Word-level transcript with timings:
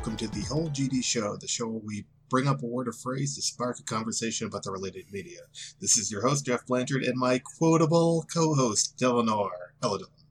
welcome 0.00 0.16
to 0.16 0.28
the 0.28 0.40
Whole 0.46 0.70
GD 0.70 1.04
Show, 1.04 1.36
the 1.36 1.46
show 1.46 1.66
where 1.66 1.82
we 1.84 2.06
bring 2.30 2.48
up 2.48 2.62
a 2.62 2.66
word 2.66 2.88
or 2.88 2.92
phrase 2.92 3.36
to 3.36 3.42
spark 3.42 3.78
a 3.80 3.82
conversation 3.82 4.46
about 4.46 4.62
the 4.62 4.70
related 4.70 5.04
media. 5.12 5.40
This 5.78 5.98
is 5.98 6.10
your 6.10 6.22
host, 6.22 6.46
Geoff 6.46 6.64
Blanchard, 6.64 7.02
and 7.02 7.18
my 7.18 7.38
quotable 7.58 8.24
co 8.32 8.54
host, 8.54 8.96
Dylan 8.96 9.30
Orr. 9.30 9.74
Hello, 9.82 9.98
Dylan. 9.98 10.24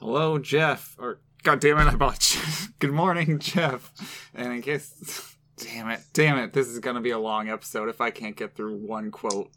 Hello, 0.00 0.38
Geoff. 0.38 0.96
Or, 0.98 1.20
God 1.42 1.60
damn 1.60 1.76
it, 1.76 1.92
I 1.92 1.94
bought 1.94 2.20
Jeff. 2.20 2.72
Good 2.78 2.92
morning, 2.92 3.38
Geoff. 3.38 3.92
And 4.34 4.50
in 4.50 4.62
case. 4.62 5.36
Damn 5.58 5.90
it, 5.90 6.00
damn 6.14 6.38
it, 6.38 6.54
this 6.54 6.68
is 6.68 6.78
going 6.78 6.96
to 6.96 7.02
be 7.02 7.10
a 7.10 7.18
long 7.18 7.50
episode 7.50 7.90
if 7.90 8.00
I 8.00 8.10
can't 8.10 8.34
get 8.34 8.56
through 8.56 8.78
one 8.78 9.10
quote. 9.10 9.50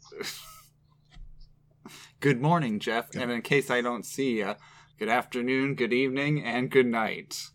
good 2.20 2.42
morning, 2.42 2.78
Geoff. 2.78 3.14
And 3.14 3.30
in 3.30 3.40
case 3.40 3.70
I 3.70 3.80
don't 3.80 4.04
see 4.04 4.36
you, 4.36 4.54
good 4.98 5.08
afternoon, 5.08 5.76
good 5.76 5.94
evening, 5.94 6.44
and 6.44 6.70
good 6.70 6.86
night. 6.86 7.48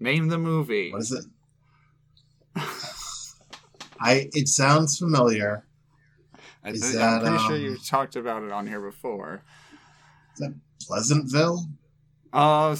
Name 0.00 0.28
the 0.28 0.38
movie. 0.38 0.92
What 0.92 1.02
is 1.02 1.12
it? 1.12 1.24
I. 4.00 4.28
It 4.32 4.48
sounds 4.48 4.98
familiar. 4.98 5.66
Is 6.64 6.96
I'm 6.96 7.20
pretty 7.20 7.38
sure 7.38 7.54
um, 7.56 7.60
you've 7.62 7.86
talked 7.86 8.16
about 8.16 8.42
it 8.42 8.50
on 8.52 8.66
here 8.66 8.80
before. 8.80 9.42
Is 10.34 10.40
that 10.40 10.54
Pleasantville? 10.82 11.66
Uh, 12.32 12.76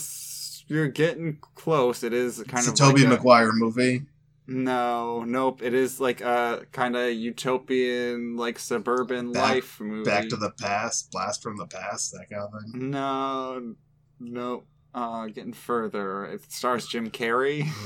you're 0.67 0.89
getting 0.89 1.39
close. 1.55 2.03
It 2.03 2.13
is 2.13 2.43
kind 2.49 2.59
It's 2.59 2.69
a 2.69 2.71
of 2.73 2.77
Tobey 2.79 3.01
like 3.03 3.13
a- 3.13 3.17
Maguire 3.17 3.53
movie. 3.53 4.03
No, 4.47 5.23
nope. 5.25 5.63
It 5.63 5.75
is 5.75 6.01
like 6.01 6.21
a 6.23 6.67
kind 6.73 6.97
of 6.97 7.13
utopian, 7.13 8.37
like 8.37 8.59
suburban 8.59 9.33
Back- 9.33 9.43
life 9.55 9.81
movie. 9.81 10.11
Back 10.11 10.29
to 10.29 10.37
the 10.37 10.51
Past, 10.51 11.11
Blast 11.13 11.43
from 11.43 11.57
the 11.57 11.67
Past, 11.67 12.13
that 12.13 12.29
kind 12.31 12.43
of 12.43 12.51
thing. 12.73 12.91
No, 12.91 13.75
no. 14.19 14.65
Uh, 14.95 15.27
getting 15.27 15.53
further. 15.53 16.25
It 16.27 16.51
stars 16.53 16.87
Jim 16.87 17.11
Carrey. 17.11 17.69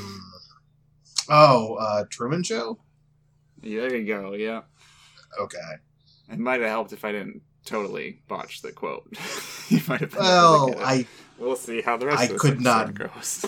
Oh, 1.28 1.77
uh, 1.77 2.05
Truman 2.10 2.42
Show? 2.42 2.78
there 3.62 3.94
you 3.97 4.06
go. 4.06 4.34
Yeah, 4.34 4.60
Okay. 5.41 5.58
it 6.30 6.38
might 6.38 6.60
have 6.60 6.69
helped 6.69 6.92
if 6.92 7.02
I 7.02 7.12
didn't 7.12 7.41
totally 7.64 8.20
botch 8.28 8.60
the 8.60 8.72
quote. 8.72 9.06
you 9.70 9.80
might 9.88 10.00
have. 10.02 10.10
been 10.10 10.19
able 10.20 10.69
to 10.72 10.75
Well. 10.75 10.75
I 10.84 11.06
we'll 11.38 11.56
see 11.56 11.80
how 11.80 11.97
the 11.97 12.06
rest 12.08 12.19
I 12.30 12.34
of 12.34 12.38
could 12.38 12.60
not- 12.60 12.92
goes. 12.92 13.47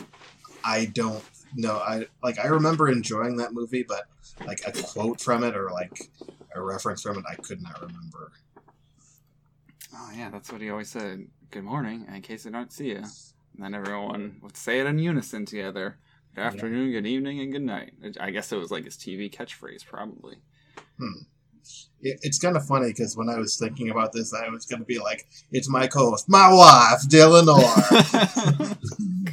I 0.64 0.86
don't 0.86 1.22
know. 1.54 1.76
I 1.76 2.06
like 2.22 2.38
I 2.38 2.46
remember 2.46 2.88
enjoying 2.88 3.36
that 3.36 3.52
movie, 3.52 3.82
but 3.86 4.04
like 4.46 4.62
a 4.66 4.72
quote 4.72 5.20
from 5.20 5.44
it 5.44 5.54
or 5.54 5.70
like 5.70 6.00
a 6.54 6.62
reference 6.62 7.02
from 7.02 7.18
it, 7.18 7.24
I 7.30 7.34
could 7.34 7.60
not 7.62 7.78
remember. 7.82 8.32
Oh 9.94 10.10
yeah, 10.16 10.30
that's 10.30 10.50
what 10.50 10.62
he 10.62 10.70
always 10.70 10.88
said. 10.88 11.26
Good 11.50 11.64
morning, 11.64 12.06
in 12.10 12.22
case 12.22 12.46
I 12.46 12.50
don't 12.50 12.72
see 12.72 12.88
you. 12.88 13.04
And 13.56 13.64
then 13.64 13.74
everyone 13.74 14.36
would 14.42 14.56
say 14.56 14.80
it 14.80 14.86
in 14.86 14.98
unison 14.98 15.46
together. 15.46 15.96
Good 16.34 16.42
Yeah. 16.42 16.46
afternoon, 16.48 16.92
good 16.92 17.06
evening, 17.06 17.40
and 17.40 17.50
good 17.52 17.62
night. 17.62 17.94
I 18.20 18.30
guess 18.30 18.52
it 18.52 18.56
was 18.56 18.70
like 18.70 18.84
his 18.84 18.96
TV 18.96 19.30
catchphrase, 19.32 19.86
probably. 19.86 20.36
It, 22.02 22.20
it's 22.22 22.38
kind 22.38 22.56
of 22.56 22.66
funny 22.66 22.88
because 22.88 23.16
when 23.16 23.28
I 23.30 23.38
was 23.38 23.56
thinking 23.56 23.88
about 23.90 24.12
this, 24.12 24.32
I 24.34 24.48
was 24.50 24.66
going 24.66 24.80
to 24.80 24.84
be 24.86 24.98
like, 24.98 25.26
"It's 25.50 25.68
my 25.68 25.86
co-host, 25.86 26.28
my 26.28 26.52
wife, 26.52 27.00
Dylan 27.08 27.48
Orr." 27.48 28.76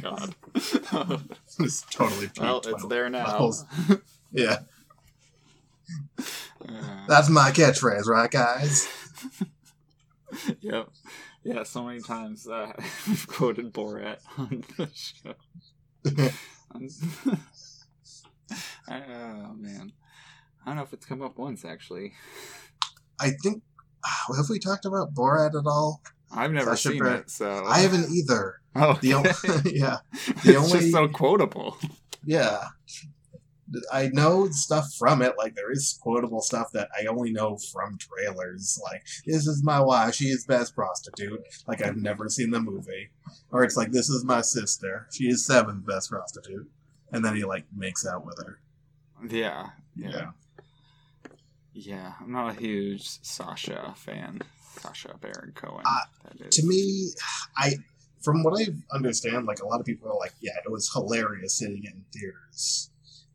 God. 0.02 0.34
it's 1.60 1.82
totally 1.90 2.30
well, 2.40 2.58
it's 2.64 2.82
my- 2.82 2.88
there 2.88 3.08
now. 3.10 3.26
whole- 3.26 3.54
Yeah, 4.32 4.60
Uh, 6.66 7.06
that's 7.06 7.28
my 7.28 7.50
catchphrase, 7.50 8.06
right, 8.06 8.30
guys? 8.30 8.88
yep. 10.60 10.88
Yeah, 11.44 11.62
so 11.64 11.84
many 11.84 12.00
times 12.00 12.46
uh, 12.48 12.72
we've 13.06 13.26
quoted 13.26 13.72
Borat 13.72 14.18
on 14.38 14.64
the 14.76 14.88
show. 14.94 15.34
oh 18.90 19.54
man, 19.56 19.92
I 20.64 20.66
don't 20.66 20.76
know 20.76 20.82
if 20.82 20.92
it's 20.92 21.06
come 21.06 21.22
up 21.22 21.38
once 21.38 21.64
actually. 21.64 22.12
I 23.20 23.30
think 23.42 23.62
have 24.36 24.48
we 24.50 24.58
talked 24.58 24.84
about 24.84 25.14
Borat 25.14 25.58
at 25.58 25.66
all? 25.66 26.02
I've 26.32 26.52
never 26.52 26.76
Sacha 26.76 26.94
seen 26.94 27.06
it, 27.06 27.30
so 27.30 27.64
I 27.64 27.78
haven't 27.80 28.10
either. 28.10 28.60
Oh, 28.74 28.98
The 29.00 29.14
okay. 29.14 29.32
only, 29.48 29.78
yeah, 29.78 29.98
it's 30.12 30.42
the 30.42 30.56
only- 30.56 30.70
just 30.80 30.92
so 30.92 31.08
quotable. 31.08 31.76
yeah. 32.24 32.64
I 33.92 34.08
know 34.08 34.48
stuff 34.50 34.92
from 34.98 35.22
it. 35.22 35.34
Like 35.38 35.54
there 35.54 35.70
is 35.72 35.98
quotable 36.02 36.40
stuff 36.40 36.70
that 36.72 36.88
I 37.00 37.06
only 37.06 37.32
know 37.32 37.56
from 37.72 37.98
trailers. 37.98 38.78
Like 38.82 39.04
this 39.26 39.46
is 39.46 39.62
my 39.62 39.80
wife. 39.80 40.14
She 40.14 40.26
is 40.26 40.44
best 40.46 40.74
prostitute. 40.74 41.40
Like 41.66 41.82
I've 41.82 41.96
never 41.96 42.28
seen 42.28 42.50
the 42.50 42.60
movie. 42.60 43.10
Or 43.50 43.64
it's 43.64 43.76
like 43.76 43.92
this 43.92 44.08
is 44.08 44.24
my 44.24 44.40
sister. 44.40 45.06
She 45.12 45.24
is 45.24 45.46
seventh 45.46 45.86
best 45.86 46.10
prostitute. 46.10 46.68
And 47.12 47.24
then 47.24 47.36
he 47.36 47.44
like 47.44 47.64
makes 47.74 48.06
out 48.06 48.24
with 48.24 48.38
her. 48.44 48.58
Yeah, 49.28 49.70
Yeah. 49.96 50.10
yeah, 50.10 50.30
yeah. 51.72 52.12
I'm 52.20 52.32
not 52.32 52.56
a 52.56 52.60
huge 52.60 53.06
Sacha 53.22 53.94
fan. 53.96 54.42
Sacha 54.80 55.16
Baron 55.20 55.52
Cohen. 55.54 55.84
Uh. 55.86 56.46
To 56.50 56.66
me, 56.66 57.10
I 57.56 57.74
from 58.22 58.42
what 58.42 58.60
I 58.60 58.66
understand, 58.94 59.46
like 59.46 59.60
a 59.60 59.66
lot 59.66 59.80
of 59.80 59.86
people 59.86 60.10
are 60.10 60.18
like, 60.18 60.32
yeah, 60.40 60.52
it 60.64 60.70
was 60.70 60.90
hilarious 60.92 61.58
sitting 61.58 61.84
in 61.84 62.04
theaters. 62.12 62.90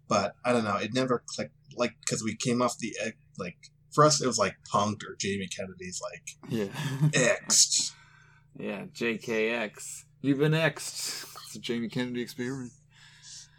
But 0.10 0.36
I 0.44 0.52
don't 0.52 0.66
know, 0.66 0.76
it 0.76 0.94
never 0.94 1.24
clicked. 1.26 1.54
Like 1.78 1.96
because 2.02 2.22
we 2.24 2.36
came 2.36 2.62
off 2.62 2.78
the 2.78 2.94
like 3.38 3.56
for 3.92 4.04
us, 4.04 4.22
it 4.22 4.28
was 4.28 4.38
like 4.38 4.56
Punked 4.72 5.04
or 5.04 5.16
Jamie 5.18 5.48
Kennedy's 5.48 6.02
like 6.02 6.30
yeah, 6.50 6.66
Xed. 7.12 7.92
yeah. 8.60 8.86
JKX. 8.94 10.04
You've 10.22 10.40
been 10.40 10.52
Xed. 10.52 11.26
It's 11.46 11.56
a 11.56 11.60
Jamie 11.60 11.90
Kennedy 11.90 12.22
experience. 12.22 12.80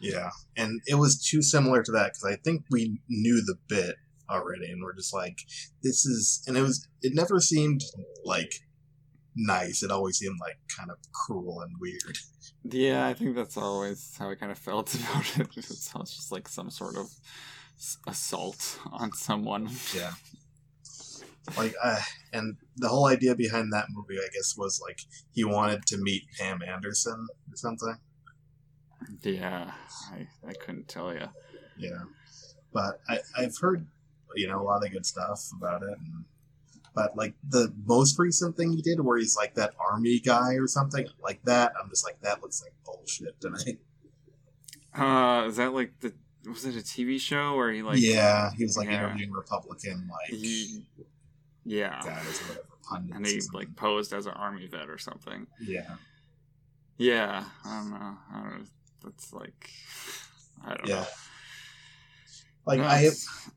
Yeah, 0.00 0.30
and 0.56 0.80
it 0.86 0.94
was 0.94 1.22
too 1.22 1.42
similar 1.42 1.82
to 1.82 1.92
that 1.92 2.12
because 2.14 2.24
I 2.24 2.36
think 2.36 2.64
we 2.70 3.00
knew 3.08 3.42
the 3.44 3.56
bit 3.68 3.96
already, 4.30 4.70
and 4.70 4.82
we're 4.82 4.94
just 4.94 5.12
like, 5.12 5.38
this 5.82 6.06
is, 6.06 6.42
and 6.46 6.56
it 6.56 6.62
was, 6.62 6.88
it 7.02 7.14
never 7.14 7.38
seemed 7.38 7.82
like 8.24 8.52
nice. 9.34 9.82
It 9.82 9.90
always 9.90 10.18
seemed 10.18 10.38
like 10.40 10.58
kind 10.76 10.90
of 10.90 10.96
cruel 11.12 11.60
and 11.60 11.72
weird. 11.80 12.18
Yeah, 12.64 13.06
I 13.06 13.14
think 13.14 13.36
that's 13.36 13.56
always 13.56 14.14
how 14.18 14.30
I 14.30 14.34
kind 14.34 14.52
of 14.52 14.58
felt 14.58 14.94
about 14.94 15.38
it. 15.38 15.56
It 15.56 15.64
sounds 15.64 16.14
just 16.14 16.32
like 16.32 16.48
some 16.48 16.70
sort 16.70 16.96
of 16.96 17.10
assault 18.06 18.78
on 18.92 19.12
someone. 19.12 19.70
Yeah. 19.94 20.12
Like, 21.56 21.74
uh, 21.82 22.00
and 22.32 22.56
the 22.76 22.88
whole 22.88 23.06
idea 23.06 23.34
behind 23.34 23.72
that 23.72 23.86
movie, 23.90 24.20
I 24.20 24.28
guess, 24.32 24.56
was 24.56 24.80
like 24.86 25.00
he 25.32 25.44
wanted 25.44 25.86
to 25.86 25.96
meet 25.98 26.24
Pam 26.38 26.60
Anderson 26.62 27.26
or 27.50 27.56
something. 27.56 27.96
Yeah, 29.22 29.72
I, 30.12 30.28
I 30.46 30.52
couldn't 30.52 30.88
tell 30.88 31.14
you. 31.14 31.26
Yeah, 31.78 32.02
but 32.72 33.00
I, 33.08 33.20
I've 33.36 33.56
heard, 33.58 33.86
you 34.36 34.46
know, 34.46 34.60
a 34.60 34.64
lot 34.64 34.84
of 34.84 34.92
good 34.92 35.06
stuff 35.06 35.48
about 35.56 35.82
it. 35.82 35.98
And, 35.98 36.24
but 37.00 37.16
like 37.16 37.34
the 37.48 37.72
most 37.86 38.18
recent 38.18 38.56
thing 38.56 38.72
he 38.72 38.82
did, 38.82 39.00
where 39.00 39.16
he's 39.16 39.36
like 39.36 39.54
that 39.54 39.72
army 39.90 40.18
guy 40.20 40.54
or 40.54 40.66
something 40.66 41.06
like 41.22 41.42
that, 41.44 41.72
I'm 41.82 41.88
just 41.88 42.04
like, 42.04 42.20
that 42.20 42.42
looks 42.42 42.62
like 42.62 42.72
bullshit 42.84 43.40
tonight. 43.40 43.78
Uh, 44.94 45.46
is 45.48 45.56
that 45.56 45.72
like 45.72 45.92
the 46.00 46.12
was 46.48 46.64
it 46.64 46.74
a 46.74 46.80
TV 46.80 47.18
show 47.20 47.54
where 47.56 47.70
he 47.70 47.82
like 47.82 48.00
yeah, 48.00 48.50
he 48.56 48.64
was 48.64 48.76
like 48.76 48.88
yeah. 48.88 49.04
interviewing 49.04 49.30
Republican 49.32 50.08
like 50.10 50.28
he, 50.38 50.84
yeah, 51.64 52.00
guys 52.04 52.40
or 52.42 52.44
whatever. 52.48 52.66
pundits 52.82 53.16
and 53.16 53.26
he 53.26 53.40
like 53.54 53.74
posed 53.76 54.12
as 54.12 54.26
an 54.26 54.32
army 54.32 54.66
vet 54.66 54.88
or 54.90 54.98
something. 54.98 55.46
yeah, 55.60 55.94
Yeah, 56.98 57.44
I 57.64 57.76
don't 57.80 57.90
know. 57.90 58.16
I 58.32 58.40
don't 58.42 58.58
know. 58.58 58.64
That's 59.04 59.32
like 59.32 59.70
I 60.64 60.74
don't 60.74 60.86
yeah. 60.88 60.94
know. 60.96 61.06
Like 62.66 62.80
No, 62.80 62.84
I, 62.86 62.98
it's- 63.00 63.50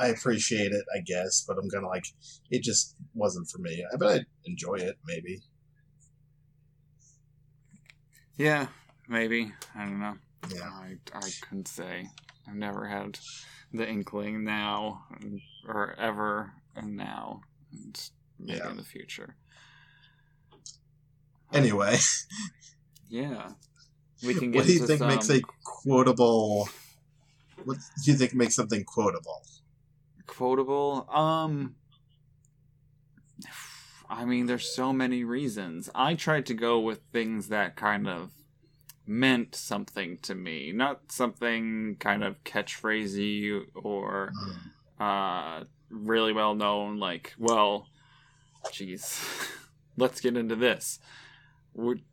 I 0.00 0.08
appreciate 0.08 0.72
it, 0.72 0.84
I 0.96 1.00
guess, 1.06 1.44
but 1.46 1.58
I'm 1.58 1.68
gonna 1.68 1.86
like, 1.86 2.04
it 2.50 2.62
just 2.62 2.96
wasn't 3.14 3.48
for 3.50 3.58
me. 3.58 3.84
I 3.92 3.96
bet 3.96 4.08
I'd 4.10 4.26
enjoy 4.46 4.76
it, 4.76 4.96
maybe. 5.06 5.40
yeah, 8.36 8.68
maybe 9.08 9.52
I 9.76 9.84
don't 9.84 10.00
know. 10.00 10.16
Yeah, 10.54 10.68
I, 10.70 10.96
I 11.14 11.30
couldn't 11.42 11.68
say. 11.68 12.08
I've 12.48 12.54
never 12.54 12.86
had 12.88 13.18
the 13.72 13.86
inkling 13.88 14.42
now 14.44 15.04
or 15.68 15.94
ever 15.98 16.52
and 16.74 16.96
now 16.96 17.42
and 17.72 18.10
maybe 18.38 18.58
Yeah. 18.58 18.70
in 18.70 18.76
the 18.76 18.82
future. 18.84 19.36
Anyway, 21.52 21.98
Yeah. 23.08 23.50
We 24.22 24.34
can 24.34 24.50
get 24.50 24.58
what 24.58 24.66
do 24.66 24.72
you 24.74 24.86
think 24.86 24.98
some- 24.98 25.08
makes 25.08 25.30
a 25.30 25.40
quotable? 25.64 26.68
What 27.64 27.78
do 28.04 28.10
you 28.10 28.18
think 28.18 28.34
makes 28.34 28.54
something 28.54 28.84
quotable? 28.84 29.42
Quotable 30.30 31.08
um 31.10 31.74
i 34.08 34.24
mean 34.24 34.46
there's 34.46 34.72
so 34.72 34.92
many 34.92 35.24
reasons 35.24 35.90
i 35.92 36.14
tried 36.14 36.46
to 36.46 36.54
go 36.54 36.78
with 36.78 37.00
things 37.12 37.48
that 37.48 37.74
kind 37.74 38.06
of 38.08 38.30
meant 39.08 39.56
something 39.56 40.16
to 40.18 40.36
me 40.36 40.70
not 40.70 41.00
something 41.10 41.96
kind 41.98 42.22
of 42.22 42.42
catchphrasy 42.44 43.60
or 43.74 44.30
uh 45.00 45.64
really 45.90 46.32
well 46.32 46.54
known 46.54 47.00
like 47.00 47.34
well 47.36 47.88
jeez 48.66 49.20
let's 49.96 50.20
get 50.20 50.36
into 50.36 50.54
this 50.54 51.00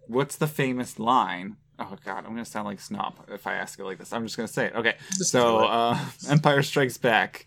what's 0.08 0.38
the 0.38 0.48
famous 0.48 0.98
line 0.98 1.56
Oh 1.80 1.96
God, 2.04 2.26
I'm 2.26 2.32
gonna 2.32 2.44
sound 2.44 2.66
like 2.66 2.80
snob 2.80 3.24
if 3.28 3.46
I 3.46 3.54
ask 3.54 3.78
it 3.78 3.84
like 3.86 4.00
this. 4.00 4.12
I'm 4.12 4.26
just 4.26 4.36
gonna 4.36 4.48
say 4.48 4.66
it. 4.66 4.76
Okay, 4.76 4.96
so 5.18 5.60
uh, 5.60 5.96
Empire 6.30 6.64
Strikes 6.64 6.98
Back. 6.98 7.46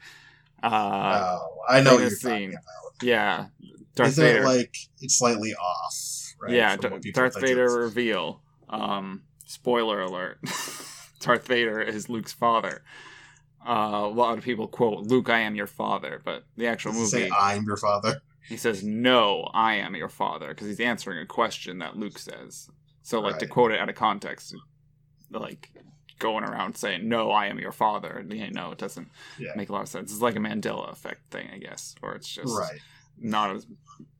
Uh, 0.62 1.38
oh, 1.40 1.58
I 1.68 1.80
know 1.80 1.98
you're 1.98 2.10
scene. 2.10 2.54
yeah, 3.02 3.46
Darth 3.94 4.10
Isn't 4.10 4.24
Vader. 4.24 4.42
it 4.42 4.44
like 4.46 4.76
it's 5.00 5.18
slightly 5.18 5.54
off? 5.54 6.34
Right, 6.40 6.54
yeah, 6.54 6.76
D- 6.76 7.10
Darth 7.12 7.40
Vader 7.40 7.64
is? 7.66 7.74
reveal. 7.76 8.42
Um, 8.68 9.22
spoiler 9.46 10.00
alert: 10.02 10.38
Darth 11.20 11.46
Vader 11.46 11.80
is 11.80 12.08
Luke's 12.08 12.32
father. 12.32 12.82
Uh, 13.66 14.00
a 14.04 14.08
lot 14.08 14.38
of 14.38 14.44
people 14.44 14.66
quote 14.68 15.04
Luke, 15.06 15.28
"I 15.28 15.40
am 15.40 15.54
your 15.54 15.66
father," 15.66 16.20
but 16.24 16.44
the 16.56 16.66
actual 16.66 16.92
Does 16.92 17.12
movie, 17.12 17.28
say 17.28 17.30
I'm 17.38 17.64
your 17.64 17.76
father. 17.76 18.20
he 18.48 18.56
says, 18.56 18.82
"No, 18.82 19.48
I 19.52 19.74
am 19.74 19.94
your 19.94 20.08
father," 20.08 20.48
because 20.48 20.66
he's 20.66 20.80
answering 20.80 21.18
a 21.18 21.26
question 21.26 21.78
that 21.78 21.96
Luke 21.96 22.18
says. 22.18 22.68
So, 23.02 23.20
like 23.20 23.38
to 23.38 23.46
quote 23.46 23.72
it 23.72 23.80
out 23.80 23.88
of 23.88 23.94
context, 23.96 24.54
like 25.30 25.70
going 26.20 26.44
around 26.44 26.76
saying, 26.76 27.08
"No, 27.08 27.32
I 27.32 27.46
am 27.46 27.58
your 27.58 27.72
father," 27.72 28.24
you 28.30 28.50
know, 28.52 28.70
it 28.70 28.78
doesn't 28.78 29.08
Yeah. 29.38 29.50
make 29.56 29.68
a 29.68 29.72
lot 29.72 29.82
of 29.82 29.88
sense. 29.88 30.12
It's 30.12 30.20
like 30.22 30.36
a 30.36 30.38
Mandela 30.38 30.90
effect 30.92 31.30
thing, 31.32 31.50
I 31.52 31.58
guess, 31.58 31.96
or 32.02 32.14
it's 32.14 32.28
just 32.28 32.54
Right. 32.56 32.78
not 33.18 33.56
as 33.56 33.66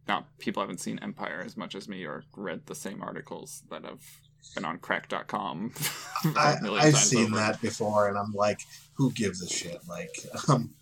not 0.09 0.27
people 0.39 0.61
haven't 0.61 0.81
seen 0.81 0.99
Empire 0.99 1.41
as 1.47 1.57
much 1.57 1.77
as 1.77 1.89
me 1.89 2.05
or 2.05 2.25
read 2.35 2.67
the 2.67 2.75
same 2.75 3.01
articles 3.01 3.63
that 3.71 3.85
have 3.85 4.03
been 4.57 4.65
on 4.65 4.79
cracked.com. 4.79 5.73
I, 6.37 6.57
I've 6.65 6.97
seen 6.97 7.27
over. 7.27 7.37
that 7.37 7.61
before, 7.61 8.09
and 8.09 8.19
I'm 8.19 8.33
like, 8.33 8.63
who 8.95 9.13
gives 9.13 9.41
a 9.41 9.49
shit? 9.49 9.81
Like, 9.89 10.11
um, 10.49 10.75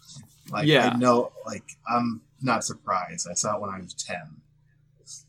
like 0.50 0.66
Yeah. 0.66 0.92
I 0.94 0.96
know, 0.96 1.32
like 1.44 1.76
I'm 1.86 2.22
not 2.40 2.64
surprised. 2.64 3.28
I 3.30 3.34
saw 3.34 3.56
it 3.56 3.60
when 3.60 3.68
I 3.70 3.80
was 3.80 3.92
ten. 3.92 4.40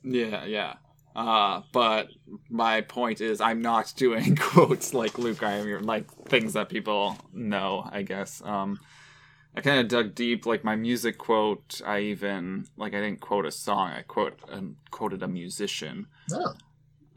Yeah, 0.04 0.46
yeah. 0.46 0.76
Uh, 1.16 1.62
but 1.74 2.08
my 2.50 2.82
point 2.82 3.20
is, 3.22 3.42
I'm 3.42 3.62
not 3.62 3.94
doing 3.98 4.36
quotes 4.36 4.94
like 4.94 5.18
Luke. 5.18 5.44
I 5.44 5.54
am 5.54 5.68
your 5.68 5.82
like 5.82 6.10
things 6.28 6.54
that 6.54 6.70
people 6.70 7.18
know. 7.34 7.88
I 7.92 8.04
guess. 8.04 8.42
Um, 8.46 8.80
I 9.56 9.62
kind 9.62 9.80
of 9.80 9.88
dug 9.88 10.14
deep. 10.16 10.46
Like 10.46 10.64
my 10.64 10.76
music 10.76 11.18
quote, 11.18 11.82
I 11.86 12.00
even 12.02 12.68
like 12.78 12.94
I 12.94 13.02
didn't 13.02 13.20
quote 13.22 13.46
a 13.46 13.52
song. 13.52 13.90
I 13.92 14.04
quote 14.04 14.40
um, 14.52 14.78
quoted 14.92 15.24
a 15.24 15.28
musician. 15.28 16.06
Oh, 16.32 16.54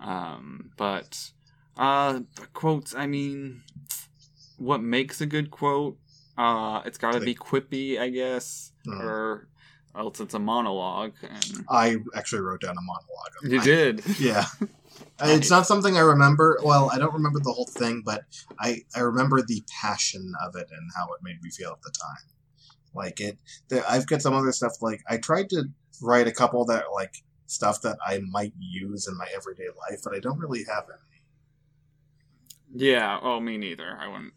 Um, 0.01 0.71
but 0.77 1.31
uh, 1.77 2.21
quotes. 2.55 2.95
I 2.95 3.07
mean, 3.07 3.63
what 4.57 4.83
makes 4.83 5.21
a 5.21 5.27
good 5.27 5.51
quote? 5.51 5.99
Uh, 6.39 6.81
it's 6.87 6.97
got 6.99 7.13
to 7.13 7.21
be 7.21 7.35
quippy, 7.35 7.99
I 8.01 8.09
guess, 8.09 8.73
Hmm. 8.87 9.01
or 9.03 9.49
else 9.97 10.21
it's 10.21 10.35
a 10.35 10.39
monologue. 10.39 11.15
And 11.23 11.65
I 11.69 11.97
actually 12.15 12.43
wrote 12.43 12.61
down 12.61 12.77
a 12.77 12.83
monologue. 12.83 13.33
you 13.43 13.59
mine. 13.59 13.67
did. 13.67 14.03
Yeah. 14.19 14.47
It's 15.25 15.51
not 15.51 15.67
something 15.67 15.97
I 15.97 16.01
remember. 16.01 16.59
Well, 16.65 16.91
I 16.93 16.99
don't 16.99 17.15
remember 17.15 17.39
the 17.39 17.53
whole 17.53 17.67
thing, 17.67 18.03
but 18.05 18.25
I 18.59 18.83
I 18.95 19.01
remember 19.01 19.41
the 19.41 19.63
passion 19.81 20.33
of 20.45 20.57
it 20.57 20.69
and 20.71 20.91
how 20.97 21.13
it 21.15 21.23
made 21.23 21.41
me 21.43 21.51
feel 21.51 21.71
at 21.71 21.83
the 21.83 21.93
time. 21.93 22.25
Like 22.95 23.21
it, 23.21 23.39
there, 23.69 23.85
I've 23.89 24.07
got 24.07 24.21
some 24.21 24.35
other 24.35 24.53
stuff. 24.53 24.73
Like 24.81 25.01
I 25.09 25.19
tried 25.19 25.49
to 25.51 25.65
write 26.03 26.27
a 26.27 26.33
couple 26.33 26.65
that 26.67 26.87
like 26.93 27.15
stuff 27.47 27.83
that 27.83 27.99
I 28.05 28.21
might 28.31 28.53
use 28.59 29.07
in 29.07 29.17
my 29.17 29.27
everyday 29.35 29.69
life, 29.89 30.01
but 30.03 30.15
I 30.15 30.19
don't 30.19 30.39
really 30.39 30.65
have 30.65 30.85
any. 30.85 32.83
Yeah. 32.91 33.19
Oh, 33.23 33.41
me 33.41 33.59
neither. 33.59 33.97
I 34.01 34.09
wouldn't 34.09 34.33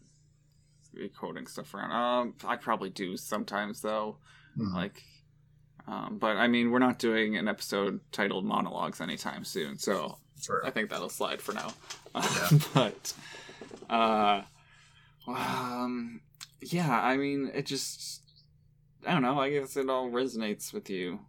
be 0.94 1.08
quoting 1.08 1.46
stuff 1.46 1.74
around. 1.74 1.92
Um, 1.92 2.34
I 2.44 2.56
probably 2.56 2.90
do 2.90 3.16
sometimes 3.16 3.80
though. 3.82 4.18
Hmm. 4.56 4.74
Like, 4.74 5.02
um, 5.88 6.18
but 6.18 6.36
I 6.36 6.48
mean, 6.48 6.70
we're 6.70 6.80
not 6.80 6.98
doing 6.98 7.36
an 7.36 7.46
episode 7.46 8.00
titled 8.10 8.44
monologues 8.44 9.00
anytime 9.00 9.44
soon, 9.44 9.78
so 9.78 10.18
I 10.64 10.70
think 10.70 10.90
that'll 10.90 11.08
slide 11.08 11.40
for 11.40 11.52
now. 11.52 11.72
Yeah. 12.14 12.48
but, 12.74 13.14
uh, 13.88 14.42
um, 15.28 16.20
yeah. 16.60 17.00
I 17.00 17.16
mean, 17.16 17.50
it 17.54 17.66
just. 17.66 18.22
I 19.06 19.12
don't 19.12 19.22
know. 19.22 19.38
I 19.38 19.50
guess 19.50 19.76
it 19.76 19.88
all 19.88 20.10
resonates 20.10 20.72
with 20.72 20.90
you. 20.90 21.20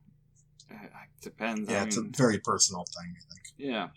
It 0.71 0.89
depends. 1.21 1.69
yeah, 1.69 1.81
I 1.81 1.85
it's 1.85 1.97
a 1.97 2.01
very 2.01 2.39
personal 2.39 2.85
thing. 2.85 3.15
I 3.15 3.33
think. 3.33 3.53
yeah, 3.57 3.89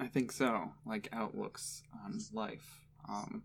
I 0.00 0.08
think 0.08 0.32
so. 0.32 0.72
Like 0.84 1.08
outlooks 1.12 1.82
on 2.04 2.18
life, 2.32 2.80
um, 3.08 3.42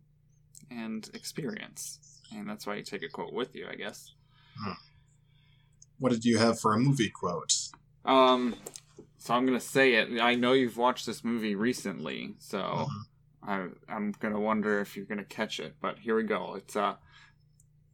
and 0.72 1.08
experience, 1.14 2.22
and 2.36 2.50
that's 2.50 2.66
why 2.66 2.76
you 2.76 2.84
take 2.84 3.04
a 3.04 3.10
quote 3.10 3.34
with 3.34 3.56
you, 3.56 3.68
I 3.72 3.76
guess. 3.76 4.14
What 6.00 6.12
did 6.12 6.26
you 6.26 6.38
have 6.38 6.60
for 6.60 6.74
a 6.74 6.78
movie 6.80 7.10
quote? 7.10 7.54
Um, 8.04 8.56
so 9.18 9.34
I'm 9.34 9.46
gonna 9.46 9.60
say 9.60 9.94
it. 9.96 10.20
I 10.22 10.36
know 10.36 10.54
you've 10.54 10.78
watched 10.78 11.06
this 11.06 11.24
movie 11.24 11.56
recently, 11.56 12.36
so 12.40 12.60
Mhm. 12.60 12.88
I, 13.44 13.68
I'm 13.94 14.12
gonna 14.20 14.40
wonder 14.40 14.80
if 14.82 14.96
you're 14.96 15.06
gonna 15.06 15.24
catch 15.24 15.60
it. 15.60 15.76
But 15.82 16.00
here 16.00 16.16
we 16.16 16.24
go. 16.24 16.56
It's 16.56 16.76
uh, 16.76 16.96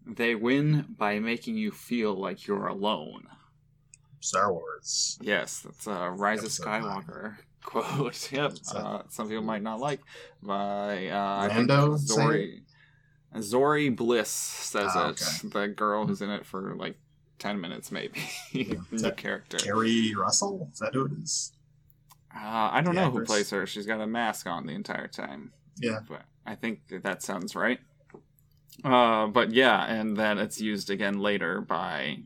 they 0.05 0.35
win 0.35 0.85
by 0.97 1.19
making 1.19 1.57
you 1.57 1.71
feel 1.71 2.13
like 2.13 2.47
you're 2.47 2.67
alone. 2.67 3.27
Star 4.19 4.51
Wars. 4.53 5.17
Yes, 5.21 5.59
that's 5.61 5.87
a 5.87 6.09
Rise 6.11 6.39
of 6.39 6.45
Episode 6.45 6.65
nine. 6.65 6.83
Skywalker 6.83 7.35
quote. 7.63 8.31
Yep. 8.31 8.53
Uh, 8.73 9.03
some 9.09 9.27
people 9.29 9.43
might 9.43 9.61
not 9.63 9.79
like 9.79 10.01
by 10.41 11.07
uh, 11.07 11.15
I 11.17 11.47
Lando 11.47 11.95
Zorii. 11.95 12.61
Zorii 13.35 13.95
Bliss 13.95 14.29
says 14.29 14.91
Ah, 14.93 15.09
it. 15.11 15.23
The 15.43 15.67
girl 15.69 16.05
who's 16.05 16.21
in 16.21 16.29
it 16.29 16.45
for 16.45 16.75
like 16.75 16.97
ten 17.41 17.59
minutes, 17.59 17.91
maybe. 17.91 18.21
Is 18.53 19.01
New 19.03 19.11
character. 19.11 19.57
Keri 19.57 20.13
Russell. 20.15 20.69
Is 20.71 20.79
that 20.79 20.93
who 20.93 21.05
it 21.07 21.11
is? 21.23 21.51
Uh, 22.33 22.69
I 22.71 22.81
don't 22.81 22.95
The 22.95 23.01
know 23.01 23.09
who 23.11 23.25
plays 23.25 23.49
her. 23.49 23.65
She's 23.65 23.87
got 23.87 23.99
a 23.99 24.07
mask 24.07 24.47
on 24.47 24.67
the 24.67 24.73
entire 24.73 25.07
time. 25.07 25.51
Yeah. 25.77 25.99
But 26.07 26.21
I 26.45 26.55
think 26.55 26.87
that, 26.89 27.03
that 27.03 27.23
sounds 27.23 27.55
right. 27.55 27.79
Uh, 28.85 29.27
but 29.27 29.51
yeah, 29.51 29.85
and 29.85 30.15
then 30.15 30.37
it's 30.37 30.61
used 30.61 30.89
again 30.89 31.19
later 31.19 31.59
by 31.59 32.19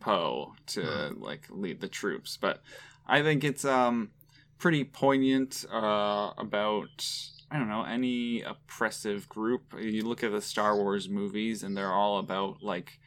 Poe 0.00 0.54
to 0.68 1.14
like 1.18 1.46
lead 1.50 1.80
the 1.80 1.88
troops. 1.88 2.38
But 2.40 2.62
I 3.06 3.22
think 3.22 3.44
it's 3.44 3.64
um 3.64 4.10
pretty 4.58 4.84
poignant 4.84 5.66
uh, 5.70 6.30
about 6.38 7.06
I 7.50 7.58
don't 7.58 7.68
know 7.68 7.84
any 7.84 8.42
oppressive 8.42 9.28
group. 9.28 9.74
You 9.78 10.02
look 10.02 10.24
at 10.24 10.32
the 10.32 10.40
Star 10.40 10.76
Wars 10.76 11.08
movies, 11.08 11.62
and 11.62 11.76
they're 11.76 11.92
all 11.92 12.18
about 12.18 12.62
like 12.62 12.98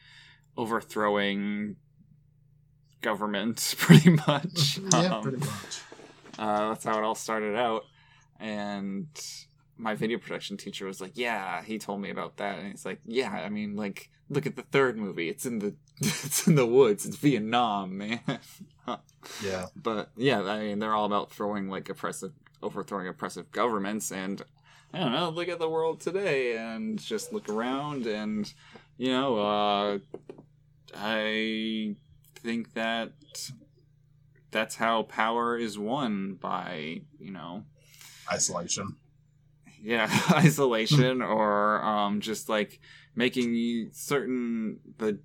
overthrowing 0.56 1.76
government, 3.00 3.74
pretty 3.78 4.10
much. 4.10 4.78
yeah, 4.92 5.16
Um, 5.16 5.22
pretty 5.22 5.38
much. 5.38 5.80
uh, 6.38 6.68
that's 6.70 6.84
how 6.84 6.98
it 6.98 7.04
all 7.04 7.14
started 7.14 7.56
out. 7.56 7.84
And 8.38 9.08
my 9.76 9.94
video 9.94 10.18
production 10.18 10.56
teacher 10.56 10.86
was 10.86 11.00
like, 11.00 11.12
"Yeah," 11.14 11.62
he 11.62 11.78
told 11.78 12.00
me 12.00 12.10
about 12.10 12.36
that, 12.38 12.58
and 12.58 12.68
he's 12.70 12.84
like, 12.86 13.00
"Yeah, 13.04 13.30
I 13.32 13.48
mean, 13.50 13.76
like, 13.76 14.10
look 14.28 14.46
at 14.46 14.56
the 14.56 14.62
third 14.62 14.96
movie. 14.98 15.28
It's 15.28 15.44
in 15.46 15.58
the, 15.58 15.74
it's 16.00 16.46
in 16.46 16.54
the 16.54 16.66
woods. 16.66 17.04
It's 17.06 17.16
Vietnam, 17.16 17.96
man." 17.98 18.20
Yeah. 19.44 19.66
but 19.76 20.10
yeah, 20.16 20.42
I 20.42 20.60
mean, 20.60 20.78
they're 20.78 20.94
all 20.94 21.04
about 21.04 21.30
throwing 21.30 21.68
like 21.68 21.88
oppressive, 21.90 22.32
overthrowing 22.62 23.06
oppressive 23.08 23.50
governments, 23.52 24.10
and 24.10 24.42
I 24.92 24.98
don't 25.00 25.12
know. 25.12 25.28
Look 25.30 25.48
at 25.48 25.58
the 25.58 25.68
world 25.68 26.00
today, 26.00 26.56
and 26.56 26.98
just 26.98 27.32
look 27.32 27.48
around, 27.50 28.06
and 28.06 28.52
you 29.00 29.10
know, 29.10 29.38
uh, 29.38 29.98
I 30.94 31.96
think 32.34 32.74
that 32.74 33.12
that's 34.50 34.76
how 34.76 35.04
power 35.04 35.56
is 35.56 35.78
won 35.78 36.34
by 36.34 37.00
you 37.18 37.30
know. 37.30 37.64
Isolation. 38.30 38.96
yeah 39.82 40.06
isolation 40.32 41.22
or 41.36 41.82
um 41.82 42.20
just 42.20 42.50
like 42.50 42.78
making 43.16 43.88
certain 43.92 44.78
the 44.98 45.18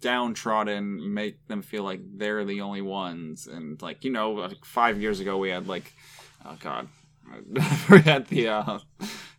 downtrodden 0.00 1.12
make 1.12 1.44
them 1.48 1.62
feel 1.62 1.82
like 1.82 2.00
they're 2.16 2.44
the 2.44 2.60
only 2.60 2.80
ones. 2.82 3.48
And 3.48 3.82
like 3.82 4.04
you 4.04 4.12
know 4.12 4.30
like 4.32 4.64
five 4.64 5.02
years 5.02 5.18
ago 5.18 5.36
we 5.36 5.50
had 5.50 5.66
like 5.66 5.92
oh 6.44 6.56
god. 6.60 6.86
We 7.90 8.00
had 8.02 8.28
the 8.28 8.48
uh 8.48 8.78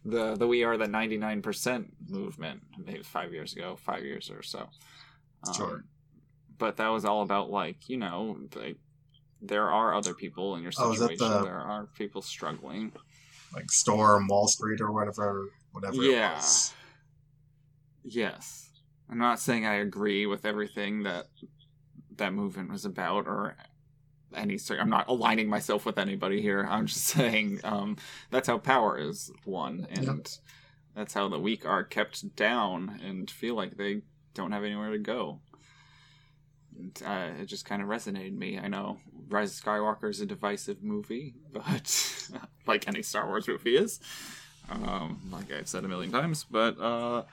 the 0.09 0.35
the 0.35 0.47
we 0.47 0.63
are 0.63 0.77
the 0.77 0.85
99% 0.85 1.85
movement 2.09 2.61
maybe 2.85 3.03
five 3.03 3.31
years 3.33 3.53
ago 3.53 3.75
five 3.77 4.03
years 4.03 4.29
or 4.29 4.41
so 4.43 4.67
um, 5.47 5.53
Sure. 5.53 5.83
but 6.57 6.77
that 6.77 6.87
was 6.89 7.05
all 7.05 7.21
about 7.21 7.49
like 7.49 7.87
you 7.89 7.97
know 7.97 8.37
like 8.55 8.77
there 9.41 9.69
are 9.69 9.93
other 9.95 10.13
people 10.13 10.55
in 10.55 10.63
your 10.63 10.71
Oh, 10.77 10.93
situation 10.93 11.17
the- 11.29 11.43
there 11.43 11.57
are 11.59 11.87
people 11.97 12.21
struggling 12.21 12.91
Like 13.53 13.71
Storm, 13.71 14.27
Wall 14.27 14.47
Street, 14.47 14.79
or 14.81 14.91
whatever, 14.91 15.49
whatever 15.71 15.95
Yeah. 15.95 16.33
it 16.33 16.35
was. 16.35 16.73
Yes. 18.03 18.69
I'm 19.09 19.17
not 19.17 19.39
saying 19.39 19.65
I 19.65 19.75
agree 19.75 20.25
with 20.27 20.45
everything 20.45 21.03
that 21.03 21.25
that 22.17 22.33
movement 22.33 22.69
was 22.69 22.85
about 22.85 23.25
or 23.27 23.55
any 24.35 24.57
sort 24.57 24.79
I'm 24.79 24.89
not 24.89 25.07
aligning 25.07 25.49
myself 25.49 25.85
with 25.85 25.97
anybody 25.97 26.41
here. 26.41 26.67
I'm 26.69 26.85
just 26.87 27.03
saying 27.15 27.61
um, 27.63 27.97
that's 28.29 28.47
how 28.47 28.57
power 28.57 28.97
is 28.97 29.31
won 29.45 29.87
and 29.91 30.37
that's 30.95 31.13
how 31.13 31.29
the 31.29 31.39
weak 31.39 31.65
are 31.65 31.83
kept 31.83 32.35
down 32.35 32.99
and 33.05 33.29
feel 33.29 33.55
like 33.55 33.77
they 33.77 34.01
don't 34.33 34.51
have 34.51 34.63
anywhere 34.63 34.91
to 34.91 34.97
go. 34.97 35.39
uh, 37.05 37.29
it 37.39 37.45
just 37.45 37.65
kind 37.65 37.81
of 37.81 37.87
resonated 37.87 38.37
me. 38.37 38.57
I 38.59 38.67
know 38.67 38.99
Rise 39.29 39.57
of 39.57 39.63
Skywalker 39.63 40.09
is 40.09 40.21
a 40.21 40.25
divisive 40.25 40.83
movie, 40.83 41.35
but 41.51 42.29
like 42.67 42.87
any 42.87 43.01
Star 43.01 43.27
Wars 43.27 43.47
movie 43.47 43.77
is, 43.77 43.99
um, 44.69 45.21
like 45.31 45.51
I've 45.51 45.67
said 45.67 45.85
a 45.85 45.87
million 45.87 46.11
times. 46.11 46.45
But 46.49 46.79
uh, 46.79 47.23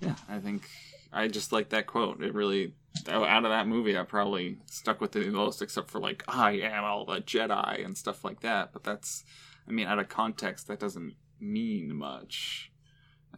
yeah, 0.00 0.16
I 0.28 0.38
think 0.38 0.68
I 1.14 1.28
just 1.28 1.52
like 1.52 1.70
that 1.70 1.86
quote. 1.86 2.22
It 2.22 2.34
really 2.34 2.74
out 3.08 3.44
of 3.44 3.50
that 3.50 3.66
movie, 3.66 3.98
I 3.98 4.02
probably 4.02 4.58
stuck 4.66 5.00
with 5.00 5.16
it 5.16 5.26
the 5.26 5.30
most, 5.32 5.62
except 5.62 5.90
for 5.90 5.98
like 5.98 6.24
I 6.28 6.52
am 6.52 6.84
all 6.84 7.04
the 7.04 7.20
Jedi 7.20 7.84
and 7.84 7.96
stuff 7.96 8.24
like 8.24 8.40
that. 8.40 8.72
But 8.72 8.84
that's, 8.84 9.24
I 9.68 9.72
mean, 9.72 9.86
out 9.86 9.98
of 9.98 10.08
context, 10.08 10.68
that 10.68 10.80
doesn't 10.80 11.14
mean 11.40 11.94
much. 11.94 12.70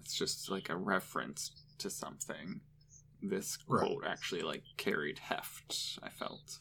It's 0.00 0.14
just 0.16 0.50
like 0.50 0.68
a 0.68 0.76
reference 0.76 1.50
to 1.78 1.90
something. 1.90 2.60
This 3.22 3.58
Right. 3.66 3.86
quote 3.86 4.04
actually 4.06 4.42
like 4.42 4.62
carried 4.76 5.18
heft. 5.18 5.98
I 6.02 6.10
felt. 6.10 6.58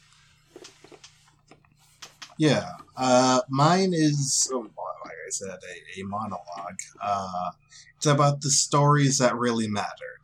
Yeah, 2.37 2.69
uh, 2.97 3.41
mine 3.49 3.93
is, 3.93 4.49
oh, 4.53 4.59
well, 4.75 4.95
like 5.05 5.13
I 5.13 5.29
said, 5.29 5.57
a, 5.95 6.01
a 6.01 6.03
monologue. 6.03 6.79
Uh, 7.01 7.51
it's 7.95 8.05
about 8.07 8.41
the 8.41 8.49
stories 8.49 9.19
that 9.19 9.37
really 9.37 9.67
mattered. 9.69 10.19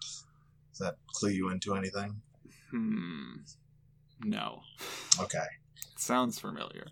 Does 0.72 0.80
that 0.80 0.96
clue 1.08 1.32
you 1.32 1.50
into 1.50 1.76
anything? 1.76 2.22
Hmm. 2.72 3.38
No. 4.24 4.62
Okay. 5.20 5.46
Sounds 5.98 6.40
familiar. 6.40 6.88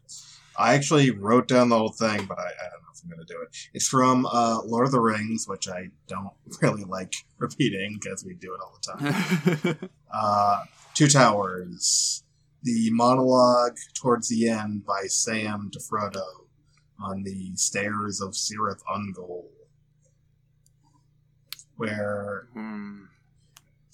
I 0.58 0.74
actually 0.74 1.12
wrote 1.12 1.48
down 1.48 1.70
the 1.70 1.78
whole 1.78 1.92
thing, 1.92 2.26
but 2.26 2.38
I, 2.38 2.44
I 2.44 2.70
don't 2.70 2.82
know 2.82 2.90
if 2.94 3.02
I'm 3.04 3.10
going 3.10 3.26
to 3.26 3.34
do 3.34 3.42
it. 3.42 3.56
It's 3.74 3.88
from 3.88 4.26
uh, 4.26 4.62
Lord 4.66 4.86
of 4.86 4.92
the 4.92 5.00
Rings, 5.00 5.46
which 5.48 5.70
I 5.70 5.88
don't 6.08 6.34
really 6.62 6.84
like 6.84 7.14
repeating 7.38 7.98
because 8.00 8.26
we 8.26 8.34
do 8.34 8.54
it 8.54 8.60
all 8.62 8.78
the 8.78 9.72
time. 9.72 9.90
uh, 10.14 10.64
Two 10.94 11.08
Towers, 11.08 12.24
the 12.64 12.90
monologue 12.92 13.78
towards 13.94 14.28
the 14.28 14.50
end 14.50 14.86
by 14.86 15.04
Sam 15.08 15.70
to 15.72 15.80
Frodo 15.80 16.26
on 17.02 17.24
the 17.24 17.56
stairs 17.56 18.20
of 18.20 18.32
Cirith 18.32 18.82
Ungol, 18.92 19.46
where 21.78 22.48
hmm. 22.54 23.06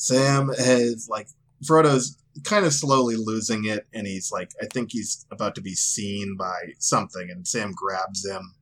Sam 0.05 0.49
has 0.49 1.07
like 1.09 1.29
Frodo's 1.63 2.15
kind 2.43 2.63
of 2.63 2.73
slowly 2.73 3.15
losing 3.15 3.65
it, 3.65 3.87
and 3.91 4.05
he's 4.05 4.31
like, 4.31 4.51
I 4.61 4.67
think 4.71 4.91
he's 4.91 5.25
about 5.31 5.55
to 5.55 5.61
be 5.61 5.73
seen 5.73 6.35
by 6.37 6.73
something, 6.77 7.27
and 7.31 7.47
Sam 7.47 7.71
grabs 7.75 8.23
him, 8.23 8.53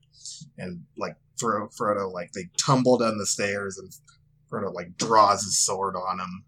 and 0.58 0.86
like 0.98 1.18
Fro- 1.38 1.68
Frodo 1.68 2.10
like 2.10 2.32
they 2.32 2.50
tumble 2.58 2.98
down 2.98 3.18
the 3.18 3.26
stairs, 3.26 3.78
and 3.78 3.92
Frodo 4.50 4.74
like 4.74 4.96
draws 4.98 5.44
his 5.44 5.60
sword 5.60 5.98
on 5.98 6.22
him, 6.22 6.46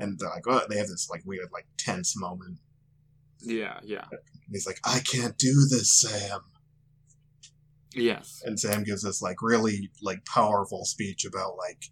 and 0.00 0.18
they're 0.18 0.28
like, 0.28 0.48
oh, 0.48 0.66
they 0.68 0.78
have 0.78 0.88
this 0.88 1.08
like 1.08 1.22
weird 1.24 1.50
like 1.52 1.68
tense 1.78 2.18
moment. 2.18 2.58
Yeah. 3.38 3.78
Yeah. 3.84 4.06
And 4.10 4.50
he's 4.50 4.66
like, 4.66 4.80
I 4.84 5.00
can't 5.00 5.38
do 5.38 5.66
this, 5.70 6.00
Sam. 6.00 6.40
Yes. 7.94 8.42
And 8.44 8.58
Sam 8.58 8.82
gives 8.82 9.02
this 9.02 9.22
like 9.22 9.40
really 9.40 9.90
like 10.02 10.24
powerful 10.24 10.84
speech 10.84 11.24
about 11.24 11.56
like 11.56 11.90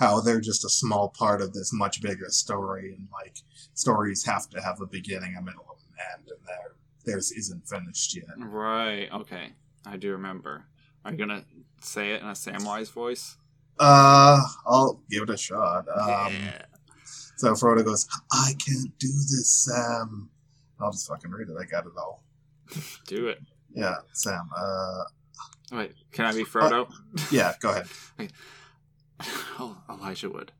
how 0.00 0.18
they're 0.18 0.40
just 0.40 0.64
a 0.64 0.70
small 0.70 1.10
part 1.10 1.42
of 1.42 1.52
this 1.52 1.72
much 1.72 2.02
bigger 2.02 2.30
story, 2.30 2.94
and 2.96 3.06
like 3.12 3.36
stories 3.74 4.24
have 4.24 4.48
to 4.48 4.60
have 4.60 4.80
a 4.80 4.86
beginning, 4.86 5.36
a 5.36 5.42
middle, 5.42 5.66
and 5.70 5.94
an 5.94 6.04
end, 6.18 6.28
and 6.30 6.46
their 6.46 6.74
theirs 7.04 7.30
isn't 7.30 7.68
finished 7.68 8.16
yet. 8.16 8.24
Right. 8.38 9.08
Okay. 9.12 9.52
I 9.86 9.96
do 9.96 10.12
remember. 10.12 10.64
Are 11.04 11.12
you 11.12 11.18
gonna 11.18 11.44
say 11.80 12.12
it 12.12 12.22
in 12.22 12.28
a 12.28 12.32
Samwise 12.32 12.90
voice? 12.90 13.36
Uh, 13.78 14.40
I'll 14.66 15.02
give 15.10 15.22
it 15.24 15.30
a 15.30 15.36
shot. 15.36 15.86
Um, 15.88 16.32
yeah. 16.34 16.62
So 17.36 17.52
Frodo 17.52 17.84
goes, 17.84 18.06
I 18.30 18.52
can't 18.58 18.98
do 18.98 19.08
this, 19.08 19.66
Sam. 19.66 20.28
I'll 20.78 20.92
just 20.92 21.08
fucking 21.08 21.30
read 21.30 21.48
it. 21.48 21.56
I 21.58 21.64
got 21.64 21.86
it 21.86 21.92
all. 21.96 22.22
Do 23.06 23.28
it. 23.28 23.40
Yeah, 23.74 23.96
Sam. 24.12 24.48
Uh, 24.56 25.04
Wait. 25.72 25.94
Can 26.12 26.26
I 26.26 26.32
be 26.32 26.44
Frodo? 26.44 26.90
yeah, 27.30 27.54
go 27.60 27.70
ahead. 27.70 27.86
oh, 29.58 29.78
Elijah 29.88 30.30
Wood. 30.30 30.52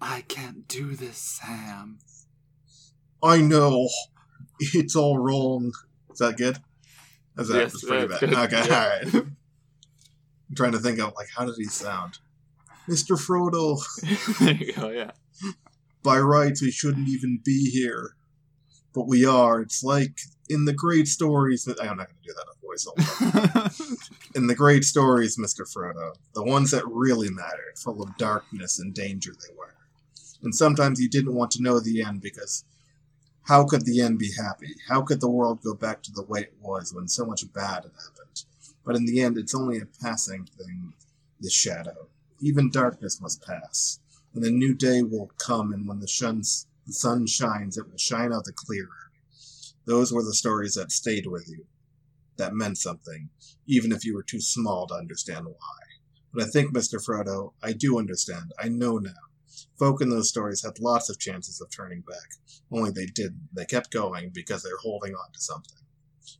I 0.00 0.22
can't 0.28 0.68
do 0.68 0.94
this, 0.94 1.16
Sam. 1.16 1.98
I 3.22 3.40
know. 3.40 3.88
It's 4.60 4.94
all 4.96 5.18
wrong. 5.18 5.72
Is 6.10 6.18
that 6.18 6.36
good? 6.36 6.58
Is 7.36 7.48
that 7.48 7.58
Yes, 7.58 7.72
that's 7.72 7.84
pretty 7.84 8.06
that's 8.06 8.20
bad? 8.20 8.30
good. 8.30 8.38
Okay, 8.54 8.68
Yeah. 8.68 8.82
all 8.82 8.88
right. 8.88 9.14
I'm 10.50 10.54
trying 10.56 10.72
to 10.72 10.78
think 10.78 10.98
of 11.00 11.12
like 11.16 11.28
how 11.36 11.44
did 11.44 11.54
he 11.56 11.64
sound? 11.64 12.18
Mr. 12.88 13.16
Frodo, 13.18 13.78
there 14.40 14.54
you 14.54 14.72
go. 14.72 14.88
Yeah. 14.88 15.10
by 16.02 16.18
rights 16.18 16.62
we 16.62 16.70
shouldn't 16.70 17.08
even 17.08 17.40
be 17.44 17.70
here. 17.70 18.14
But 18.94 19.06
we 19.06 19.24
are. 19.26 19.60
It's 19.60 19.82
like 19.84 20.18
in 20.48 20.64
the 20.64 20.72
great 20.72 21.08
stories 21.08 21.66
I'm 21.66 21.96
not 21.96 22.08
gonna 22.08 22.18
do 22.24 22.32
that 22.32 22.46
in 22.52 22.68
voice 22.68 22.86
all 22.86 22.94
the 22.96 24.08
in 24.34 24.46
the 24.46 24.54
great 24.54 24.84
stories, 24.84 25.36
Mr. 25.36 25.62
Frodo, 25.62 26.14
the 26.34 26.42
ones 26.44 26.70
that 26.70 26.86
really 26.86 27.30
mattered, 27.30 27.76
full 27.76 28.02
of 28.02 28.16
darkness 28.16 28.78
and 28.78 28.94
danger 28.94 29.32
they 29.32 29.54
were. 29.56 29.74
And 30.42 30.54
sometimes 30.54 31.00
you 31.00 31.08
didn't 31.08 31.34
want 31.34 31.50
to 31.52 31.62
know 31.62 31.80
the 31.80 32.02
end 32.02 32.20
because 32.20 32.64
how 33.42 33.64
could 33.64 33.84
the 33.86 34.00
end 34.00 34.18
be 34.18 34.30
happy? 34.32 34.74
How 34.88 35.00
could 35.02 35.20
the 35.20 35.30
world 35.30 35.62
go 35.62 35.74
back 35.74 36.02
to 36.02 36.12
the 36.12 36.22
way 36.22 36.40
it 36.40 36.54
was 36.60 36.92
when 36.92 37.08
so 37.08 37.24
much 37.24 37.50
bad 37.52 37.84
had 37.84 37.92
happened? 37.92 38.44
But 38.84 38.96
in 38.96 39.06
the 39.06 39.22
end, 39.22 39.38
it's 39.38 39.54
only 39.54 39.78
a 39.78 39.86
passing 40.02 40.44
thing, 40.44 40.92
The 41.40 41.50
shadow. 41.50 42.08
Even 42.40 42.70
darkness 42.70 43.20
must 43.20 43.44
pass. 43.44 44.00
And 44.34 44.44
a 44.44 44.50
new 44.50 44.74
day 44.74 45.02
will 45.02 45.30
come, 45.38 45.72
and 45.72 45.88
when 45.88 46.00
the, 46.00 46.06
shuns, 46.06 46.66
the 46.86 46.92
sun 46.92 47.26
shines, 47.26 47.76
it 47.76 47.90
will 47.90 47.98
shine 47.98 48.32
out 48.32 48.44
the 48.44 48.52
clearer. 48.52 49.07
Those 49.88 50.12
were 50.12 50.22
the 50.22 50.34
stories 50.34 50.74
that 50.74 50.92
stayed 50.92 51.26
with 51.26 51.48
you, 51.48 51.64
that 52.36 52.52
meant 52.52 52.76
something, 52.76 53.30
even 53.66 53.90
if 53.90 54.04
you 54.04 54.14
were 54.14 54.22
too 54.22 54.38
small 54.38 54.86
to 54.86 54.94
understand 54.94 55.46
why. 55.46 55.78
But 56.30 56.44
I 56.44 56.46
think, 56.48 56.74
Mr. 56.74 57.02
Frodo, 57.02 57.54
I 57.62 57.72
do 57.72 57.98
understand. 57.98 58.52
I 58.62 58.68
know 58.68 58.98
now. 58.98 59.14
Folk 59.78 60.02
in 60.02 60.10
those 60.10 60.28
stories 60.28 60.62
had 60.62 60.78
lots 60.78 61.08
of 61.08 61.18
chances 61.18 61.62
of 61.62 61.70
turning 61.70 62.02
back, 62.02 62.28
only 62.70 62.90
they 62.90 63.06
didn't. 63.06 63.48
They 63.54 63.64
kept 63.64 63.90
going 63.90 64.30
because 64.34 64.62
they're 64.62 64.76
holding 64.82 65.14
on 65.14 65.32
to 65.32 65.40
something. 65.40 65.78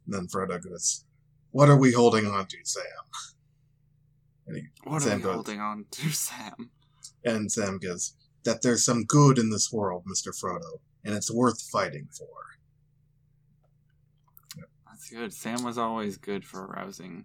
And 0.04 0.14
then 0.14 0.26
Frodo 0.26 0.62
goes, 0.62 1.06
What 1.50 1.70
are 1.70 1.78
we 1.78 1.92
holding 1.92 2.26
on 2.26 2.48
to, 2.48 2.56
Sam? 2.64 2.84
what 4.84 5.06
are 5.06 5.16
we 5.16 5.22
goes- 5.22 5.34
holding 5.34 5.60
on 5.60 5.86
to, 5.90 6.10
Sam? 6.10 6.68
And 7.24 7.50
Sam 7.50 7.78
goes, 7.78 8.14
That 8.44 8.60
there's 8.60 8.84
some 8.84 9.04
good 9.04 9.38
in 9.38 9.48
this 9.48 9.72
world, 9.72 10.04
Mr. 10.04 10.38
Frodo, 10.38 10.80
and 11.02 11.14
it's 11.14 11.32
worth 11.32 11.62
fighting 11.62 12.08
for. 12.12 12.28
That's 14.98 15.10
good. 15.10 15.32
Sam 15.32 15.62
was 15.62 15.78
always 15.78 16.16
good 16.16 16.44
for 16.44 16.64
arousing. 16.66 17.24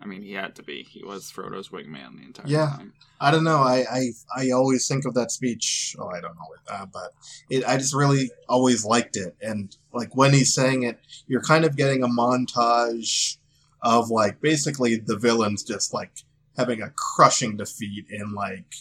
I 0.00 0.06
mean, 0.06 0.22
he 0.22 0.32
had 0.32 0.56
to 0.56 0.64
be. 0.64 0.82
He 0.82 1.04
was 1.04 1.30
Frodo's 1.30 1.68
wingman 1.68 2.16
the 2.18 2.24
entire 2.24 2.46
Yeah. 2.48 2.70
time. 2.76 2.92
I 3.20 3.30
don't 3.30 3.44
know. 3.44 3.58
I, 3.58 3.84
I 3.88 4.10
I 4.36 4.50
always 4.50 4.88
think 4.88 5.04
of 5.04 5.14
that 5.14 5.30
speech. 5.30 5.94
Oh, 5.96 6.08
I 6.08 6.20
don't 6.20 6.34
know, 6.34 6.54
uh, 6.68 6.86
but 6.86 7.14
it, 7.48 7.64
I 7.64 7.76
just 7.76 7.94
really 7.94 8.32
always 8.48 8.84
liked 8.84 9.16
it. 9.16 9.36
And 9.40 9.74
like 9.92 10.16
when 10.16 10.32
he's 10.32 10.52
saying 10.52 10.82
it, 10.82 10.98
you're 11.28 11.40
kind 11.40 11.64
of 11.64 11.76
getting 11.76 12.02
a 12.02 12.08
montage 12.08 13.36
of 13.80 14.10
like 14.10 14.40
basically 14.40 14.96
the 14.96 15.16
villains 15.16 15.62
just 15.62 15.94
like 15.94 16.10
having 16.56 16.82
a 16.82 16.90
crushing 16.90 17.56
defeat 17.56 18.06
in 18.10 18.34
like 18.34 18.74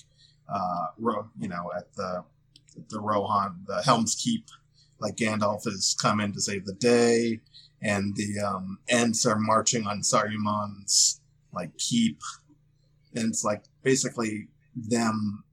uh 0.50 0.88
Ro- 0.98 1.30
you 1.40 1.48
know 1.50 1.72
at 1.78 1.94
the 1.94 2.24
the 2.90 3.00
Rohan 3.00 3.62
the 3.68 3.84
Helm's 3.84 4.16
Keep. 4.16 4.48
Like 5.00 5.18
Gandalf 5.18 5.66
has 5.66 5.96
come 6.02 6.20
in 6.22 6.32
to 6.34 6.42
save 6.42 6.66
the 6.66 6.74
day, 6.74 7.42
and 7.84 8.16
the 8.16 8.40
um, 8.40 8.80
are 8.92 9.40
marching 9.40 9.86
on 9.86 10.02
Saruman's 10.02 11.22
like 11.54 11.78
keep 11.78 12.20
and 13.16 13.30
it's 13.30 13.44
like 13.44 13.64
basically 13.84 14.48
them 14.76 15.44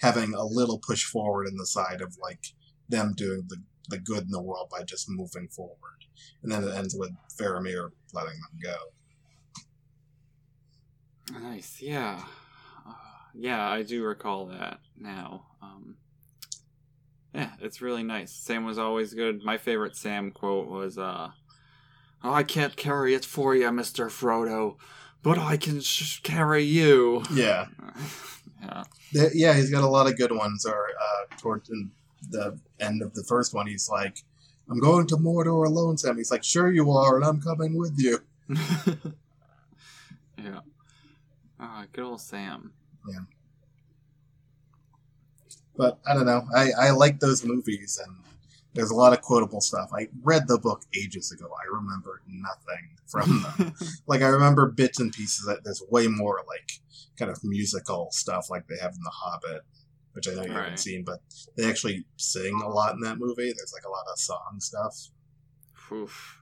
having 0.00 0.34
a 0.34 0.44
little 0.44 0.78
push 0.78 1.04
forward 1.04 1.46
in 1.46 1.56
the 1.56 1.66
side 1.66 2.00
of 2.00 2.16
like 2.20 2.46
them 2.88 3.14
doing 3.16 3.44
the, 3.48 3.56
the 3.88 3.98
good 3.98 4.24
in 4.24 4.30
the 4.30 4.40
world 4.40 4.68
by 4.70 4.82
just 4.82 5.08
moving 5.08 5.48
forward. 5.48 5.76
And 6.42 6.50
then 6.50 6.64
it 6.64 6.74
ends 6.74 6.94
with 6.96 7.12
Faramir 7.38 7.90
letting 8.12 8.32
them 8.32 8.58
go. 8.62 8.76
Nice. 11.40 11.80
Yeah. 11.80 12.22
Uh, 12.86 12.92
yeah, 13.34 13.68
I 13.68 13.82
do 13.82 14.02
recall 14.02 14.46
that 14.46 14.80
now. 14.98 15.46
Um, 15.62 15.96
yeah, 17.32 17.52
it's 17.60 17.80
really 17.80 18.02
nice. 18.02 18.32
Sam 18.32 18.64
was 18.64 18.78
always 18.78 19.14
good. 19.14 19.42
My 19.42 19.56
favorite 19.56 19.96
Sam 19.96 20.32
quote 20.32 20.68
was, 20.68 20.98
uh, 20.98 21.30
I 22.22 22.42
can't 22.42 22.76
carry 22.76 23.14
it 23.14 23.24
for 23.24 23.54
you, 23.54 23.66
Mr. 23.68 24.06
Frodo, 24.06 24.76
but 25.22 25.38
I 25.38 25.56
can 25.56 25.80
sh- 25.80 26.20
carry 26.22 26.62
you. 26.62 27.24
Yeah. 27.32 27.66
yeah. 28.62 28.84
Yeah, 29.34 29.54
he's 29.54 29.70
got 29.70 29.82
a 29.82 29.88
lot 29.88 30.06
of 30.06 30.16
good 30.16 30.32
ones. 30.32 30.64
Or 30.64 30.88
uh, 30.88 31.36
toward 31.38 31.66
the 32.30 32.58
end 32.80 33.02
of 33.02 33.14
the 33.14 33.24
first 33.24 33.54
one, 33.54 33.66
he's 33.66 33.88
like, 33.88 34.22
I'm 34.70 34.78
going 34.78 35.06
to 35.08 35.16
Mordor 35.16 35.66
alone, 35.66 35.98
Sam. 35.98 36.16
He's 36.16 36.30
like, 36.30 36.44
Sure 36.44 36.70
you 36.70 36.90
are, 36.92 37.16
and 37.16 37.24
I'm 37.24 37.40
coming 37.40 37.76
with 37.76 37.94
you. 37.98 38.20
yeah. 40.38 40.60
Ah, 41.58 41.84
good 41.92 42.04
old 42.04 42.20
Sam. 42.20 42.72
Yeah. 43.08 43.18
But 45.76 45.98
I 46.06 46.14
don't 46.14 46.26
know. 46.26 46.46
I, 46.54 46.70
I 46.78 46.90
like 46.90 47.18
those 47.20 47.44
movies, 47.44 48.00
and 48.04 48.16
there's 48.74 48.90
a 48.90 48.94
lot 48.94 49.12
of 49.12 49.20
quotable 49.22 49.60
stuff. 49.60 49.90
I 49.94 50.08
read 50.22 50.48
the 50.48 50.58
book 50.58 50.82
ages 50.94 51.30
ago. 51.32 51.50
I 51.62 51.66
remember 51.74 52.22
nothing 52.26 52.96
from 53.06 53.42
them. 53.58 53.74
like 54.06 54.22
I 54.22 54.28
remember 54.28 54.66
bits 54.70 54.98
and 55.00 55.12
pieces. 55.12 55.44
That 55.46 55.64
there's 55.64 55.82
way 55.90 56.06
more 56.08 56.40
like 56.48 56.80
kind 57.18 57.30
of 57.30 57.38
musical 57.44 58.08
stuff 58.12 58.48
like 58.50 58.66
they 58.68 58.76
have 58.80 58.92
in 58.94 59.02
The 59.02 59.10
Hobbit, 59.10 59.62
which 60.12 60.28
I 60.28 60.32
know 60.34 60.42
you 60.42 60.48
Right. 60.52 60.62
haven't 60.62 60.78
seen, 60.78 61.04
but 61.04 61.20
they 61.56 61.68
actually 61.68 62.06
sing 62.16 62.60
a 62.64 62.68
lot 62.68 62.94
in 62.94 63.00
that 63.00 63.18
movie. 63.18 63.52
There's 63.54 63.72
like 63.74 63.84
a 63.86 63.90
lot 63.90 64.04
of 64.10 64.18
song 64.18 64.56
stuff, 64.60 65.10
Oof. 65.92 66.38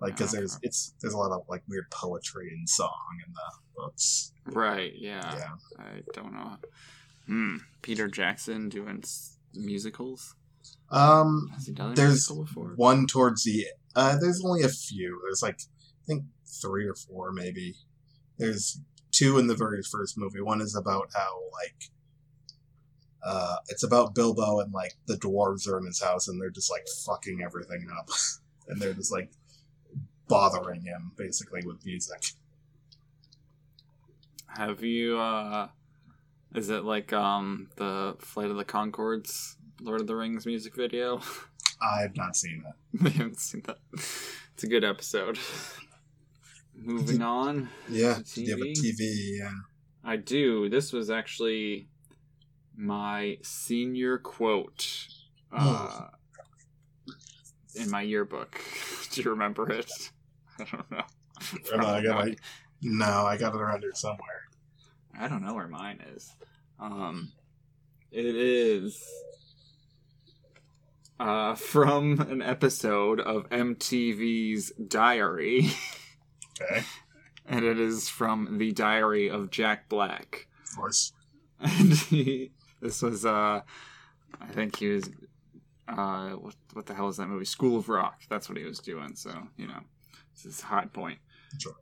like 0.00 0.14
because 0.16 0.32
Okay. 0.34 0.40
there's 0.40 0.58
it's 0.62 0.94
there's 1.00 1.14
a 1.14 1.18
lot 1.18 1.32
of 1.32 1.42
like 1.48 1.62
weird 1.68 1.90
poetry 1.90 2.50
and 2.50 2.68
song 2.68 3.20
in 3.26 3.32
the 3.32 3.40
books. 3.76 4.32
Right. 4.44 4.92
Yeah. 4.94 5.34
Yeah. 5.36 5.54
I 5.78 6.02
don't 6.12 6.32
know. 6.34 6.56
Hmm. 7.26 7.56
Peter 7.82 8.06
Jackson 8.08 8.68
doing 8.68 9.02
musicals. 9.54 10.34
Um, 10.90 11.50
Has 11.54 11.66
he 11.66 11.72
done 11.72 11.92
a 11.92 11.94
There's 11.94 12.30
one 12.76 13.06
towards 13.06 13.44
the 13.44 13.66
uh 13.94 14.16
there's 14.18 14.44
only 14.44 14.62
a 14.62 14.68
few. 14.68 15.20
There's 15.24 15.42
like 15.42 15.60
i 15.60 16.04
think 16.06 16.24
three 16.46 16.86
or 16.86 16.94
four 16.94 17.32
maybe. 17.32 17.74
There's 18.38 18.80
two 19.10 19.38
in 19.38 19.46
the 19.46 19.54
very 19.56 19.82
first 19.82 20.16
movie. 20.16 20.40
One 20.40 20.60
is 20.60 20.76
about 20.76 21.08
how 21.14 21.40
like 21.52 21.90
uh 23.24 23.56
it's 23.68 23.82
about 23.82 24.14
bilbo 24.14 24.60
and 24.60 24.72
like 24.72 24.92
the 25.06 25.14
dwarves 25.16 25.66
are 25.66 25.78
in 25.78 25.86
his 25.86 26.00
house 26.00 26.28
and 26.28 26.40
they're 26.40 26.50
just 26.50 26.70
like 26.70 26.86
fucking 27.04 27.40
everything 27.44 27.86
up. 27.98 28.08
And 28.68 28.82
they're 28.82 28.94
just 28.94 29.12
like 29.12 29.30
bothering 30.26 30.82
him 30.82 31.12
basically 31.16 31.60
with 31.64 31.86
music. 31.86 32.20
Have 34.48 34.82
you? 34.82 35.18
uh 35.18 35.68
Is 36.54 36.68
it 36.70 36.84
like 36.84 37.12
um 37.12 37.68
the 37.76 38.16
Flight 38.18 38.50
of 38.50 38.56
the 38.56 38.64
Conchords, 38.64 39.54
Lord 39.80 40.00
of 40.00 40.06
the 40.06 40.16
Rings 40.16 40.46
music 40.46 40.74
video? 40.74 41.20
i've 41.80 42.16
not 42.16 42.34
seen 42.34 42.64
it 42.66 43.04
I 43.04 43.08
haven't 43.18 43.38
seen 43.38 43.62
that. 43.66 43.76
It's 43.92 44.64
a 44.64 44.66
good 44.66 44.82
episode. 44.84 45.38
Moving 46.74 47.20
on. 47.22 47.68
yeah 47.88 48.18
do 48.34 48.42
you 48.42 48.50
have 48.50 48.60
a 48.60 48.72
TV? 48.72 48.94
tv 49.00 49.38
yeah 49.40 49.50
I 50.04 50.16
do. 50.16 50.68
This 50.68 50.92
was 50.92 51.10
actually 51.10 51.88
my 52.76 53.38
senior 53.42 54.18
quote 54.18 55.08
uh, 55.52 56.06
in 57.74 57.90
my 57.90 58.02
yearbook. 58.02 58.60
Do 59.10 59.22
you 59.22 59.30
remember 59.30 59.68
it? 59.72 59.90
I 60.60 60.64
don't 60.64 60.90
know. 60.90 61.02
I, 61.72 61.76
know, 61.76 61.86
I 61.86 62.02
got 62.02 62.28
it 62.28 62.38
no 62.82 63.26
i 63.26 63.36
got 63.36 63.54
it 63.54 63.60
around 63.60 63.80
here 63.82 63.92
somewhere 63.94 64.46
I 65.18 65.28
don't 65.28 65.42
know 65.44 65.54
where 65.54 65.68
mine 65.68 66.02
is. 66.14 66.34
Um, 66.78 67.32
it 68.10 68.24
is 68.36 69.02
uh, 71.18 71.54
from 71.54 72.20
an 72.20 72.42
episode 72.42 73.20
of 73.20 73.48
MTV's 73.50 74.72
Diary, 74.72 75.70
okay. 76.60 76.82
And 77.48 77.64
it 77.64 77.78
is 77.78 78.08
from 78.08 78.58
the 78.58 78.72
Diary 78.72 79.30
of 79.30 79.50
Jack 79.52 79.88
Black. 79.88 80.48
of 80.68 80.76
course. 80.76 81.12
And 81.60 81.92
he, 81.92 82.50
this 82.82 83.00
was 83.02 83.24
uh 83.24 83.60
i 84.40 84.46
think 84.52 84.76
he 84.76 84.88
was 84.88 85.08
uh 85.88 86.30
what, 86.30 86.54
what 86.74 86.86
the 86.86 86.92
hell 86.94 87.08
is 87.08 87.16
that 87.18 87.28
movie? 87.28 87.44
School 87.46 87.78
of 87.78 87.88
rock. 87.88 88.20
That's 88.28 88.48
what 88.48 88.58
he 88.58 88.64
was 88.64 88.80
doing 88.80 89.14
so 89.14 89.30
you 89.56 89.66
know 89.68 89.78
it's 90.32 90.42
his 90.42 90.60
hot 90.60 90.92
point 90.92 91.18
Sure. 91.58 91.76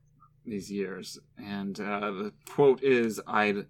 these 0.47 0.71
years. 0.71 1.19
And 1.39 1.81
uh 1.81 2.11
the 2.11 2.33
quote 2.49 2.83
is 2.83 3.21
i'd 3.27 3.65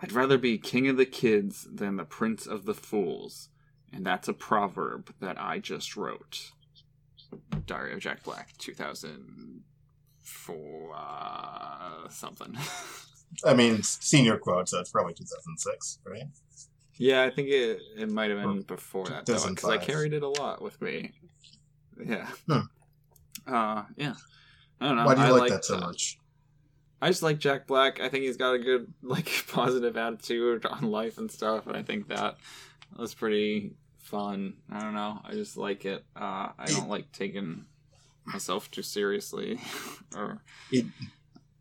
i'd 0.00 0.12
rather 0.12 0.38
be 0.38 0.58
king 0.58 0.88
of 0.88 0.96
the 0.96 1.04
kids 1.06 1.66
than 1.70 1.96
the 1.96 2.04
prince 2.04 2.46
of 2.46 2.64
the 2.66 2.74
fools 2.74 3.48
and 3.92 4.06
that's 4.06 4.28
a 4.28 4.32
proverb 4.32 5.12
that 5.20 5.38
i 5.40 5.58
just 5.58 5.96
wrote 5.96 6.52
diary 7.66 7.92
of 7.92 7.98
jack 8.00 8.22
black 8.22 8.56
2004 8.58 10.94
uh, 10.94 12.08
something 12.08 12.56
I 13.44 13.54
mean, 13.54 13.82
senior 13.82 14.36
quote, 14.36 14.68
so 14.68 14.80
it's 14.80 14.90
probably 14.90 15.14
2006, 15.14 15.98
right? 16.04 16.24
Yeah, 16.96 17.22
I 17.22 17.30
think 17.30 17.48
it 17.48 17.80
it 17.96 18.10
might 18.10 18.30
have 18.30 18.40
been 18.40 18.58
Or 18.58 18.62
before 18.62 19.06
that 19.06 19.26
though, 19.26 19.48
because 19.48 19.70
I 19.70 19.78
carried 19.78 20.12
it 20.12 20.22
a 20.22 20.28
lot 20.28 20.62
with 20.62 20.80
me. 20.80 21.12
Yeah. 22.04 22.28
Hmm. 22.46 22.60
Uh, 23.46 23.84
yeah. 23.96 24.14
I 24.80 24.88
don't 24.88 24.96
know. 24.96 25.06
Why 25.06 25.14
do 25.14 25.20
you 25.22 25.26
I 25.26 25.30
like 25.30 25.50
that 25.50 25.64
so 25.64 25.78
much? 25.78 26.18
I 27.00 27.08
just 27.08 27.22
like 27.22 27.38
Jack 27.38 27.66
Black. 27.66 28.00
I 28.00 28.08
think 28.08 28.24
he's 28.24 28.36
got 28.36 28.54
a 28.54 28.58
good, 28.58 28.92
like, 29.02 29.28
positive 29.48 29.96
attitude 29.96 30.66
on 30.66 30.82
life 30.82 31.18
and 31.18 31.30
stuff, 31.30 31.66
and 31.66 31.76
I 31.76 31.82
think 31.82 32.08
that 32.08 32.36
was 32.96 33.14
pretty 33.14 33.72
fun. 34.02 34.54
I 34.70 34.80
don't 34.80 34.94
know. 34.94 35.20
I 35.24 35.32
just 35.32 35.56
like 35.56 35.84
it. 35.84 36.04
Uh, 36.14 36.50
I 36.58 36.66
don't 36.66 36.88
like 36.88 37.10
taking 37.12 37.64
myself 38.26 38.70
too 38.70 38.82
seriously. 38.82 39.58
or 40.16 40.42
It, 40.70 40.86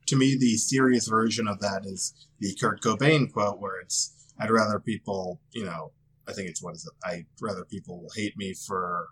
to 0.07 0.15
me, 0.17 0.35
the 0.37 0.57
serious 0.57 1.07
version 1.07 1.47
of 1.47 1.59
that 1.59 1.85
is 1.85 2.13
the 2.39 2.53
Kurt 2.59 2.81
Cobain 2.81 3.31
quote, 3.31 3.59
where 3.59 3.79
it's, 3.79 4.13
I'd 4.39 4.49
rather 4.49 4.79
people, 4.79 5.39
you 5.53 5.63
know, 5.63 5.91
I 6.27 6.33
think 6.33 6.49
it's 6.49 6.61
what 6.61 6.75
is 6.75 6.85
it? 6.85 7.07
I'd 7.07 7.25
rather 7.39 7.63
people 7.63 8.07
hate 8.15 8.37
me 8.37 8.53
for, 8.53 9.07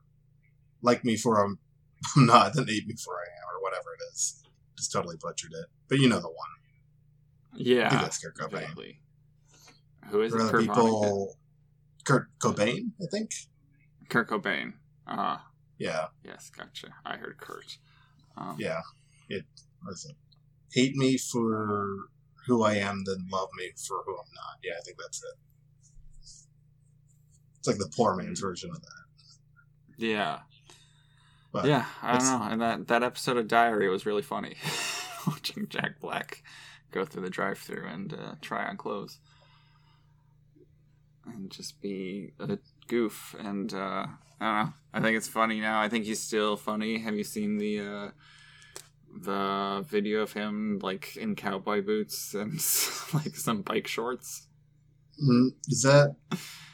like 0.81 1.05
me 1.05 1.15
for 1.15 1.43
I'm, 1.43 1.59
not 2.17 2.53
than 2.53 2.67
hate 2.67 2.87
me 2.87 2.95
for 2.95 3.13
I 3.13 3.23
am, 3.23 3.55
or 3.55 3.61
whatever 3.61 3.89
it 3.99 4.13
is. 4.13 4.43
Just 4.77 4.91
totally 4.91 5.17
butchered 5.21 5.51
it. 5.53 5.65
But 5.87 5.99
you 5.99 6.07
know 6.07 6.19
the 6.19 6.27
one. 6.27 6.35
I 7.53 7.57
think 7.57 7.67
yeah, 7.67 7.89
that's 7.89 8.17
Kurt 8.19 8.37
Cobain. 8.37 8.61
exactly. 8.61 8.99
Who 10.09 10.21
is? 10.21 10.33
Kurt 10.33 10.61
people. 10.61 11.35
Kurt 12.09 12.27
Cobain, 12.39 12.91
I 12.99 13.05
think. 13.11 13.29
Kurt 14.09 14.29
Cobain. 14.29 14.73
Ah, 15.05 15.45
Yeah, 15.77 16.07
yes, 16.23 16.49
gotcha. 16.49 16.87
I 17.05 17.17
heard 17.17 17.37
Kurt. 17.37 17.77
Um, 18.35 18.55
yeah. 18.57 18.81
It 19.29 19.45
what 19.83 19.91
is 19.93 20.07
it? 20.09 20.15
Hate 20.73 20.95
me 20.95 21.17
for 21.19 22.07
who 22.47 22.63
I 22.63 22.77
am, 22.77 23.03
then 23.05 23.27
love 23.31 23.49
me 23.55 23.69
for 23.87 24.01
who 24.07 24.13
I'm 24.13 24.33
not. 24.33 24.57
Yeah, 24.63 24.73
I 24.79 24.81
think 24.83 24.97
that's 24.99 25.23
it. 25.23 25.39
It's 27.59 27.67
like 27.67 27.77
the 27.77 27.91
poor 27.95 28.15
man's 28.15 28.39
version 28.39 28.71
of 28.71 28.81
that. 28.81 29.05
Yeah. 29.97 30.39
But 31.51 31.65
yeah, 31.65 31.85
I 32.01 32.17
don't 32.17 32.25
know. 32.25 32.47
And 32.49 32.61
that 32.61 32.87
that 32.87 33.03
episode 33.03 33.37
of 33.37 33.47
Diary 33.47 33.87
was 33.87 34.07
really 34.07 34.23
funny. 34.23 34.55
Watching 35.27 35.67
Jack 35.69 35.99
Black 35.99 36.41
go 36.91 37.05
through 37.05 37.21
the 37.21 37.29
drive-through 37.29 37.85
and 37.85 38.13
uh, 38.13 38.33
try 38.41 38.65
on 38.67 38.77
clothes, 38.77 39.19
and 41.39 41.51
just 41.51 41.81
be 41.81 42.31
a 42.39 42.57
goof. 42.87 43.35
And 43.39 43.73
uh, 43.73 44.05
I 44.39 44.45
don't 44.45 44.65
know. 44.65 44.73
I 44.93 45.01
think 45.01 45.17
it's 45.17 45.27
funny 45.27 45.59
now. 45.59 45.81
I 45.81 45.89
think 45.89 46.05
he's 46.05 46.21
still 46.21 46.57
funny. 46.57 46.99
Have 46.99 47.15
you 47.15 47.23
seen 47.23 47.57
the 47.57 47.79
uh, 47.79 48.09
the 49.21 49.85
video 49.87 50.21
of 50.21 50.33
him 50.33 50.79
like 50.81 51.15
in 51.15 51.35
cowboy 51.35 51.81
boots 51.81 52.33
and 52.33 52.53
like 53.13 53.35
some 53.35 53.61
bike 53.61 53.87
shorts? 53.87 54.47
Mm, 55.21 55.49
Is 55.67 55.81
that? 55.83 56.15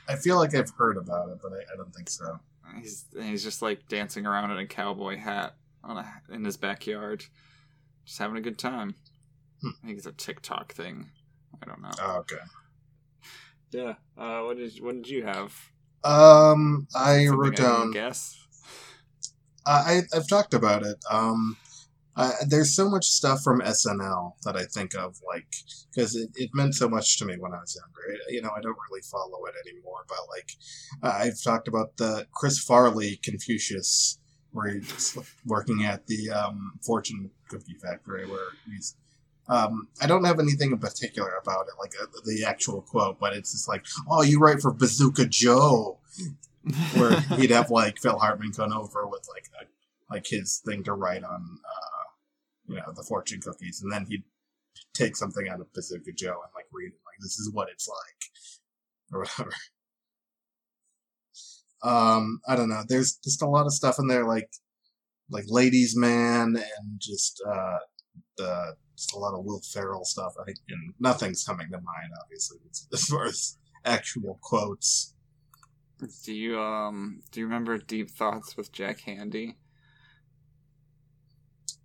I 0.08 0.16
feel 0.16 0.38
like 0.38 0.54
I've 0.54 0.72
heard 0.78 0.98
about 0.98 1.30
it, 1.30 1.40
but 1.42 1.52
I, 1.52 1.74
I 1.74 1.78
don't 1.78 1.94
think 1.94 2.10
so. 2.10 2.40
He's 2.80 3.06
he's 3.20 3.44
just 3.44 3.62
like 3.62 3.88
dancing 3.88 4.26
around 4.26 4.52
in 4.52 4.58
a 4.58 4.68
cowboy 4.68 5.18
hat 5.18 5.56
on 5.84 5.98
a, 5.98 6.22
in 6.32 6.44
his 6.44 6.58
backyard, 6.58 7.24
just 8.06 8.20
having 8.20 8.38
a 8.38 8.42
good 8.42 8.58
time. 8.58 8.96
Hmm. 9.62 9.70
I 9.84 9.86
think 9.88 9.98
it's 9.98 10.08
a 10.08 10.12
TikTok 10.12 10.74
thing. 10.74 11.10
I 11.62 11.66
don't 11.66 11.82
know. 11.82 11.92
Oh, 12.02 12.18
okay. 12.18 12.36
Yeah. 13.72 13.96
Uh, 14.18 14.42
what 14.42 14.58
did 14.58 14.78
what 14.82 14.96
did 14.96 15.10
you 15.10 15.24
have? 15.26 15.54
Um, 16.04 16.88
I 16.96 17.26
Something 17.26 17.40
wrote 17.40 17.56
down. 17.56 17.92
Guess. 17.92 18.38
I 19.66 20.02
I've 20.14 20.28
talked 20.28 20.54
about 20.54 20.84
it. 20.84 20.98
Um, 21.10 21.58
I, 22.18 22.32
there's 22.48 22.74
so 22.76 22.90
much 22.90 23.06
stuff 23.08 23.42
from 23.44 23.60
SNL 23.60 24.34
that 24.46 24.56
I 24.56 24.64
think 24.64 24.96
of, 24.96 25.18
like, 25.28 25.48
because 25.94 26.16
it, 26.16 26.30
it 26.36 26.50
meant 26.54 26.74
so 26.74 26.88
much 26.88 27.18
to 27.20 27.26
me 27.26 27.36
when 27.38 27.52
I 27.54 27.58
was 27.60 27.76
younger. 27.76 28.14
It- 28.16 28.34
you 28.34 28.42
know, 28.42 28.52
I 28.56 28.62
don't 28.62 28.78
really 28.90 29.02
follow 29.02 29.44
it 29.48 29.56
anymore, 29.68 30.06
but 30.08 30.20
like, 30.30 30.50
uh, 31.04 31.18
I've 31.24 31.42
talked 31.44 31.68
about 31.68 31.98
the 31.98 32.26
Chris 32.34 32.58
Farley 32.60 33.20
Confucius, 33.22 34.18
where 34.52 34.70
he's 34.76 35.18
working 35.46 35.84
at 35.84 36.08
the 36.08 36.30
um, 36.30 36.80
fortune 36.86 37.32
cookie 37.50 37.76
factory, 37.82 38.26
where 38.30 38.48
he's. 38.66 38.96
Um, 39.48 39.88
I 40.02 40.08
don't 40.08 40.24
have 40.24 40.40
anything 40.40 40.72
in 40.72 40.80
particular 40.80 41.34
about 41.42 41.68
it, 41.68 41.74
like 41.80 41.94
uh, 42.02 42.08
the 42.26 42.46
actual 42.46 42.82
quote, 42.82 43.20
but 43.20 43.34
it's 43.34 43.52
just 43.52 43.68
like, 43.68 43.86
"Oh, 44.10 44.24
you 44.24 44.40
write 44.40 44.62
for 44.62 44.72
Bazooka 44.72 45.28
Joe," 45.28 46.00
where 46.96 47.20
he'd 47.38 47.52
have 47.52 47.70
like 47.70 48.00
Phil 48.00 48.18
Hartman 48.18 48.54
come 48.54 48.74
over 48.74 49.06
with 49.06 49.28
like 49.30 49.46
a, 49.62 50.14
like 50.14 50.26
his 50.28 50.62
thing 50.66 50.84
to 50.86 50.94
write 50.94 51.24
on, 51.24 51.60
uh, 51.64 52.74
you 52.74 52.76
know, 52.78 52.92
the 52.96 53.04
fortune 53.04 53.40
cookies, 53.40 53.82
and 53.84 53.92
then 53.92 54.08
he'd 54.10 54.24
take 54.94 55.16
something 55.16 55.48
out 55.48 55.62
of 55.62 55.72
Bazooka 55.74 56.12
Joe 56.14 56.42
and 56.44 56.52
like 56.56 56.66
read 56.72 56.88
it, 56.88 57.00
like 57.06 57.20
this 57.20 57.38
is 57.38 57.52
what 57.54 57.70
it's 57.70 57.88
like, 57.88 58.32
or 59.14 59.20
whatever. 59.22 59.52
Um, 61.84 62.42
I 62.48 62.56
don't 62.56 62.70
know. 62.70 62.82
There's 62.88 63.20
just 63.24 63.44
a 63.44 63.48
lot 63.48 63.68
of 63.68 63.74
stuff 63.74 64.00
in 64.00 64.08
there, 64.08 64.26
like 64.26 64.50
like 65.30 65.46
Ladies 65.48 65.96
Man, 65.96 66.56
and 66.56 67.00
just 67.00 67.42
uh, 67.48 67.78
the 68.38 68.76
just 68.96 69.14
a 69.14 69.18
lot 69.18 69.34
of 69.38 69.44
Will 69.44 69.60
Ferrell 69.62 70.06
stuff. 70.06 70.34
I 70.42 70.46
think, 70.46 70.58
and 70.70 70.94
nothing's 71.00 71.44
coming 71.44 71.68
to 71.72 71.78
mind, 71.82 72.12
obviously, 72.24 72.58
as- 72.94 73.06
far 73.06 73.26
as 73.26 73.58
actual 73.84 74.40
quotes. 74.42 75.14
Do 76.26 76.34
you 76.34 76.60
um 76.60 77.22
do 77.32 77.40
you 77.40 77.46
remember 77.46 77.78
Deep 77.78 78.10
Thoughts 78.12 78.58
with 78.58 78.72
Jack 78.72 79.02
Handey? 79.08 79.56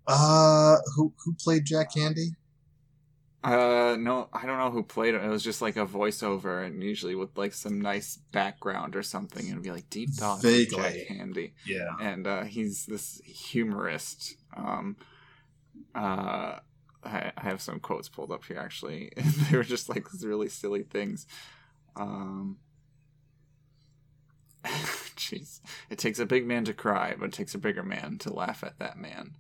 Uh, 0.06 0.76
who 0.96 1.12
who 1.24 1.34
played 1.34 1.64
Jack 1.64 1.92
Handey? 1.94 2.30
Uh, 3.42 3.96
no, 3.98 4.28
I 4.34 4.44
don't 4.44 4.58
know 4.58 4.70
who 4.70 4.82
played 4.82 5.14
it. 5.14 5.22
It 5.24 5.28
was 5.28 5.42
just 5.42 5.62
like 5.62 5.76
a 5.76 5.86
voiceover, 5.86 6.66
and 6.66 6.82
usually 6.82 7.14
with 7.14 7.38
like 7.38 7.54
some 7.54 7.80
nice 7.80 8.18
background 8.32 8.96
or 8.96 9.02
something. 9.02 9.48
It'd 9.48 9.62
be 9.62 9.70
like 9.70 9.88
Deep 9.88 10.10
Thoughts 10.10 10.42
with 10.42 10.70
Jack 10.70 10.94
Handey, 11.10 11.52
Yeah. 11.66 11.88
and 12.00 12.26
uh, 12.26 12.42
he's 12.42 12.84
this 12.86 13.20
humorist. 13.24 14.36
Um, 14.56 14.96
uh, 15.94 16.58
I, 17.04 17.32
I 17.36 17.40
have 17.42 17.60
some 17.60 17.80
quotes 17.80 18.08
pulled 18.08 18.30
up 18.32 18.44
here 18.44 18.58
actually. 18.58 19.10
they 19.50 19.56
were 19.56 19.64
just 19.64 19.88
like 19.88 20.10
these 20.10 20.24
really 20.26 20.48
silly 20.48 20.82
things. 20.82 21.26
Um, 21.96 22.58
jeez, 24.64 25.60
it 25.88 25.98
takes 25.98 26.18
a 26.18 26.26
big 26.26 26.46
man 26.46 26.64
to 26.64 26.74
cry, 26.74 27.14
but 27.18 27.26
it 27.26 27.32
takes 27.32 27.54
a 27.54 27.58
bigger 27.58 27.82
man 27.82 28.18
to 28.18 28.32
laugh 28.32 28.62
at 28.62 28.78
that 28.78 28.98
man. 28.98 29.36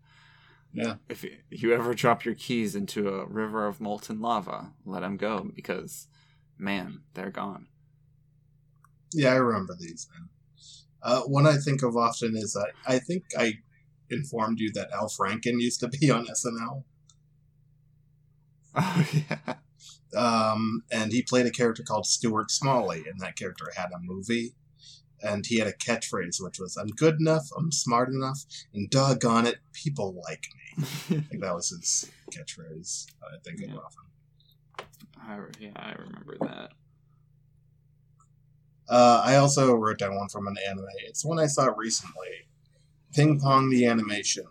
Yeah. 0.72 0.94
If 1.08 1.24
you- 1.24 1.38
you 1.50 1.74
ever 1.74 1.94
drop 1.94 2.24
your 2.24 2.34
keys 2.34 2.74
into 2.74 3.08
a 3.08 3.26
river 3.26 3.66
of 3.66 3.80
molten 3.80 4.20
lava, 4.20 4.72
let 4.84 5.00
them 5.00 5.16
go 5.16 5.50
because, 5.54 6.06
man, 6.56 7.02
they're 7.14 7.30
gone. 7.30 7.66
Yeah, 9.12 9.32
I 9.32 9.36
remember 9.36 9.74
these, 9.78 10.08
man. 10.12 10.28
Uh, 11.02 11.22
one 11.22 11.46
I 11.46 11.56
think 11.56 11.82
of 11.82 11.96
often 11.96 12.36
is 12.36 12.56
I, 12.56 12.94
I 12.94 12.98
think 13.00 13.24
I 13.36 13.54
informed 14.10 14.60
you 14.60 14.72
that 14.72 14.90
Al 14.92 15.08
Franken 15.08 15.60
used 15.60 15.80
to 15.80 15.88
be 16.00 16.10
on 16.10 16.26
SNL. 16.26 16.84
Oh 18.74 19.06
yeah. 19.12 19.54
Um, 20.16 20.82
and 20.90 21.12
he 21.12 21.22
played 21.22 21.46
a 21.46 21.50
character 21.50 21.82
called 21.82 22.06
Stuart 22.06 22.50
Smalley, 22.50 23.04
and 23.08 23.20
that 23.20 23.36
character 23.36 23.66
had 23.76 23.90
a 23.94 23.98
movie. 24.00 24.54
And 25.22 25.44
he 25.46 25.58
had 25.58 25.68
a 25.68 25.72
catchphrase 25.72 26.40
which 26.42 26.58
was, 26.58 26.76
I'm 26.78 26.88
good 26.88 27.16
enough, 27.20 27.48
I'm 27.56 27.70
smart 27.70 28.08
enough, 28.08 28.38
and 28.72 28.88
doggone 28.88 29.46
it, 29.46 29.56
people 29.74 30.18
like 30.26 30.46
me. 30.78 30.84
I 31.18 31.20
think 31.20 31.42
that 31.42 31.54
was 31.54 31.68
his 31.68 32.10
catchphrase 32.32 33.06
I 33.22 33.36
think 33.44 33.60
of 33.62 33.68
Yeah. 33.68 33.76
often. 33.76 34.86
I, 35.20 35.38
yeah, 35.60 35.70
I 35.76 35.92
remember 35.92 36.36
that. 36.40 36.70
Uh, 38.88 39.22
I 39.24 39.36
also 39.36 39.74
wrote 39.74 39.98
down 39.98 40.16
one 40.16 40.28
from 40.28 40.46
an 40.48 40.56
anime. 40.66 40.86
It's 41.06 41.24
one 41.24 41.38
I 41.38 41.46
saw 41.46 41.66
recently. 41.76 42.48
Ping 43.14 43.40
Pong 43.40 43.70
the 43.70 43.86
Animation. 43.86 44.44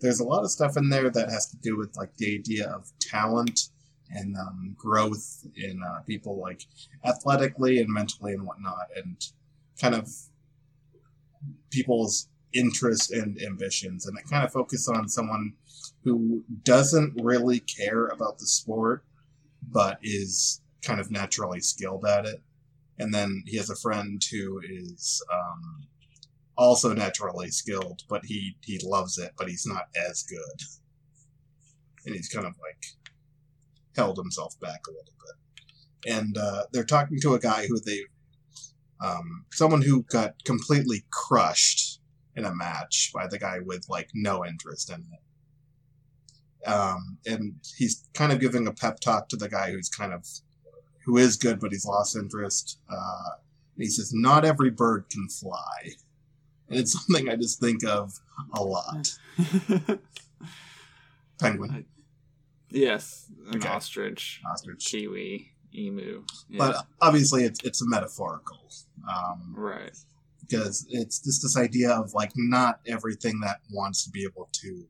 There's 0.00 0.20
a 0.20 0.24
lot 0.24 0.44
of 0.44 0.50
stuff 0.50 0.76
in 0.76 0.88
there 0.88 1.10
that 1.10 1.30
has 1.30 1.46
to 1.48 1.56
do 1.56 1.76
with 1.76 1.96
like 1.96 2.16
the 2.16 2.34
idea 2.34 2.68
of 2.68 2.90
talent 3.00 3.68
and 4.10 4.36
um, 4.36 4.74
growth 4.76 5.46
in 5.56 5.80
uh, 5.82 6.00
people 6.06 6.38
like 6.38 6.62
athletically 7.04 7.78
and 7.80 7.92
mentally 7.92 8.32
and 8.32 8.46
whatnot, 8.46 8.86
and 8.96 9.16
kind 9.80 9.94
of 9.94 10.08
people's 11.70 12.28
interests 12.54 13.10
and 13.10 13.40
ambitions. 13.42 14.06
And 14.06 14.16
it 14.18 14.24
kind 14.30 14.44
of 14.44 14.52
focuses 14.52 14.88
on 14.88 15.08
someone 15.08 15.52
who 16.04 16.44
doesn't 16.62 17.20
really 17.22 17.60
care 17.60 18.06
about 18.06 18.38
the 18.38 18.46
sport, 18.46 19.04
but 19.62 19.98
is 20.02 20.62
kind 20.82 21.00
of 21.00 21.10
naturally 21.10 21.60
skilled 21.60 22.06
at 22.06 22.24
it 22.24 22.40
and 22.98 23.14
then 23.14 23.44
he 23.46 23.56
has 23.56 23.70
a 23.70 23.76
friend 23.76 24.22
who 24.30 24.60
is 24.68 25.24
um, 25.32 25.77
also 26.58 26.92
naturally 26.92 27.48
skilled, 27.50 28.02
but 28.08 28.24
he 28.26 28.56
he 28.62 28.78
loves 28.82 29.16
it, 29.16 29.32
but 29.38 29.48
he's 29.48 29.64
not 29.64 29.84
as 30.08 30.24
good, 30.24 30.66
and 32.04 32.14
he's 32.14 32.28
kind 32.28 32.46
of 32.46 32.54
like 32.60 32.84
held 33.96 34.18
himself 34.18 34.58
back 34.60 34.80
a 34.86 34.90
little 34.90 35.14
bit. 35.24 36.12
And 36.12 36.36
uh, 36.36 36.64
they're 36.72 36.84
talking 36.84 37.20
to 37.20 37.34
a 37.34 37.40
guy 37.40 37.66
who 37.66 37.80
they, 37.80 38.00
um, 39.04 39.44
someone 39.52 39.82
who 39.82 40.02
got 40.04 40.44
completely 40.44 41.04
crushed 41.10 42.00
in 42.36 42.44
a 42.44 42.54
match 42.54 43.10
by 43.14 43.26
the 43.26 43.38
guy 43.38 43.58
with 43.64 43.84
like 43.88 44.08
no 44.14 44.44
interest 44.44 44.90
in 44.90 45.00
it. 45.00 46.68
Um, 46.68 47.18
and 47.26 47.54
he's 47.76 48.08
kind 48.14 48.32
of 48.32 48.40
giving 48.40 48.66
a 48.66 48.72
pep 48.72 49.00
talk 49.00 49.28
to 49.28 49.36
the 49.36 49.48
guy 49.48 49.70
who's 49.70 49.88
kind 49.88 50.12
of 50.12 50.26
who 51.04 51.16
is 51.16 51.36
good, 51.36 51.60
but 51.60 51.72
he's 51.72 51.86
lost 51.86 52.16
interest. 52.16 52.80
Uh, 52.90 53.36
he 53.76 53.86
says, 53.86 54.12
"Not 54.12 54.44
every 54.44 54.70
bird 54.70 55.06
can 55.08 55.28
fly," 55.28 55.92
and 56.68 56.78
it's 56.78 56.92
something 56.92 57.28
I 57.28 57.36
just 57.36 57.60
think 57.60 57.84
of 57.84 58.12
a 58.54 58.62
lot. 58.62 59.08
Penguin, 61.40 61.86
yes, 62.70 63.30
an 63.48 63.56
Okay. 63.56 63.68
ostrich, 63.68 64.40
ostrich, 64.50 64.84
kiwi, 64.86 65.52
emu. 65.74 66.24
Yeah. 66.48 66.58
but 66.58 66.86
obviously 67.00 67.44
it's 67.44 67.60
it's 67.64 67.80
a 67.82 67.88
metaphorical 67.88 68.58
um, 69.08 69.54
right. 69.56 69.96
because 70.40 70.86
it's 70.90 71.20
just 71.20 71.42
this 71.42 71.56
idea 71.56 71.90
of 71.90 72.12
like 72.14 72.32
not 72.34 72.80
everything 72.86 73.40
that 73.40 73.60
wants 73.72 74.04
to 74.04 74.10
be 74.10 74.24
able 74.24 74.48
to 74.52 74.86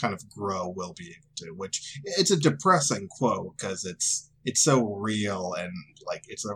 kind 0.00 0.14
of 0.14 0.28
grow 0.28 0.68
will 0.74 0.94
be 0.98 1.08
able 1.08 1.28
to. 1.36 1.54
Which 1.54 2.00
it's 2.04 2.30
a 2.30 2.36
depressing 2.38 3.08
quote 3.08 3.56
because 3.56 3.84
it's 3.84 4.30
it's 4.44 4.62
so 4.62 4.94
real 4.94 5.54
and 5.58 5.72
like 6.06 6.24
it's 6.28 6.46
a 6.46 6.54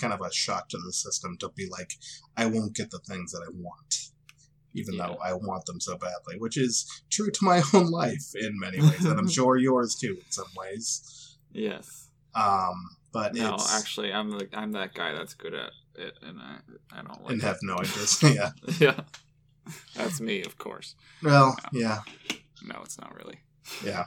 kind 0.00 0.12
of 0.12 0.20
a 0.20 0.32
shock 0.32 0.68
to 0.68 0.78
the 0.78 0.92
system 0.92 1.36
to 1.38 1.48
be 1.50 1.68
like, 1.70 1.92
I 2.36 2.46
won't 2.46 2.74
get 2.74 2.90
the 2.90 2.98
things 3.00 3.32
that 3.32 3.42
I 3.46 3.50
want, 3.52 4.03
even 4.74 4.96
though 4.96 5.16
I 5.24 5.32
want 5.34 5.64
them 5.66 5.80
so 5.80 5.96
badly, 5.96 6.38
which 6.38 6.56
is 6.58 6.86
true 7.10 7.30
to 7.30 7.38
my 7.44 7.62
own 7.74 7.90
life 7.90 8.34
in 8.34 8.58
many 8.58 8.80
ways, 8.80 9.04
and 9.04 9.18
I'm 9.18 9.28
sure 9.38 9.56
yours 9.56 9.94
too 9.94 10.16
in 10.24 10.30
some 10.30 10.48
ways. 10.56 11.36
Yes. 11.52 12.08
Um, 12.34 12.96
but 13.12 13.34
No, 13.34 13.54
it's 13.54 13.72
actually, 13.74 14.12
I'm 14.12 14.30
the 14.30 14.48
I'm 14.52 14.72
that 14.72 14.94
guy 14.94 15.12
that's 15.12 15.34
good 15.34 15.54
at 15.54 15.70
it, 15.94 16.14
and 16.22 16.38
I 16.40 16.56
I 16.92 17.02
don't 17.02 17.22
like 17.22 17.32
and 17.32 17.42
it. 17.42 17.46
have 17.46 17.58
no 17.62 17.76
interest. 17.78 18.22
yeah. 18.22 18.50
yeah. 18.80 19.00
That's 19.94 20.20
me, 20.20 20.42
of 20.42 20.58
course. 20.58 20.94
Well, 21.22 21.56
yeah, 21.72 22.00
No, 22.62 22.80
it's 22.82 22.98
not 23.00 23.14
really. 23.16 23.38
yeah. 23.84 24.04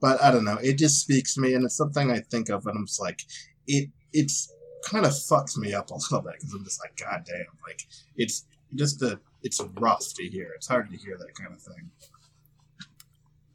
But 0.00 0.20
I 0.20 0.30
don't 0.32 0.44
know. 0.44 0.58
It 0.60 0.78
just 0.78 1.00
speaks 1.00 1.34
to 1.34 1.40
me, 1.40 1.54
and 1.54 1.64
it's 1.64 1.76
something 1.76 2.10
I 2.10 2.18
think 2.20 2.48
of, 2.50 2.66
and 2.66 2.76
I'm 2.76 2.86
just 2.86 3.00
like, 3.00 3.22
it. 3.66 3.88
It's 4.12 4.52
kind 4.84 5.06
of 5.06 5.12
fucks 5.12 5.56
me 5.56 5.72
up 5.72 5.90
a 5.90 5.94
little 5.94 6.20
bit 6.20 6.34
because 6.38 6.52
I'm 6.52 6.64
just 6.64 6.80
like, 6.82 6.94
God 6.98 7.24
damn, 7.24 7.46
like 7.66 7.80
it's 8.16 8.44
just 8.74 9.02
a. 9.02 9.18
It's 9.42 9.60
rough 9.78 10.04
to 10.14 10.24
hear. 10.28 10.52
It's 10.54 10.68
hard 10.68 10.90
to 10.90 10.96
hear 10.96 11.16
that 11.18 11.34
kind 11.34 11.52
of 11.52 11.60
thing. 11.60 11.90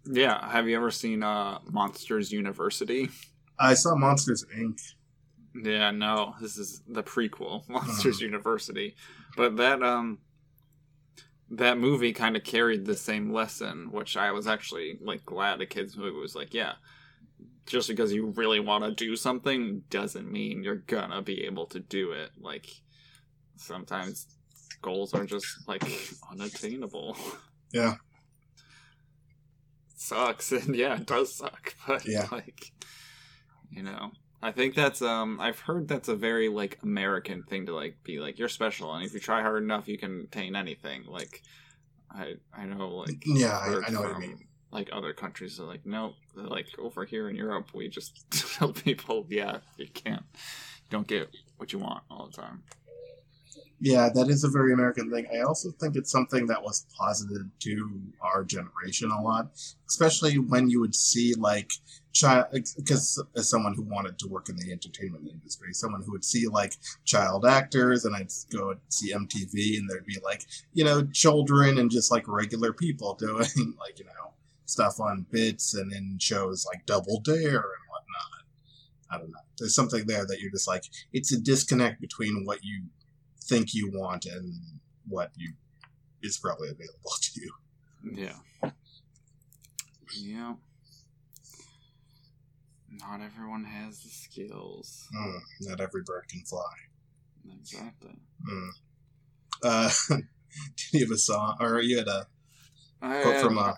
Yeah. 0.06 0.50
Have 0.50 0.68
you 0.68 0.76
ever 0.76 0.92
seen 0.92 1.24
uh 1.24 1.60
Monsters 1.70 2.32
University? 2.32 3.10
I 3.60 3.74
saw 3.74 3.96
Monsters 3.96 4.46
Inc. 4.56 4.80
Yeah, 5.56 5.90
no, 5.92 6.36
this 6.40 6.58
is 6.58 6.84
the 6.88 7.02
prequel, 7.04 7.62
Uh-huh. 7.70 7.86
Monsters 7.86 8.22
University. 8.22 8.96
But 9.36 9.58
that 9.58 9.82
um 9.82 10.20
that 11.50 11.78
movie 11.78 12.12
kind 12.12 12.36
of 12.36 12.44
carried 12.44 12.86
the 12.86 12.96
same 12.96 13.32
lesson, 13.32 13.90
which 13.92 14.18
I 14.18 14.32
was 14.32 14.48
actually 14.48 14.98
like 15.02 15.26
glad 15.26 15.62
a 15.62 15.66
kids 15.66 15.96
movie 15.96 16.20
was 16.20 16.36
like, 16.36 16.54
yeah, 16.54 16.74
just 17.66 17.88
because 17.88 18.12
you 18.14 18.28
really 18.36 18.60
want 18.60 18.84
to 18.84 18.92
do 18.92 19.16
something 19.16 19.82
doesn't 19.90 20.30
mean 20.30 20.64
you're 20.64 20.76
gonna 20.76 21.22
be 21.22 21.46
able 21.46 21.66
to 21.68 21.80
do 21.80 22.12
it. 22.12 22.32
Like 22.40 22.68
sometimes 23.56 24.28
goals 24.82 25.14
are 25.14 25.26
just 25.26 25.68
like 25.68 25.84
unattainable. 26.32 27.18
Yeah. 27.72 27.96
Sucks 29.96 30.52
and 30.52 30.76
yeah, 30.76 30.96
it 30.96 31.06
does 31.06 31.36
suck, 31.36 31.76
but 31.88 32.06
Yeah. 32.06 32.28
like 32.32 32.72
you 33.70 33.84
know, 33.84 34.12
I 34.42 34.52
think 34.52 34.76
that's 34.76 35.02
um 35.02 35.40
I've 35.40 35.60
heard 35.60 35.88
that's 35.88 36.08
a 36.08 36.16
very 36.16 36.50
like 36.50 36.80
American 36.84 37.44
thing 37.44 37.66
to 37.66 37.76
like 37.76 37.98
be 38.04 38.20
like 38.20 38.40
you're 38.40 38.48
special 38.50 38.94
and 38.94 39.06
if 39.06 39.14
you 39.14 39.20
try 39.20 39.42
hard 39.42 39.64
enough 39.64 39.88
you 39.88 39.98
can 39.98 40.22
attain 40.22 40.56
anything. 40.56 41.04
Like 41.08 41.42
I 42.12 42.36
I 42.54 42.66
know 42.66 42.90
like 42.90 43.24
Yeah, 43.26 43.58
I, 43.58 43.82
I 43.88 43.90
know 43.90 44.02
what 44.02 44.14
you 44.14 44.20
mean. 44.30 44.48
Like 44.72 44.90
other 44.92 45.14
countries 45.14 45.60
are 45.60 45.66
like 45.66 45.86
nope. 45.86 46.14
Like 46.36 46.68
over 46.80 47.04
here 47.06 47.30
in 47.30 47.36
Europe 47.36 47.70
we 47.74 47.90
just 47.90 48.30
tell 48.58 48.72
people 48.74 49.26
yeah 49.30 49.58
you 49.78 49.88
can't 49.94 50.24
you 50.34 50.90
don't 50.92 51.08
get 51.08 51.30
what 51.58 51.74
you 51.74 51.80
want 51.80 52.04
all 52.10 52.28
the 52.28 52.42
time. 52.42 52.64
Yeah, 53.80 54.10
that 54.16 54.28
is 54.30 54.44
a 54.44 54.50
very 54.50 54.74
American 54.74 55.12
thing. 55.12 55.28
I 55.32 55.42
also 55.42 55.70
think 55.70 55.96
it's 55.96 56.12
something 56.12 56.48
that 56.48 56.64
was 56.64 56.88
posited 56.98 57.52
to 57.60 58.02
our 58.22 58.44
generation 58.44 59.12
a 59.12 59.22
lot, 59.22 59.52
especially 59.88 60.40
when 60.40 60.68
you 60.68 60.80
would 60.80 60.96
see 60.96 61.36
like 61.36 61.72
child 62.12 62.48
because 62.52 63.24
as 63.36 63.48
someone 63.48 63.76
who 63.76 63.84
wanted 63.84 64.18
to 64.18 64.28
work 64.28 64.50
in 64.50 64.56
the 64.58 64.72
entertainment 64.72 65.28
industry, 65.32 65.74
someone 65.74 66.02
who 66.02 66.12
would 66.12 66.26
see 66.26 66.48
like 66.48 66.74
child 67.06 67.46
actors, 67.46 68.04
and 68.06 68.16
I'd 68.16 68.32
go 68.52 68.76
see 68.90 69.14
MTV, 69.14 69.78
and 69.78 69.88
there'd 69.88 70.06
be 70.06 70.20
like 70.24 70.46
you 70.74 70.84
know 70.84 71.06
children 71.14 71.78
and 71.78 71.92
just 71.92 72.12
like 72.12 72.28
regular 72.28 72.74
people 72.74 73.14
doing 73.20 73.76
like 73.80 74.00
you 74.00 74.06
know 74.06 74.34
stuff 74.66 75.00
on 75.00 75.28
bits 75.32 75.76
and 75.76 75.94
in 75.94 76.18
shows 76.20 76.66
like 76.66 76.86
Double 76.88 77.20
Dare 77.20 77.36
and 77.36 77.86
whatnot. 77.90 78.44
I 79.12 79.18
don't 79.20 79.30
know. 79.30 79.40
There's 79.60 79.76
something 79.76 80.06
there 80.08 80.26
that 80.26 80.40
you're 80.40 80.52
just 80.52 80.68
like 80.68 80.84
it's 81.14 81.32
a 81.32 81.40
disconnect 81.40 82.02
between 82.02 82.44
what 82.44 82.64
you 82.64 82.86
think 83.48 83.74
you 83.74 83.92
want 83.94 84.26
and 84.26 84.54
what 85.08 85.32
you 85.36 85.54
is 86.22 86.38
probably 86.38 86.70
available 86.70 87.12
to 87.22 87.42
you. 87.42 87.52
Yeah. 88.14 88.70
Yeah. 90.18 90.54
Not 92.90 93.22
everyone 93.22 93.66
has 93.66 94.00
the 94.02 94.10
skills. 94.10 95.08
Mm, 95.16 95.40
not 95.62 95.82
every 95.82 96.02
bird 96.04 96.24
can 96.30 96.42
fly. 96.42 96.64
Exactly. 97.60 98.16
Mm. 98.50 98.70
Uh, 99.64 99.90
did 100.10 100.24
you 100.94 101.00
have 101.06 101.12
a 101.12 101.18
song, 101.18 101.58
or 101.60 101.82
you 101.82 101.98
had 101.98 102.08
a 102.08 102.28
I 103.02 103.22
quote 103.22 103.36
had- 103.36 103.44
from 103.44 103.58
uh, 103.58 103.74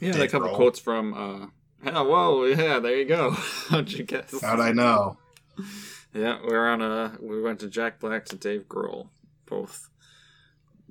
yeah, 0.00 0.12
Dave 0.12 0.22
a 0.22 0.28
couple 0.28 0.48
Grohl? 0.48 0.56
quotes 0.56 0.78
from. 0.78 1.14
uh 1.14 1.46
yeah, 1.84 2.02
whoa, 2.02 2.44
yeah, 2.44 2.78
there 2.78 2.96
you 2.98 3.06
go. 3.06 3.30
How'd 3.68 3.90
you 3.90 4.04
guess? 4.04 4.38
How'd 4.42 4.60
I 4.60 4.72
know? 4.72 5.16
Yeah, 6.12 6.38
we're 6.44 6.68
on 6.68 6.82
a. 6.82 7.16
We 7.20 7.40
went 7.40 7.60
to 7.60 7.68
Jack 7.68 8.00
Black 8.00 8.24
to 8.26 8.36
Dave 8.36 8.66
Grohl, 8.68 9.08
both. 9.46 9.90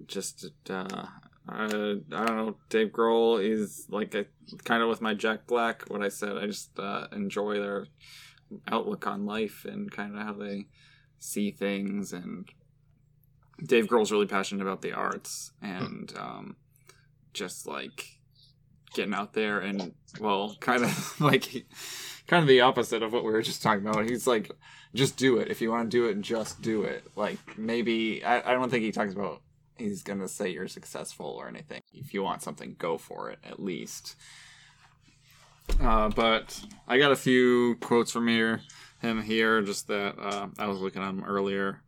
Just, 0.05 0.45
uh, 0.69 1.07
I, 1.47 1.65
I 1.65 1.67
don't 1.67 2.09
know. 2.11 2.55
Dave 2.69 2.89
Grohl 2.89 3.43
is 3.43 3.85
like 3.89 4.15
a 4.15 4.25
kind 4.63 4.81
of 4.81 4.87
with 4.87 5.01
my 5.01 5.13
Jack 5.13 5.45
Black. 5.45 5.89
What 5.89 6.01
I 6.01 6.07
said, 6.07 6.37
I 6.37 6.45
just 6.45 6.79
uh, 6.79 7.07
enjoy 7.11 7.59
their 7.59 7.87
outlook 8.67 9.07
on 9.07 9.25
life 9.25 9.65
and 9.65 9.91
kind 9.91 10.15
of 10.15 10.21
how 10.21 10.33
they 10.33 10.67
see 11.19 11.51
things. 11.51 12.13
And 12.13 12.49
Dave 13.61 13.87
Grohl's 13.87 14.13
really 14.13 14.25
passionate 14.25 14.63
about 14.63 14.81
the 14.81 14.93
arts 14.93 15.51
and 15.61 16.13
um, 16.17 16.55
just 17.33 17.67
like 17.67 18.18
getting 18.93 19.13
out 19.13 19.33
there 19.33 19.59
and 19.59 19.93
well, 20.19 20.55
kind 20.59 20.83
of 20.83 21.21
like 21.21 21.65
kind 22.27 22.41
of 22.41 22.47
the 22.47 22.61
opposite 22.61 23.03
of 23.03 23.13
what 23.13 23.23
we 23.23 23.31
were 23.31 23.41
just 23.41 23.61
talking 23.61 23.85
about. 23.85 24.09
He's 24.09 24.27
like, 24.27 24.51
just 24.93 25.17
do 25.17 25.37
it. 25.37 25.49
If 25.49 25.61
you 25.61 25.71
want 25.71 25.89
to 25.89 25.97
do 25.97 26.05
it, 26.05 26.21
just 26.21 26.61
do 26.61 26.83
it. 26.83 27.03
Like 27.15 27.57
maybe 27.57 28.23
I, 28.23 28.51
I 28.51 28.53
don't 28.53 28.69
think 28.69 28.83
he 28.83 28.91
talks 28.91 29.13
about 29.13 29.41
he's 29.77 30.03
gonna 30.03 30.27
say 30.27 30.49
you're 30.49 30.67
successful 30.67 31.25
or 31.25 31.47
anything. 31.47 31.81
If 31.93 32.13
you 32.13 32.23
want 32.23 32.43
something, 32.43 32.75
go 32.77 32.97
for 32.97 33.29
it 33.29 33.39
at 33.43 33.59
least. 33.59 34.15
Uh, 35.81 36.09
but 36.09 36.59
I 36.87 36.97
got 36.97 37.11
a 37.11 37.15
few 37.15 37.75
quotes 37.75 38.11
from 38.11 38.27
here, 38.27 38.61
him 39.01 39.21
here, 39.21 39.61
just 39.61 39.87
that 39.87 40.15
uh, 40.19 40.47
I 40.57 40.67
was 40.67 40.79
looking 40.79 41.01
at 41.01 41.09
him 41.09 41.23
earlier. 41.23 41.81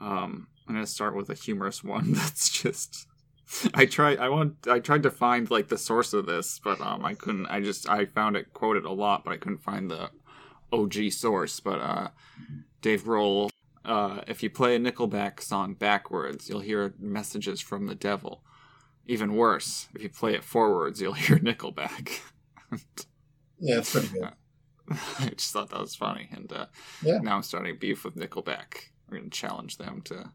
Um, 0.00 0.48
I'm 0.66 0.74
gonna 0.74 0.86
start 0.86 1.14
with 1.14 1.30
a 1.30 1.34
humorous 1.34 1.84
one. 1.84 2.12
That's 2.12 2.50
just 2.50 3.06
I 3.74 3.86
tried. 3.86 4.18
I 4.18 4.28
want. 4.28 4.66
I 4.68 4.80
tried 4.80 5.02
to 5.04 5.10
find 5.10 5.50
like 5.50 5.68
the 5.68 5.78
source 5.78 6.12
of 6.12 6.26
this, 6.26 6.60
but 6.62 6.80
um, 6.80 7.04
I 7.04 7.14
couldn't. 7.14 7.46
I 7.46 7.60
just 7.60 7.88
I 7.88 8.06
found 8.06 8.36
it 8.36 8.52
quoted 8.52 8.84
a 8.84 8.92
lot, 8.92 9.24
but 9.24 9.32
I 9.32 9.36
couldn't 9.36 9.62
find 9.62 9.90
the 9.90 10.10
OG 10.72 11.12
source. 11.12 11.60
But 11.60 11.80
uh, 11.80 12.08
Dave 12.82 13.04
Grohl, 13.04 13.50
uh, 13.84 14.22
if 14.26 14.42
you 14.42 14.50
play 14.50 14.74
a 14.76 14.78
Nickelback 14.80 15.40
song 15.40 15.74
backwards, 15.74 16.48
you'll 16.48 16.60
hear 16.60 16.94
messages 16.98 17.60
from 17.60 17.86
the 17.86 17.94
devil. 17.94 18.42
Even 19.06 19.34
worse, 19.36 19.86
if 19.94 20.02
you 20.02 20.08
play 20.08 20.34
it 20.34 20.42
forwards, 20.42 21.00
you'll 21.00 21.12
hear 21.12 21.38
Nickelback. 21.38 22.20
Yeah, 23.60 23.78
it's 23.78 23.92
pretty 23.92 24.08
good. 24.08 24.30
I 25.20 25.28
just 25.36 25.52
thought 25.52 25.70
that 25.70 25.80
was 25.80 25.94
funny, 25.94 26.28
and 26.32 26.52
uh, 26.52 26.66
Yeah. 27.02 27.18
now 27.18 27.36
I'm 27.36 27.42
starting 27.42 27.76
beef 27.78 28.04
with 28.04 28.16
Nickelback. 28.16 28.90
We're 29.08 29.18
gonna 29.18 29.30
challenge 29.30 29.78
them 29.78 30.02
to 30.06 30.30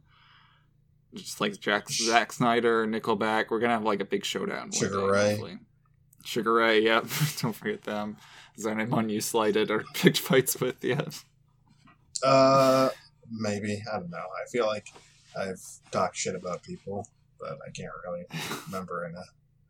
just 1.15 1.41
like 1.41 1.59
Jack 1.59 1.89
Zack 1.89 2.31
Snyder, 2.33 2.85
Nickelback. 2.87 3.49
We're 3.49 3.59
gonna 3.59 3.73
have 3.73 3.83
like 3.83 3.99
a 3.99 4.05
big 4.05 4.25
showdown. 4.25 4.71
Sugar 4.71 4.99
day, 5.01 5.05
Ray. 5.07 5.29
hopefully. 5.31 5.57
Sugar 6.23 6.53
Ray, 6.53 6.81
yep. 6.81 7.05
Don't 7.41 7.53
forget 7.55 7.83
them. 7.83 8.17
Is 8.57 8.63
there 8.63 8.73
anyone 8.77 9.09
you 9.09 9.21
slighted 9.21 9.71
or 9.71 9.83
picked 9.93 10.19
fights 10.29 10.59
with 10.59 10.83
yet? 10.83 11.23
Uh, 12.23 12.89
maybe 13.31 13.81
I 13.91 13.97
don't 13.99 14.11
know. 14.11 14.17
I 14.17 14.47
feel 14.51 14.67
like 14.67 14.87
I've 15.37 15.61
talked 15.91 16.15
shit 16.17 16.35
about 16.35 16.61
people, 16.63 17.07
but 17.39 17.57
I 17.65 17.71
can't 17.71 17.91
really 18.05 18.25
remember. 18.67 19.05
In 19.05 19.15
a 19.15 19.23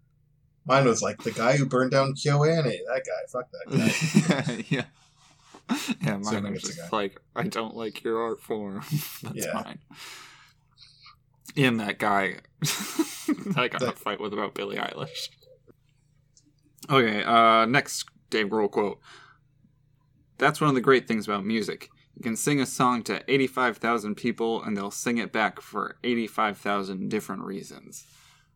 mine 0.65 0.85
was 0.85 1.01
like 1.01 1.23
the 1.23 1.31
guy 1.31 1.55
who 1.57 1.65
burned 1.65 1.91
down 1.91 2.13
KyoAni. 2.13 2.79
That 2.87 3.03
guy. 3.05 3.27
Fuck 3.29 3.49
that 3.51 4.45
guy. 4.47 4.65
yeah. 4.69 4.83
Yeah, 6.01 6.17
mine 6.17 6.43
maybe 6.43 6.53
was 6.55 6.63
just 6.63 6.91
like, 6.91 7.21
I 7.33 7.43
don't 7.43 7.77
like 7.77 8.03
your 8.03 8.21
art 8.21 8.41
form. 8.41 8.81
That's 9.23 9.45
Yeah. 9.45 9.53
mine. 9.53 9.79
And 11.57 11.79
that 11.79 11.99
guy 11.99 12.37
I 13.55 13.67
got 13.67 13.81
in 13.81 13.89
a 13.89 13.93
fight 13.93 14.19
with 14.19 14.33
about 14.33 14.53
Billie 14.53 14.77
Eilish. 14.77 15.29
Okay, 16.89 17.23
uh, 17.23 17.65
next 17.65 18.05
Dave 18.29 18.47
Grohl 18.47 18.69
quote. 18.71 18.99
That's 20.37 20.59
one 20.59 20.69
of 20.69 20.75
the 20.75 20.81
great 20.81 21.07
things 21.07 21.27
about 21.27 21.45
music. 21.45 21.89
You 22.15 22.23
can 22.23 22.35
sing 22.35 22.59
a 22.59 22.65
song 22.65 23.03
to 23.03 23.23
85,000 23.31 24.15
people 24.15 24.63
and 24.63 24.75
they'll 24.75 24.91
sing 24.91 25.17
it 25.17 25.31
back 25.31 25.61
for 25.61 25.97
85,000 26.03 27.09
different 27.09 27.43
reasons. 27.43 28.05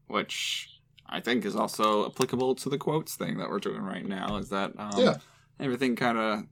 Which 0.08 0.70
I 1.08 1.20
think 1.20 1.46
is 1.46 1.56
also 1.56 2.06
applicable 2.08 2.56
to 2.56 2.70
the 2.70 2.78
quotes 2.78 3.16
thing 3.16 3.38
that 3.38 3.50
we're 3.50 3.60
doing 3.60 3.82
right 3.82 4.06
now. 4.06 4.38
Is 4.38 4.50
that 4.50 4.74
um, 4.78 4.92
Yeah. 4.98 5.16
everything 5.60 5.96
kind 5.96 6.18
of 6.18 6.44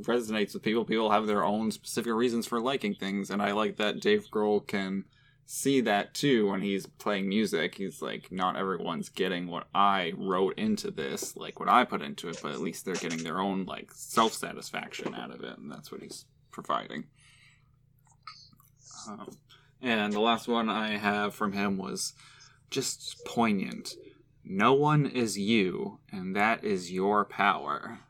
resonates 0.00 0.54
with 0.54 0.62
people. 0.62 0.84
People 0.84 1.10
have 1.10 1.26
their 1.26 1.44
own 1.44 1.70
specific 1.70 2.12
reasons 2.12 2.46
for 2.46 2.60
liking 2.60 2.94
things, 2.94 3.30
and 3.30 3.40
I 3.42 3.52
like 3.52 3.76
that 3.76 4.00
Dave 4.00 4.26
Grohl 4.32 4.66
can 4.66 5.04
see 5.46 5.80
that 5.82 6.14
too 6.14 6.50
when 6.50 6.62
he's 6.62 6.86
playing 6.86 7.28
music. 7.28 7.74
He's 7.74 8.00
like, 8.00 8.30
not 8.32 8.56
everyone's 8.56 9.08
getting 9.08 9.46
what 9.46 9.68
I 9.74 10.12
wrote 10.16 10.58
into 10.58 10.90
this, 10.90 11.36
like 11.36 11.60
what 11.60 11.68
I 11.68 11.84
put 11.84 12.02
into 12.02 12.28
it, 12.28 12.38
but 12.42 12.52
at 12.52 12.60
least 12.60 12.84
they're 12.84 12.94
getting 12.94 13.22
their 13.22 13.38
own 13.38 13.64
like 13.64 13.90
self 13.92 14.32
satisfaction 14.32 15.14
out 15.14 15.30
of 15.30 15.42
it, 15.42 15.58
and 15.58 15.70
that's 15.70 15.90
what 15.92 16.02
he's 16.02 16.24
providing. 16.50 17.04
Um, 19.08 19.36
and 19.80 20.12
the 20.12 20.20
last 20.20 20.46
one 20.48 20.68
I 20.68 20.96
have 20.96 21.34
from 21.34 21.52
him 21.52 21.76
was 21.76 22.14
just 22.70 23.24
poignant. 23.26 23.94
No 24.44 24.72
one 24.74 25.06
is 25.06 25.38
you, 25.38 25.98
and 26.10 26.34
that 26.36 26.64
is 26.64 26.92
your 26.92 27.24
power. 27.24 28.00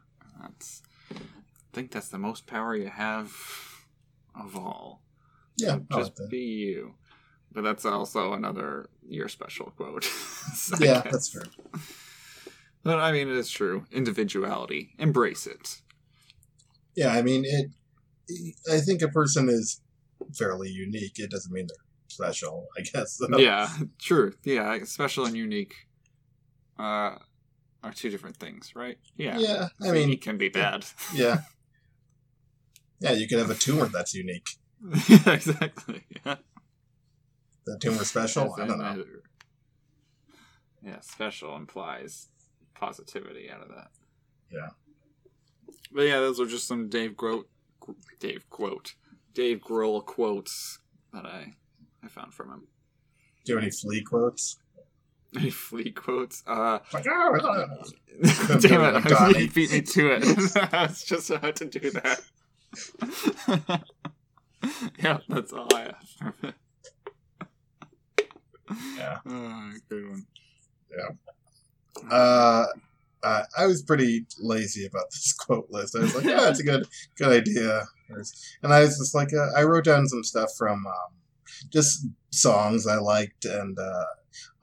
That's, 0.40 0.82
I 1.10 1.16
think 1.72 1.90
that's 1.90 2.08
the 2.08 2.18
most 2.18 2.46
power 2.46 2.74
you 2.74 2.88
have 2.88 3.32
of 4.34 4.56
all. 4.56 5.02
Yeah, 5.56 5.78
just 5.92 6.20
be 6.30 6.38
you. 6.38 6.94
But 7.54 7.64
that's 7.64 7.84
also 7.84 8.32
another 8.32 8.88
your 9.06 9.28
special 9.28 9.72
quote. 9.76 10.06
I 10.74 10.84
Yeah, 10.84 11.00
that's 11.02 11.28
true. 11.30 11.42
But 12.82 12.98
I 12.98 13.12
mean, 13.12 13.28
it 13.28 13.36
is 13.36 13.50
true. 13.50 13.86
Individuality, 13.92 14.90
embrace 14.98 15.46
it. 15.46 15.80
Yeah, 16.94 17.12
I 17.12 17.22
mean 17.22 17.44
it. 17.44 17.70
I 18.72 18.80
think 18.80 19.02
a 19.02 19.08
person 19.08 19.48
is 19.48 19.80
fairly 20.34 20.70
unique. 20.70 21.18
It 21.18 21.30
doesn't 21.30 21.52
mean 21.52 21.66
they're 21.68 21.76
special. 22.08 22.68
I 22.78 22.82
guess. 22.82 23.18
So, 23.18 23.28
Yeah, 23.38 23.68
true. 23.98 24.32
Yeah, 24.44 24.78
special 24.84 25.26
and 25.26 25.36
unique 25.36 25.74
uh, 26.78 27.16
are 27.82 27.92
two 27.94 28.08
different 28.10 28.36
things, 28.38 28.72
right? 28.74 28.98
Yeah. 29.16 29.38
Yeah, 29.38 29.68
I 29.82 29.86
So 29.88 29.92
mean, 29.92 30.10
it 30.12 30.22
can 30.22 30.38
be 30.38 30.48
bad. 30.48 30.86
yeah. 31.14 31.40
Yeah, 33.00 33.14
you 33.14 33.26
can 33.26 33.38
have 33.40 33.50
a 33.50 33.56
tumor 33.56 33.86
that's 33.86 34.14
unique. 34.14 34.46
yeah, 35.08 35.32
exactly. 35.32 36.04
Yeah. 36.24 36.36
The 37.66 37.78
tumor 37.78 38.04
special. 38.04 38.54
I 38.58 38.66
don't 38.66 38.78
know. 38.78 38.94
know. 38.94 39.04
Yeah, 40.84 41.00
special 41.00 41.56
implies 41.56 42.28
positivity 42.74 43.50
out 43.50 43.62
of 43.62 43.68
that. 43.68 43.90
Yeah. 44.50 44.68
But 45.92 46.02
yeah, 46.02 46.18
those 46.20 46.40
are 46.40 46.46
just 46.46 46.66
some 46.66 46.88
Dave 46.88 47.12
Grohl, 47.12 47.44
Dave 48.18 48.48
quote, 48.50 48.94
Dave 49.34 49.60
Grohl 49.60 50.04
quotes 50.04 50.80
that 51.12 51.24
I 51.24 51.54
I 52.02 52.08
found 52.08 52.34
from 52.34 52.50
him. 52.50 52.66
Do 53.44 53.52
you 53.52 53.56
have 53.58 53.62
any 53.64 53.70
flea 53.72 54.02
quotes? 54.02 54.56
Any 55.36 55.48
Flea 55.50 55.90
quotes? 55.92 56.42
Uh, 56.46 56.78
Like, 56.92 57.06
"Ah, 57.08 57.30
damn 58.60 58.96
it! 58.96 59.04
Donnie. 59.08 59.40
You 59.44 59.50
beat 59.50 59.72
me 59.72 59.80
to 59.80 60.10
it. 60.12 60.56
I 60.74 60.86
was 60.86 61.04
just 61.04 61.30
about 61.30 61.56
to 61.56 61.64
do 61.64 61.90
that. 61.92 62.20
yeah, 64.98 65.18
that's 65.28 65.52
all 65.54 65.74
I 65.74 65.80
have 65.84 66.08
from 66.18 66.34
it. 66.42 66.54
Yeah. 68.96 69.18
Oh, 69.26 69.72
good 69.88 70.08
one. 70.08 70.26
Uh, 72.10 72.66
uh, 73.22 73.42
I 73.56 73.66
was 73.66 73.82
pretty 73.82 74.26
lazy 74.38 74.86
about 74.86 75.10
this 75.10 75.32
quote 75.38 75.68
list. 75.70 75.96
I 75.96 76.00
was 76.00 76.14
like, 76.14 76.24
yeah, 76.24 76.48
it's 76.48 76.60
a 76.60 76.64
good 76.64 76.86
good 77.16 77.28
idea. 77.28 77.82
And 78.62 78.72
I 78.74 78.80
was 78.80 78.98
just 78.98 79.14
like, 79.14 79.32
uh, 79.32 79.50
I 79.56 79.62
wrote 79.62 79.84
down 79.84 80.06
some 80.06 80.22
stuff 80.24 80.50
from 80.58 80.86
um, 80.86 81.12
just 81.70 82.06
songs 82.30 82.86
I 82.86 82.96
liked, 82.96 83.44
and 83.44 83.78
uh, 83.78 84.04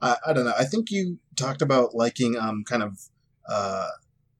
I, 0.02 0.16
I 0.28 0.32
don't 0.32 0.44
know. 0.44 0.54
I 0.58 0.64
think 0.64 0.90
you 0.90 1.18
talked 1.36 1.62
about 1.62 1.94
liking 1.94 2.36
um 2.36 2.64
kind 2.68 2.82
of 2.82 2.98
uh, 3.48 3.88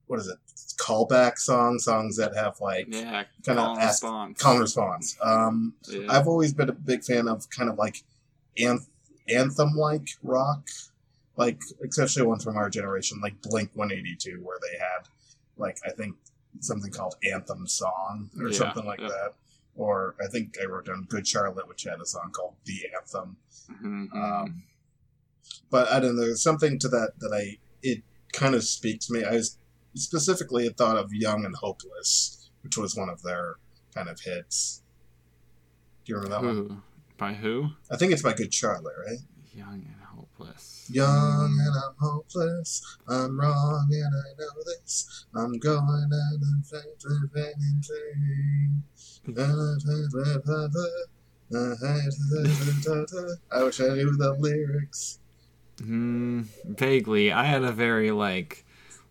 what 0.06 0.20
is 0.20 0.28
it? 0.28 0.38
Callback 0.80 1.38
songs, 1.38 1.85
songs 1.85 2.16
that 2.16 2.35
have 2.37 2.54
like 2.61 2.87
Yeah, 2.88 3.24
kind 3.44 3.59
call 3.59 3.72
of 3.72 3.78
and 3.78 3.80
ask, 3.83 4.02
response. 4.02 4.42
call 4.42 4.52
and 4.52 4.61
response. 4.61 5.16
Um, 5.22 5.74
Yeah. 5.88 6.06
I've 6.09 6.26
always 6.28 6.52
been 6.52 6.68
a 6.68 6.72
big 6.74 7.02
fan 7.02 7.26
of 7.28 7.48
kind 7.50 7.68
of 7.70 7.78
like 7.78 8.02
anth- 8.59 8.87
anthem 9.34 9.74
like 9.76 10.08
rock, 10.22 10.68
like 11.36 11.60
especially 11.86 12.22
ones 12.22 12.44
from 12.44 12.56
our 12.56 12.70
generation, 12.70 13.20
like 13.22 13.40
Blink 13.42 13.70
182, 13.74 14.40
where 14.42 14.58
they 14.60 14.78
had 14.78 15.08
like 15.56 15.78
I 15.86 15.90
think 15.90 16.16
something 16.60 16.90
called 16.90 17.14
Anthem 17.30 17.66
Song 17.66 18.30
or 18.40 18.48
Yeah, 18.48 18.58
something 18.58 18.84
like 18.84 19.00
yeah. 19.00 19.08
that. 19.08 19.34
Or 19.76 20.16
I 20.22 20.26
think 20.28 20.56
I 20.60 20.66
wrote 20.66 20.86
down 20.86 21.06
Good 21.08 21.26
Charlotte, 21.26 21.68
which 21.68 21.84
had 21.84 22.00
a 22.00 22.06
song 22.06 22.30
called 22.32 22.54
The 22.64 22.80
Anthem. 22.94 23.36
Mhm. 23.70 24.12
Um, 24.14 24.64
but 25.70 25.88
I 25.90 26.00
don't 26.00 26.16
know, 26.16 26.22
there's 26.22 26.42
something 26.42 26.78
to 26.80 26.88
that 26.88 27.12
that 27.20 27.32
I 27.32 27.58
it 27.82 28.02
kind 28.32 28.54
of 28.54 28.64
speaks 28.64 29.06
to 29.06 29.12
me. 29.14 29.24
I 29.24 29.32
was 29.32 29.58
specifically 29.94 30.64
had 30.64 30.76
thought 30.76 30.96
of 30.96 31.12
Young 31.12 31.44
and 31.44 31.54
Hopeless, 31.56 32.50
which 32.62 32.76
was 32.76 32.94
one 32.96 33.08
of 33.08 33.22
their 33.22 33.56
kind 33.94 34.08
of 34.08 34.20
hits. 34.20 34.82
Do 36.04 36.12
you 36.12 36.16
remember 36.18 36.46
that 36.46 36.54
one? 36.68 36.82
By 37.20 37.35
who? 37.35 37.68
I 37.90 37.96
think 37.98 38.12
it's 38.12 38.22
by 38.22 38.33
Good 38.33 38.52
Charlotte, 38.54 38.94
right? 39.06 39.18
Young 39.54 39.85
and 39.87 40.02
hopeless. 40.02 40.88
Young 40.90 41.59
and 41.61 41.76
I'm 41.76 41.94
hopeless. 42.00 42.96
I'm 43.06 43.38
wrong 43.38 43.87
and 43.90 44.14
I 44.14 44.33
know 44.38 44.48
this. 44.64 45.26
I'm 45.35 45.59
going 45.59 45.78
out 45.83 46.40
and 46.40 46.64
I 53.52 53.62
wish 53.64 53.80
I 53.80 53.88
knew 53.88 54.16
the 54.16 54.35
lyrics. 54.38 55.18
Hmm. 55.78 56.42
Vaguely, 56.64 57.33
I 57.33 57.44
had 57.44 57.62
a 57.64 57.72
very 57.72 58.12
like 58.12 58.64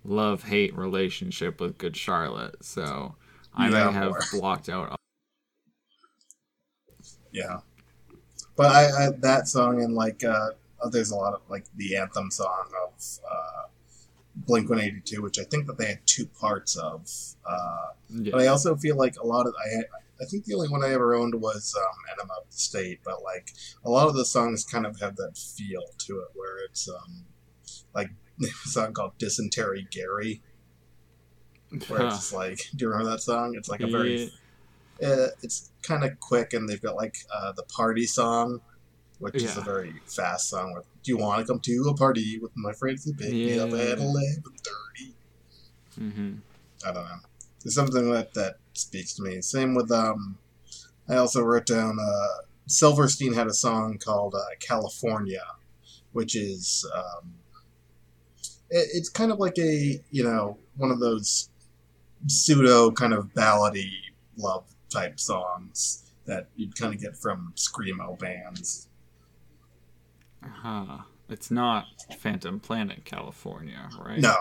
love 0.04 0.45
hate 0.45 0.76
relationship 0.76 1.62
with 1.62 1.78
Good 1.78 1.95
Charlotte, 1.95 2.63
so 2.65 3.15
I 3.54 3.65
Yeah, 3.65 3.86
might 3.86 3.93
have 3.93 4.10
more. 4.12 4.19
blocked 4.32 4.67
out. 4.67 4.95
Yeah, 7.32 7.60
but 8.60 8.74
I, 8.74 9.06
I 9.06 9.10
that 9.19 9.48
song 9.48 9.82
and 9.82 9.95
like 9.95 10.22
uh, 10.26 10.50
oh, 10.82 10.89
there's 10.89 11.12
a 11.12 11.15
lot 11.15 11.34
of 11.34 11.39
like 11.48 11.65
the 11.78 11.95
anthem 11.95 12.30
song 12.30 12.65
of 12.86 13.19
uh, 13.26 13.67
Blink 14.36 14.69
One 14.69 14.82
Eighty 14.82 15.00
Two, 15.00 15.22
which 15.22 15.39
I 15.39 15.43
think 15.45 15.65
that 15.67 15.78
they 15.78 15.86
had 15.86 16.00
two 16.06 16.26
parts 16.26 16.76
of. 16.76 17.10
Uh, 17.50 17.93
Yeah. 18.10 18.32
But 18.34 18.41
I 18.41 18.48
also 18.48 18.76
feel 18.76 18.98
like 18.98 19.15
a 19.15 19.26
lot 19.26 19.48
of 19.48 19.54
I 19.65 19.84
I 20.22 20.26
think 20.26 20.43
the 20.43 20.56
only 20.56 20.67
one 20.67 20.84
I 20.84 20.91
ever 20.91 21.15
owned 21.15 21.36
was 21.36 21.74
um, 21.78 21.98
Enema 22.12 22.34
of 22.34 22.52
the 22.52 22.58
State, 22.58 23.00
but 23.06 23.24
like 23.24 23.54
a 23.86 23.89
lot 23.89 24.10
of 24.10 24.15
the 24.15 24.26
songs 24.26 24.65
kind 24.65 24.86
of 24.86 25.00
have 25.00 25.15
that 25.15 25.38
feel 25.38 25.84
to 26.00 26.19
it, 26.19 26.28
where 26.36 26.58
it's 26.65 26.89
um, 26.89 27.24
like 27.95 28.10
a 28.43 28.67
song 28.67 28.91
called 28.91 29.17
Dysentery 29.17 29.88
Gary, 29.89 30.41
where 31.88 32.08
it's 32.08 32.34
like, 32.34 32.60
do 32.76 32.84
you 32.84 32.89
remember 32.89 33.12
that 33.12 33.22
song? 33.22 33.56
It's 33.56 33.69
like 33.69 33.80
a 33.80 33.88
very 33.88 34.24
Yeah. 34.24 34.30
Uh, 35.04 35.28
it's 35.42 35.72
kind 35.82 36.04
of 36.04 36.20
quick, 36.20 36.54
and 36.54 36.68
they've 36.68 36.82
got 36.82 36.96
like 36.96 37.18
uh, 37.34 37.52
the 37.54 37.64
party 37.64 38.06
song, 38.06 38.62
which 39.20 39.36
is 39.36 39.58
a 39.58 39.62
very 39.62 39.94
fast 40.06 40.50
song. 40.50 40.74
With 40.74 40.86
Do 41.04 41.12
you 41.12 41.18
want 41.18 41.42
to 41.46 41.52
come 41.52 41.60
to 41.62 41.88
a 41.90 41.94
party 41.96 42.40
with 42.42 42.52
my 42.56 42.74
friends 42.74 43.06
to 43.06 43.14
pick 43.14 43.32
me 43.32 43.58
up 43.60 43.70
Yeah. 43.72 43.78
at 43.78 43.98
eleven 44.00 44.44
thirty? 44.64 45.14
hmm 45.96 46.34
I 46.86 46.92
don't 46.94 47.04
know. 47.04 47.18
There's 47.64 47.76
something 47.76 48.12
that 48.12 48.34
that 48.36 48.56
speaks 48.74 49.14
to 49.16 49.24
me. 49.24 49.42
Same 49.42 49.76
with 49.76 49.92
um, 49.92 50.38
I 51.08 51.16
also 51.16 51.42
wrote 51.42 51.66
down 51.66 51.98
uh, 52.00 52.44
Silverstein 52.68 53.34
had 53.34 53.48
a 53.48 53.54
song 53.54 53.98
called 53.98 54.36
uh, 54.36 54.42
California, 54.60 55.44
which 56.14 56.36
is 56.36 56.90
um, 56.96 57.34
it, 58.70 58.88
it's 58.94 59.10
kind 59.10 59.32
of 59.32 59.40
like 59.40 59.58
a 59.58 60.02
you 60.12 60.24
know 60.24 60.58
one 60.78 60.92
of 60.92 61.00
those 61.00 61.50
pseudo 62.28 62.92
kind 62.92 63.14
of 63.14 63.34
ballady 63.34 63.92
love 64.38 64.66
type 64.89 65.19
songs 65.19 66.04
that 66.25 66.47
you'd 66.56 66.75
kind 66.75 66.93
of 66.93 66.99
get 67.02 67.15
from 67.17 67.54
screamo 67.56 68.17
bands. 68.19 68.88
Uh-huh. 70.43 70.99
It's 71.30 71.52
not 71.52 71.86
Phantom 72.17 72.60
Planet, 72.60 73.06
California, 73.06 73.89
right? 73.99 74.19
No, 74.19 74.36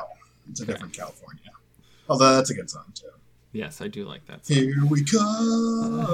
it's 0.51 0.61
a 0.61 0.63
Okay. 0.65 0.73
different 0.73 0.95
California. 0.95 1.51
Although 2.09 2.35
that's 2.37 2.51
a 2.51 2.55
good 2.55 2.71
song 2.71 2.85
too. 2.95 3.07
Yes, 3.53 3.81
I 3.81 3.89
do 3.89 4.05
like 4.05 4.27
that. 4.27 4.47
Song. 4.47 4.57
Here 4.57 4.85
we 4.87 5.05
come. 5.05 6.07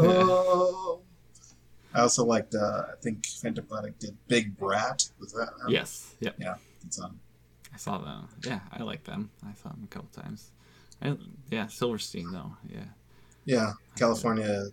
I 1.94 2.00
also 2.00 2.24
liked. 2.24 2.54
Uh, 2.54 2.82
I 2.92 2.94
think 3.02 3.26
Phantom 3.26 3.64
Planet 3.64 3.98
did 4.00 4.16
Big 4.26 4.56
Brat. 4.56 5.08
Was 5.20 5.32
that? 5.32 5.56
them? 5.58 5.68
Yes. 5.68 6.14
Yep. 6.20 6.36
Yeah. 6.38 6.54
Good 6.82 6.94
song. 6.94 7.18
I 7.72 7.76
saw 7.76 7.98
them. 7.98 8.28
Yeah, 8.44 8.60
I 8.72 8.82
like 8.82 9.04
them. 9.04 9.30
I 9.46 9.52
saw 9.54 9.68
them 9.70 9.82
a 9.84 9.86
couple 9.88 10.22
times. 10.22 10.50
I, 11.02 11.16
yeah, 11.50 11.66
Silverstein 11.68 12.30
though. 12.32 12.56
Yeah. 12.68 12.84
Yeah, 13.44 13.72
California. 13.96 14.68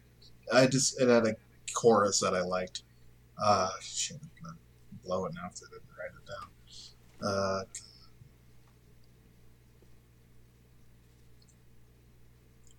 I 0.54 0.68
just 0.68 1.00
it 1.02 1.10
had 1.10 1.26
a 1.26 1.36
chorus 1.74 2.20
that 2.22 2.34
I 2.34 2.42
liked. 2.42 2.84
Uh, 3.42 3.70
shit, 3.82 4.18
I'm 4.22 4.30
gonna 4.44 4.58
blow 5.04 5.26
it 5.26 5.34
now 5.34 5.48
because 5.48 5.64
I 5.64 5.74
didn't 5.74 5.90
write 5.98 6.12
it 6.18 6.26
down. 6.32 7.30
Uh, 7.30 7.64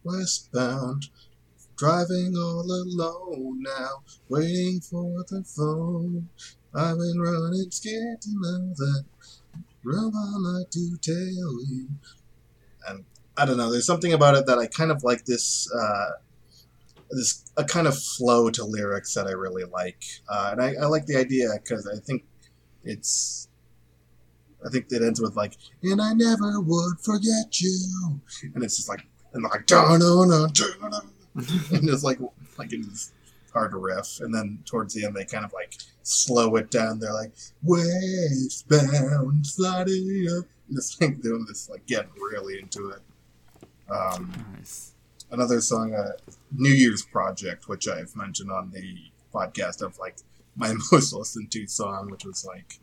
westbound, 0.04 1.08
driving 1.76 2.34
all 2.36 2.62
alone 2.62 3.62
now, 3.62 4.02
waiting 4.28 4.80
for 4.80 5.24
the 5.28 5.44
phone. 5.44 6.28
I've 6.74 6.96
been 6.96 7.20
running, 7.20 7.70
scared 7.70 8.22
to 8.22 8.30
know 8.32 8.72
that 8.74 9.04
robot 9.84 10.40
like 10.40 10.70
to 10.70 10.96
tell 11.02 11.14
you. 11.14 11.88
And 12.88 13.04
I 13.36 13.46
don't 13.46 13.56
know. 13.56 13.70
There's 13.70 13.86
something 13.86 14.12
about 14.12 14.34
it 14.36 14.46
that 14.46 14.58
I 14.58 14.66
kind 14.66 14.90
of 14.90 15.04
like 15.04 15.24
this. 15.24 15.70
Uh, 15.72 16.10
this 17.10 17.44
a 17.56 17.64
kind 17.64 17.86
of 17.86 17.98
flow 17.98 18.50
to 18.50 18.64
lyrics 18.64 19.12
that 19.14 19.26
I 19.26 19.32
really 19.32 19.64
like, 19.64 20.02
uh, 20.28 20.50
and 20.52 20.62
I, 20.62 20.74
I 20.82 20.86
like 20.86 21.06
the 21.06 21.16
idea 21.16 21.48
because 21.62 21.86
I 21.86 21.98
think 21.98 22.24
it's. 22.84 23.48
I 24.64 24.68
think 24.70 24.86
it 24.90 25.02
ends 25.02 25.20
with 25.20 25.34
like, 25.34 25.54
and 25.82 26.00
I 26.00 26.12
never 26.12 26.60
would 26.60 27.00
forget 27.00 27.60
you, 27.60 28.20
and 28.54 28.62
it's 28.62 28.76
just 28.76 28.88
like, 28.88 29.04
and 29.32 29.42
like, 29.42 29.66
dun 29.66 29.98
dun 29.98 30.30
dun, 30.30 30.52
and 31.34 31.88
it's 31.88 32.04
like, 32.04 32.20
like 32.58 32.72
it's 32.72 33.12
hard 33.52 33.72
to 33.72 33.78
riff, 33.78 34.20
and 34.20 34.32
then 34.32 34.60
towards 34.64 34.94
the 34.94 35.04
end 35.04 35.16
they 35.16 35.24
kind 35.24 35.44
of 35.44 35.52
like 35.52 35.74
slow 36.02 36.54
it 36.56 36.70
down. 36.70 37.00
They're 37.00 37.12
like, 37.12 37.32
westbound, 37.62 39.46
sliding 39.46 40.28
up, 40.38 40.46
and 40.68 40.78
it's 40.78 41.00
like 41.00 41.20
doing 41.22 41.44
this, 41.48 41.68
like 41.68 41.86
getting 41.86 42.12
really 42.14 42.60
into 42.60 42.90
it. 42.90 43.00
Um, 43.92 44.32
Nice. 44.54 44.92
another 45.30 45.60
song, 45.60 45.94
uh, 45.94 46.12
New 46.52 46.70
Year's 46.72 47.02
Project, 47.04 47.68
which 47.68 47.86
I've 47.88 48.14
mentioned 48.16 48.50
on 48.50 48.70
the 48.70 48.96
podcast 49.32 49.82
of 49.82 49.98
like 49.98 50.16
my 50.56 50.74
most 50.92 51.12
listened 51.12 51.50
to 51.52 51.66
song, 51.66 52.10
which 52.10 52.24
was 52.24 52.44
like 52.44 52.78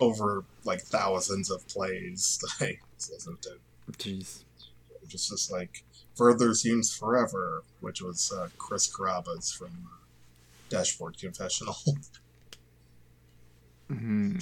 over 0.00 0.44
like 0.64 0.80
thousands 0.82 1.50
of 1.50 1.66
plays 1.68 2.38
that 2.58 2.66
I 2.66 2.78
listened 3.12 3.42
to. 3.42 3.56
Jeez. 3.92 4.44
Is 5.02 5.08
just 5.08 5.50
like 5.50 5.84
Further 6.14 6.54
Seems 6.54 6.94
Forever, 6.94 7.62
which 7.80 8.00
was 8.02 8.32
uh, 8.32 8.48
Chris 8.58 8.86
Carrabba's 8.94 9.50
from 9.52 9.88
Dashboard 10.68 11.18
Confessional. 11.18 11.76
Hmm. 13.88 14.38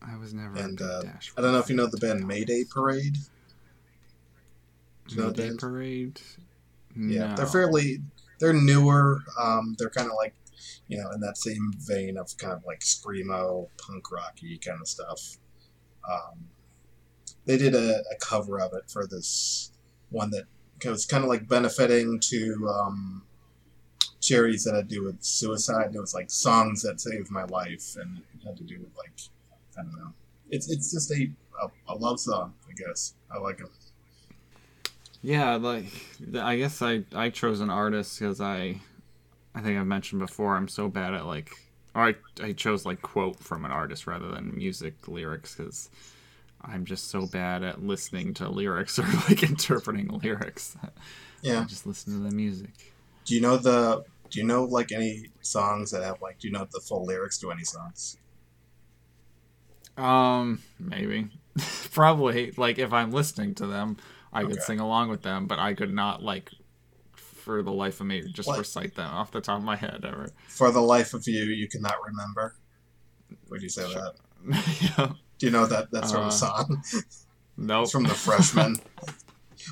I 0.00 0.16
was 0.16 0.32
never. 0.32 0.56
And, 0.56 0.80
uh, 0.80 1.02
I 1.36 1.40
don't 1.42 1.52
know 1.52 1.58
if 1.58 1.68
you 1.68 1.76
know 1.76 1.86
the 1.86 1.98
band 1.98 2.26
Mayday 2.26 2.64
Parade. 2.64 3.16
Do 5.08 5.14
you 5.16 5.20
know 5.22 5.26
Mayday 5.28 5.48
that? 5.50 5.58
Parade. 5.58 6.20
Yeah, 6.96 7.28
No. 7.28 7.36
they're 7.36 7.46
fairly 7.46 8.02
they're 8.40 8.52
newer. 8.52 9.20
Um, 9.40 9.74
they're 9.78 9.90
kind 9.90 10.08
of 10.08 10.16
like 10.16 10.34
you 10.88 10.98
know 10.98 11.10
in 11.12 11.20
that 11.20 11.36
same 11.36 11.72
vein 11.78 12.16
of 12.16 12.36
kind 12.38 12.52
of 12.52 12.64
like 12.64 12.80
screamo, 12.80 13.68
punk 13.78 14.10
rocky 14.12 14.58
kind 14.58 14.80
of 14.80 14.88
stuff. 14.88 15.38
Um, 16.08 16.48
they 17.44 17.56
did 17.58 17.74
a, 17.74 18.00
a 18.12 18.16
cover 18.20 18.60
of 18.60 18.72
it 18.74 18.90
for 18.90 19.06
this 19.06 19.72
one 20.10 20.30
that 20.30 20.44
was 20.84 21.06
kind 21.06 21.24
of 21.24 21.28
like 21.28 21.48
benefiting 21.48 22.20
to 22.20 22.68
um, 22.68 23.22
charities 24.20 24.64
that 24.64 24.74
had 24.74 24.88
to 24.88 24.94
do 24.94 25.04
with 25.04 25.22
suicide. 25.22 25.86
And 25.86 25.96
it 25.96 26.00
was 26.00 26.14
like 26.14 26.30
songs 26.30 26.82
that 26.82 27.00
saved 27.00 27.30
my 27.30 27.44
life, 27.44 27.96
and 28.00 28.18
it 28.18 28.46
had 28.46 28.56
to 28.58 28.64
do 28.64 28.78
with 28.80 28.96
like 28.96 29.12
I 29.78 29.82
don't 29.82 29.96
know. 29.96 30.12
It's 30.50 30.70
it's 30.70 30.92
just 30.92 31.10
a 31.12 31.30
a, 31.62 31.92
a 31.92 31.94
love 31.96 32.20
song, 32.20 32.54
I 32.68 32.72
guess. 32.72 33.14
I 33.34 33.38
like 33.38 33.60
it. 33.60 33.66
Yeah, 35.22 35.56
like 35.56 35.86
I 36.34 36.56
guess 36.56 36.80
I 36.82 37.04
I 37.14 37.30
chose 37.30 37.60
an 37.60 37.70
artist 37.70 38.18
because 38.18 38.40
I 38.40 38.80
I 39.54 39.62
think 39.62 39.78
I've 39.78 39.86
mentioned 39.86 40.20
before 40.20 40.56
I'm 40.56 40.68
so 40.68 40.88
bad 40.88 41.14
at 41.14 41.26
like 41.26 41.52
or 41.94 42.08
I 42.08 42.16
I 42.42 42.52
chose 42.52 42.86
like 42.86 43.02
quote 43.02 43.40
from 43.40 43.64
an 43.64 43.72
artist 43.72 44.06
rather 44.06 44.28
than 44.28 44.56
music 44.56 45.08
lyrics 45.08 45.54
because 45.56 45.90
I'm 46.62 46.84
just 46.86 47.10
so 47.10 47.26
bad 47.26 47.62
at 47.64 47.82
listening 47.82 48.34
to 48.36 48.48
lyrics 48.50 48.98
or 49.00 49.06
like 49.28 49.42
interpreting 49.44 50.08
lyrics. 50.08 50.76
I 50.82 50.88
Yeah. 51.42 51.64
just 51.64 51.86
listen 51.86 52.14
to 52.14 52.28
the 52.28 52.34
music. 52.34 52.94
Do 53.24 53.34
you 53.36 53.40
know 53.40 53.56
the? 53.58 54.04
Do 54.30 54.40
you 54.40 54.44
know 54.46 54.64
like 54.64 54.90
any 54.92 55.30
songs 55.40 55.92
that 55.92 56.02
have 56.02 56.20
like? 56.20 56.38
Do 56.40 56.48
you 56.48 56.52
know 56.52 56.66
the 56.70 56.80
full 56.80 57.04
lyrics 57.06 57.38
to 57.38 57.50
any 57.52 57.62
songs? 57.64 58.18
Um, 59.96 60.62
maybe, 60.78 61.28
probably 61.92 62.52
like 62.56 62.78
if 62.78 62.92
I'm 62.92 63.10
listening 63.10 63.54
to 63.56 63.66
them, 63.66 63.96
I 64.32 64.42
could 64.42 64.52
Okay. 64.52 64.60
sing 64.60 64.80
along 64.80 65.08
with 65.08 65.22
them, 65.22 65.46
but 65.46 65.58
I 65.58 65.74
could 65.74 65.92
not 65.92 66.22
like 66.22 66.50
for 67.14 67.62
the 67.62 67.72
life 67.72 68.00
of 68.00 68.06
me 68.06 68.22
just 68.30 68.46
What? 68.48 68.58
recite 68.58 68.94
them 68.94 69.10
off 69.10 69.30
the 69.32 69.40
top 69.40 69.58
of 69.58 69.64
my 69.64 69.76
head 69.76 70.04
ever. 70.04 70.28
For 70.48 70.70
the 70.70 70.82
life 70.82 71.14
of 71.14 71.26
you, 71.26 71.44
you 71.44 71.66
cannot 71.68 71.94
remember. 72.06 72.56
Would 73.50 73.62
you 73.62 73.68
say 73.70 73.90
Sure. 73.90 74.02
that? 74.02 74.16
yeah. 74.98 75.12
Do 75.38 75.46
you 75.46 75.52
know 75.52 75.66
that 75.66 75.90
that's 75.90 76.12
from 76.12 76.24
Uh, 76.24 76.28
a 76.28 76.32
song? 76.32 76.82
Nope. 77.56 77.84
It's 77.84 77.92
from 77.92 78.04
the 78.04 78.14
freshman. 78.14 78.76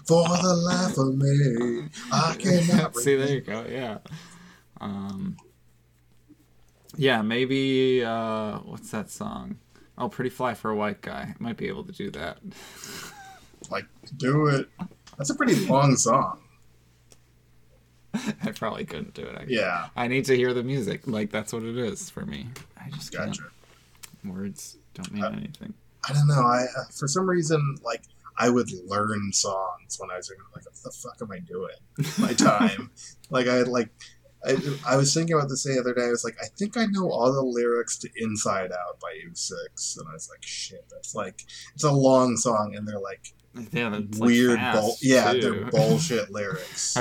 For 0.07 0.27
the 0.29 0.55
life 0.55 0.99
of 0.99 1.15
me, 1.17 1.89
I 2.13 2.35
cannot 2.39 2.97
See, 2.97 3.15
there 3.17 3.29
you 3.35 3.41
go. 3.41 3.65
Yeah. 3.69 3.99
Um. 4.81 5.37
Yeah, 6.97 7.23
maybe. 7.23 8.05
Uh, 8.05 8.59
what's 8.59 8.91
that 8.91 9.11
song? 9.11 9.59
Oh, 9.97 10.09
"Pretty 10.09 10.29
Fly 10.31 10.55
for 10.55 10.71
a 10.71 10.77
White 10.77 11.01
Guy." 11.03 11.35
Might 11.39 11.57
be 11.57 11.69
able 11.69 11.85
to 11.85 11.93
do 11.93 12.11
that. 12.11 12.39
Like, 13.71 13.87
do 14.17 14.47
it. 14.47 14.69
That's 15.19 15.31
a 15.31 15.35
pretty 15.35 15.55
long 15.67 15.97
song. 15.97 16.41
I 18.15 18.53
probably 18.53 18.85
couldn't 18.85 19.15
do 19.15 19.23
it. 19.23 19.35
Actually. 19.37 19.57
Yeah, 19.57 19.89
I 19.97 20.09
need 20.09 20.25
to 20.27 20.37
hear 20.37 20.55
the 20.55 20.63
music. 20.63 21.07
Like 21.07 21.31
that's 21.31 21.53
what 21.53 21.63
it 21.63 21.77
is 21.77 22.09
for 22.09 22.25
me. 22.25 22.47
I 22.83 22.91
just 22.91 23.13
can't. 23.13 23.29
gotcha. 23.31 23.43
Words 24.25 24.79
don't 24.95 25.13
mean 25.13 25.25
anything. 25.25 25.75
I 26.09 26.13
don't 26.13 26.27
know. 26.27 26.35
I 26.41 26.65
uh, 26.77 26.85
for 26.99 27.09
some 27.09 27.29
reason 27.29 27.77
like 27.85 28.03
I 28.39 28.49
would 28.49 28.71
learn 28.87 29.33
songs 29.33 29.97
when 29.99 30.11
I 30.11 30.17
was. 30.17 30.31
Like, 30.31 30.65
what 30.65 30.75
the 30.83 30.91
fuck 30.91 31.17
am 31.21 31.33
I 31.33 31.39
doing? 31.41 31.75
My 32.19 32.33
time. 32.33 32.91
like 33.31 33.49
I 33.49 33.63
like. 33.63 33.91
I, 34.45 34.57
I 34.87 34.97
was 34.97 35.13
thinking 35.13 35.35
about 35.35 35.49
this 35.49 35.65
the 35.65 35.81
other 35.81 35.93
day. 35.93 36.05
I 36.05 36.11
was 36.11 36.23
like, 36.23 36.37
I 36.41 36.47
think 36.57 36.77
I 36.77 36.87
know 36.87 37.11
all 37.11 37.33
the 37.33 37.43
lyrics 37.43 37.99
to 37.99 38.09
"Inside 38.17 38.71
Out" 38.71 39.01
by 39.01 39.13
Eve 39.25 39.37
6, 39.37 39.97
and 39.97 40.07
I 40.09 40.13
was 40.13 40.29
like, 40.31 40.45
shit, 40.45 40.85
that's 40.89 41.15
like 41.15 41.43
it's 41.75 41.83
a 41.85 41.91
long 41.91 42.37
song, 42.37 42.75
and 42.77 42.87
they're 42.87 43.01
like 43.01 43.33
Yeah, 43.73 43.91
that's 43.91 44.19
weird, 44.19 44.59
like 44.61 44.73
bull- 44.75 44.97
yeah, 45.01 45.33
too. 45.33 45.41
they're 45.41 45.65
bullshit 45.71 46.31
lyrics. 46.31 46.97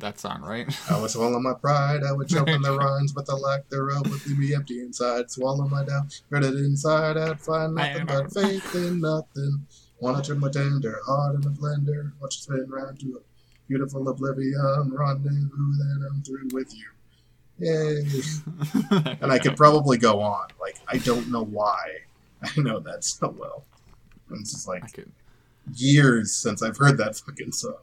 that 0.00 0.18
song, 0.18 0.42
right? 0.42 0.66
I 0.90 1.00
would 1.00 1.10
swallow 1.10 1.38
my 1.40 1.54
pride, 1.54 2.02
I 2.06 2.12
would 2.12 2.28
choke 2.28 2.48
on 2.48 2.62
the 2.62 2.76
rhymes, 2.78 3.12
but 3.12 3.26
the 3.26 3.36
lack 3.36 3.68
thereof 3.68 4.08
would 4.10 4.26
leave 4.26 4.38
me 4.38 4.54
empty 4.54 4.80
inside. 4.80 5.30
Swallow 5.30 5.66
my 5.68 5.84
doubt, 5.84 6.20
read 6.30 6.44
it 6.44 6.54
inside 6.54 7.16
out, 7.16 7.40
find 7.40 7.74
nothing 7.74 8.06
but 8.06 8.32
faith 8.32 8.74
in 8.74 9.00
nothing. 9.00 9.66
Wanna 10.00 10.22
turn 10.22 10.40
my 10.40 10.50
tender 10.50 10.98
heart 11.06 11.36
in 11.36 11.42
a 11.44 11.50
blender, 11.50 12.12
watch 12.20 12.36
it 12.36 12.42
spin 12.42 12.66
round 12.68 12.98
to 13.00 13.16
a 13.16 13.20
beautiful 13.68 14.08
oblivion, 14.08 14.92
rendezvous, 14.92 15.76
then 15.78 16.06
I'm 16.10 16.22
through 16.22 16.48
with 16.52 16.74
you. 16.74 16.86
Yay. 17.58 18.02
And 19.20 19.30
I 19.32 19.38
could 19.38 19.56
probably 19.56 19.98
go 19.98 20.20
on. 20.20 20.48
Like, 20.60 20.76
I 20.88 20.98
don't 20.98 21.30
know 21.30 21.44
why 21.44 21.98
I 22.42 22.60
know 22.60 22.80
that 22.80 23.04
so 23.04 23.34
well. 23.38 23.64
It's 24.30 24.52
just 24.52 24.68
like 24.68 24.84
years 25.74 26.32
since 26.32 26.62
I've 26.62 26.76
heard 26.76 26.98
that 26.98 27.16
fucking 27.16 27.52
song. 27.52 27.76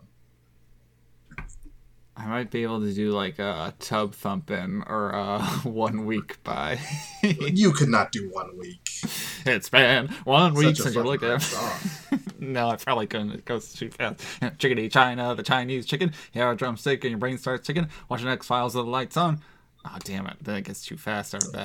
I 2.20 2.26
might 2.26 2.52
be 2.52 2.64
able 2.64 2.82
to 2.82 2.94
do 2.94 3.12
like 3.12 3.40
a 3.40 3.74
tub 3.80 4.14
thumping 4.14 4.84
or 4.88 5.12
a 5.12 5.40
one 5.64 6.06
week 6.06 6.44
by. 6.44 6.78
You 7.24 7.72
could 7.72 7.88
not 7.88 8.12
do 8.12 8.30
one 8.30 8.58
week. 8.58 8.82
it's 9.46 9.70
been 9.70 10.10
one 10.26 10.54
week 10.54 10.76
Such 10.76 10.80
a 10.80 10.82
since 10.84 10.96
you 10.96 11.04
looked 11.04 11.24
at. 11.24 11.42
song. 11.42 12.20
no, 12.40 12.70
I 12.70 12.76
probably 12.76 13.08
couldn't. 13.08 13.32
It 13.32 13.46
goes 13.46 13.72
too 13.72 13.90
fast. 13.90 14.22
Chickadee 14.58 14.90
China, 14.90 15.34
the 15.34 15.44
Chinese 15.44 15.86
chicken. 15.86 16.12
You 16.34 16.42
have 16.42 16.54
a 16.54 16.56
drumstick 16.58 17.06
and 17.06 17.12
your 17.12 17.20
brain 17.20 17.38
starts 17.38 17.66
ticking. 17.66 17.88
Watching 18.10 18.28
X 18.28 18.46
Files 18.48 18.76
with 18.76 18.84
the 18.84 18.92
lights 18.92 19.16
on. 19.16 19.40
Oh 19.86 19.98
damn 20.04 20.28
it! 20.28 20.36
Then 20.42 20.58
it 20.58 20.66
gets 20.66 20.84
too 20.84 20.98
fast 20.98 21.34
after 21.34 21.52
that. 21.52 21.64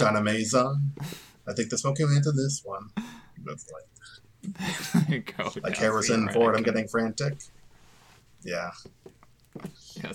I 1.49 1.53
think 1.53 1.69
the 1.71 1.79
smoking 1.79 2.09
man 2.09 2.23
to 2.23 2.31
this 2.31 2.63
one. 2.65 2.91
That's 3.45 3.71
like, 3.73 3.83
go. 5.37 5.51
like 5.63 5.75
Yeah, 5.75 5.81
Harrison 5.81 6.27
right, 6.27 6.35
Ford, 6.35 6.55
I 6.55 6.59
I'm 6.59 6.65
getting 6.65 6.89
frantic. 6.89 7.37
Yeah. 8.43 8.71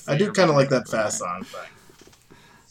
I 0.07 0.17
do 0.17 0.31
kind 0.31 0.49
of 0.49 0.55
like 0.55 0.69
that 0.69 0.77
right. 0.79 0.87
fast 0.87 1.19
song 1.19 1.43
thing. 1.43 1.61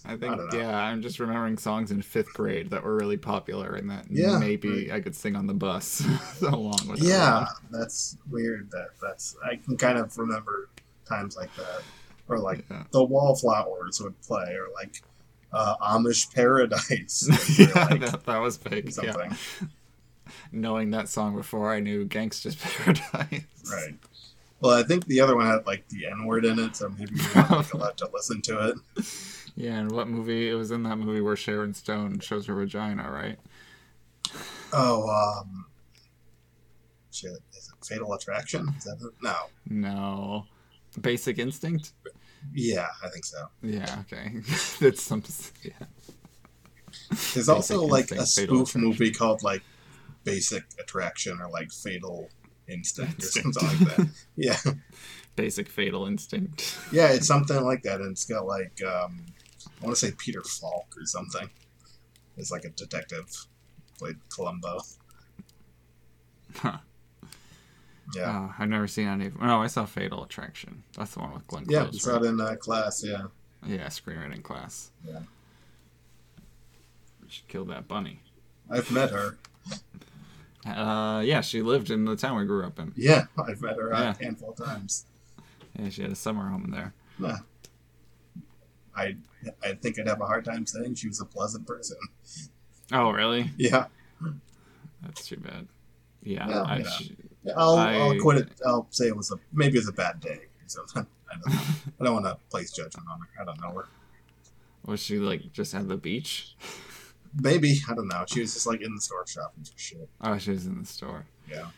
I 0.05 0.13
I 0.13 0.17
think, 0.17 0.37
don't 0.37 0.53
yeah, 0.55 0.75
I'm 0.77 1.03
just 1.03 1.19
remembering 1.19 1.59
songs 1.59 1.91
in 1.91 2.01
fifth 2.03 2.33
grade 2.33 2.71
that 2.71 2.83
were 2.83 2.97
really 2.97 3.17
popular 3.17 3.75
and 3.75 3.91
that 3.91 4.07
Yeah, 4.11 4.39
maybe 4.39 4.91
I 4.93 5.01
could 5.01 5.15
sing 5.15 5.37
on 5.37 5.47
the 5.47 5.55
bus 5.55 6.03
along 6.43 6.79
with 6.89 7.03
Yeah, 7.03 7.47
that's 7.71 8.17
weird. 8.31 8.71
That 8.71 8.91
that's 9.03 9.37
I 9.45 9.57
can 9.57 9.77
kind 9.77 9.99
of 9.99 10.17
remember 10.17 10.71
times 11.07 11.37
like 11.37 11.55
that, 11.57 11.83
or 12.29 12.39
like 12.39 12.65
Yeah. 12.71 12.85
the 12.91 13.05
Wallflowers 13.05 14.01
would 14.01 14.19
play, 14.23 14.55
or 14.55 14.69
like 14.75 15.03
uh, 15.53 15.77
Amish 15.79 16.33
Paradise, 16.35 17.29
yeah, 17.59 17.67
like 17.91 18.01
that, 18.01 18.25
that 18.25 18.39
was 18.39 18.57
big. 18.57 18.91
Yeah. 19.03 19.31
Knowing 20.53 20.91
that 20.91 21.09
song 21.09 21.35
before 21.35 21.73
I 21.73 21.81
knew 21.81 22.07
Gangsta's 22.07 22.57
Paradise. 22.61 23.45
Right. 23.71 23.95
Well, 24.61 24.77
I 24.77 24.83
think 24.83 25.07
the 25.07 25.21
other 25.21 25.37
one 25.37 25.47
had 25.47 25.67
like 25.67 25.89
the 25.89 26.07
N 26.07 26.25
word 26.25 26.45
in 26.45 26.59
it, 26.59 26.77
so 26.77 26.89
maybe 26.89 27.15
you 27.15 27.25
weren't 27.35 27.51
like, 27.51 27.75
allowed 27.75 27.97
to 27.99 28.11
listen 28.13 28.43
to 28.43 28.71
it. 28.71 29.07
Yeah, 29.55 29.79
and 29.79 29.91
what 29.93 30.09
movie? 30.09 30.49
It 30.49 30.55
was 30.55 30.71
in 30.71 30.83
that 30.85 30.97
movie 30.97 31.21
where 31.21 31.37
Sharon 31.37 31.75
Stone 31.75 32.21
shows 32.21 32.47
her 32.47 32.55
vagina, 32.55 33.11
right? 33.11 33.39
Oh, 34.73 35.09
um, 35.09 35.67
shit, 37.13 37.31
is 37.57 37.73
it 37.73 37.87
Fatal 37.87 38.13
Attraction? 38.15 38.69
Is 38.77 38.85
that 38.85 38.99
it? 39.01 39.13
No. 39.23 39.35
No. 39.69 40.47
Basic 41.01 41.39
Instinct? 41.39 41.93
Yeah, 42.53 42.89
I 43.05 43.09
think 43.09 43.25
so. 43.25 43.47
Yeah, 43.63 44.03
okay. 44.03 44.41
That's 44.81 45.03
some. 45.03 45.23
Yeah. 45.63 45.73
There's 47.35 47.49
also 47.49 47.81
Basic 47.81 47.91
like 47.91 48.11
a 48.13 48.21
Instinct, 48.21 48.51
Fatal 48.51 48.67
spoof 48.67 48.83
movie 48.83 49.11
called 49.11 49.43
like 49.43 49.63
Basic 50.29 50.65
Attraction 50.79 51.41
or 51.41 51.49
like 51.51 51.73
Fatal 51.73 52.29
Instinct 52.69 53.23
or 53.23 53.27
something 53.27 53.67
like 53.67 53.97
that. 53.97 54.09
Yeah, 54.37 54.59
Basic 55.37 55.69
Fatal 55.69 56.07
Instinct. 56.07 56.77
yeah, 56.93 57.09
it's 57.09 57.27
something 57.27 57.63
like 57.65 57.83
that, 57.85 58.01
and 58.01 58.11
it's 58.13 58.25
got 58.27 58.47
like 58.47 58.81
um, 58.85 59.25
I 59.81 59.85
want 59.85 59.97
to 59.97 60.07
say 60.07 60.13
Peter 60.19 60.43
Falk 60.43 60.95
or 60.97 61.07
something. 61.07 61.49
It's 62.37 62.51
like 62.53 62.65
a 62.65 62.71
detective 62.71 63.27
played 63.99 64.17
Columbo. 64.29 64.79
Huh. 66.57 66.79
Yeah, 68.15 68.49
Oh, 68.51 68.55
I've 68.59 68.69
never 68.71 68.87
seen 68.89 69.07
any. 69.09 69.31
No, 69.41 69.61
I 69.63 69.67
saw 69.67 69.85
Fatal 69.85 70.25
Attraction. 70.25 70.83
That's 70.97 71.13
the 71.15 71.21
one 71.21 71.35
with 71.35 71.47
Glenn 71.47 71.67
yeah, 71.69 71.83
Close. 71.83 71.95
it's 71.97 72.07
right? 72.07 72.23
in 72.23 72.41
uh, 72.41 72.55
class. 72.57 73.05
Yeah, 73.05 73.25
Yeah, 73.67 73.87
screenwriting 73.89 74.43
class. 74.43 74.91
Yeah. 75.07 75.21
She 77.29 77.43
killed 77.49 77.69
that 77.69 77.87
bunny. 77.87 78.21
I've 78.71 78.91
met 78.91 79.11
her. 79.11 79.37
Uh, 80.67 81.21
yeah, 81.25 81.41
she 81.41 81.63
lived 81.63 81.91
in 81.91 82.05
the 82.05 82.17
town 82.17 82.37
we 82.37 82.45
grew 82.45 82.65
up 82.67 82.79
in. 82.79 82.93
Yeah, 82.97 83.27
I've 83.47 83.61
met 83.63 83.77
her 83.77 83.91
Yeah. 83.93 84.15
a 84.19 84.23
handful 84.25 84.51
of 84.51 84.57
times. 84.57 85.07
Yeah, 85.79 85.89
she 85.91 86.03
had 86.03 86.11
a 86.13 86.17
summer 86.17 86.49
home 86.49 86.71
there. 86.71 86.93
Yeah. 87.19 87.39
I 88.97 89.17
I 89.63 89.75
think 89.75 89.99
I'd 89.99 90.09
have 90.09 90.21
a 90.21 90.27
hard 90.27 90.45
time 90.45 90.67
saying 90.67 90.97
she 90.97 91.07
was 91.09 91.21
a 91.21 91.25
pleasant 91.25 91.67
person. 91.67 91.97
Oh, 92.93 93.11
really? 93.11 93.51
Yeah, 93.57 93.87
That's 95.03 95.27
too 95.27 95.37
bad. 95.37 95.69
Yeah, 96.23 96.49
Well, 96.49 96.65
I, 96.67 96.79
yeah. 97.45 97.53
I'll, 97.57 97.77
I- 97.77 97.95
I'll 97.95 98.19
quit 98.21 98.39
it. 98.39 98.49
I'll 98.67 98.87
say 98.91 99.07
it 99.07 99.17
was 99.17 99.31
a 99.31 99.37
maybe 99.53 99.77
it 99.77 99.81
was 99.81 99.89
a 99.89 99.93
bad 99.93 100.21
day. 100.21 100.41
So 100.67 100.83
I 100.97 101.05
don't. 101.45 101.55
I 102.01 102.05
don't 102.05 102.15
want 102.15 102.27
to 102.27 102.37
place 102.51 102.73
judgment 102.73 103.07
on 103.11 103.21
her. 103.21 103.27
I 103.41 103.45
don't 103.45 103.61
know 103.61 103.73
her. 103.79 103.87
was 104.85 105.01
she 105.01 105.19
like 105.19 105.53
just 105.53 105.75
at 105.75 105.89
the 105.89 105.97
beach? 105.97 106.57
Maybe 107.41 107.81
I 107.89 107.95
don't 107.95 108.09
know. 108.09 108.25
She 108.27 108.41
was 108.41 108.55
just 108.55 108.67
like 108.67 108.81
in 108.81 108.95
the 108.95 109.01
store 109.01 109.27
shopping 109.27 109.65
for 109.65 109.79
shit. 109.79 110.09
Oh, 110.21 110.39
she 110.39 110.51
was 110.51 110.67
in 110.67 110.81
the 110.81 110.87
store. 110.87 111.27
Yeah. 111.51 111.69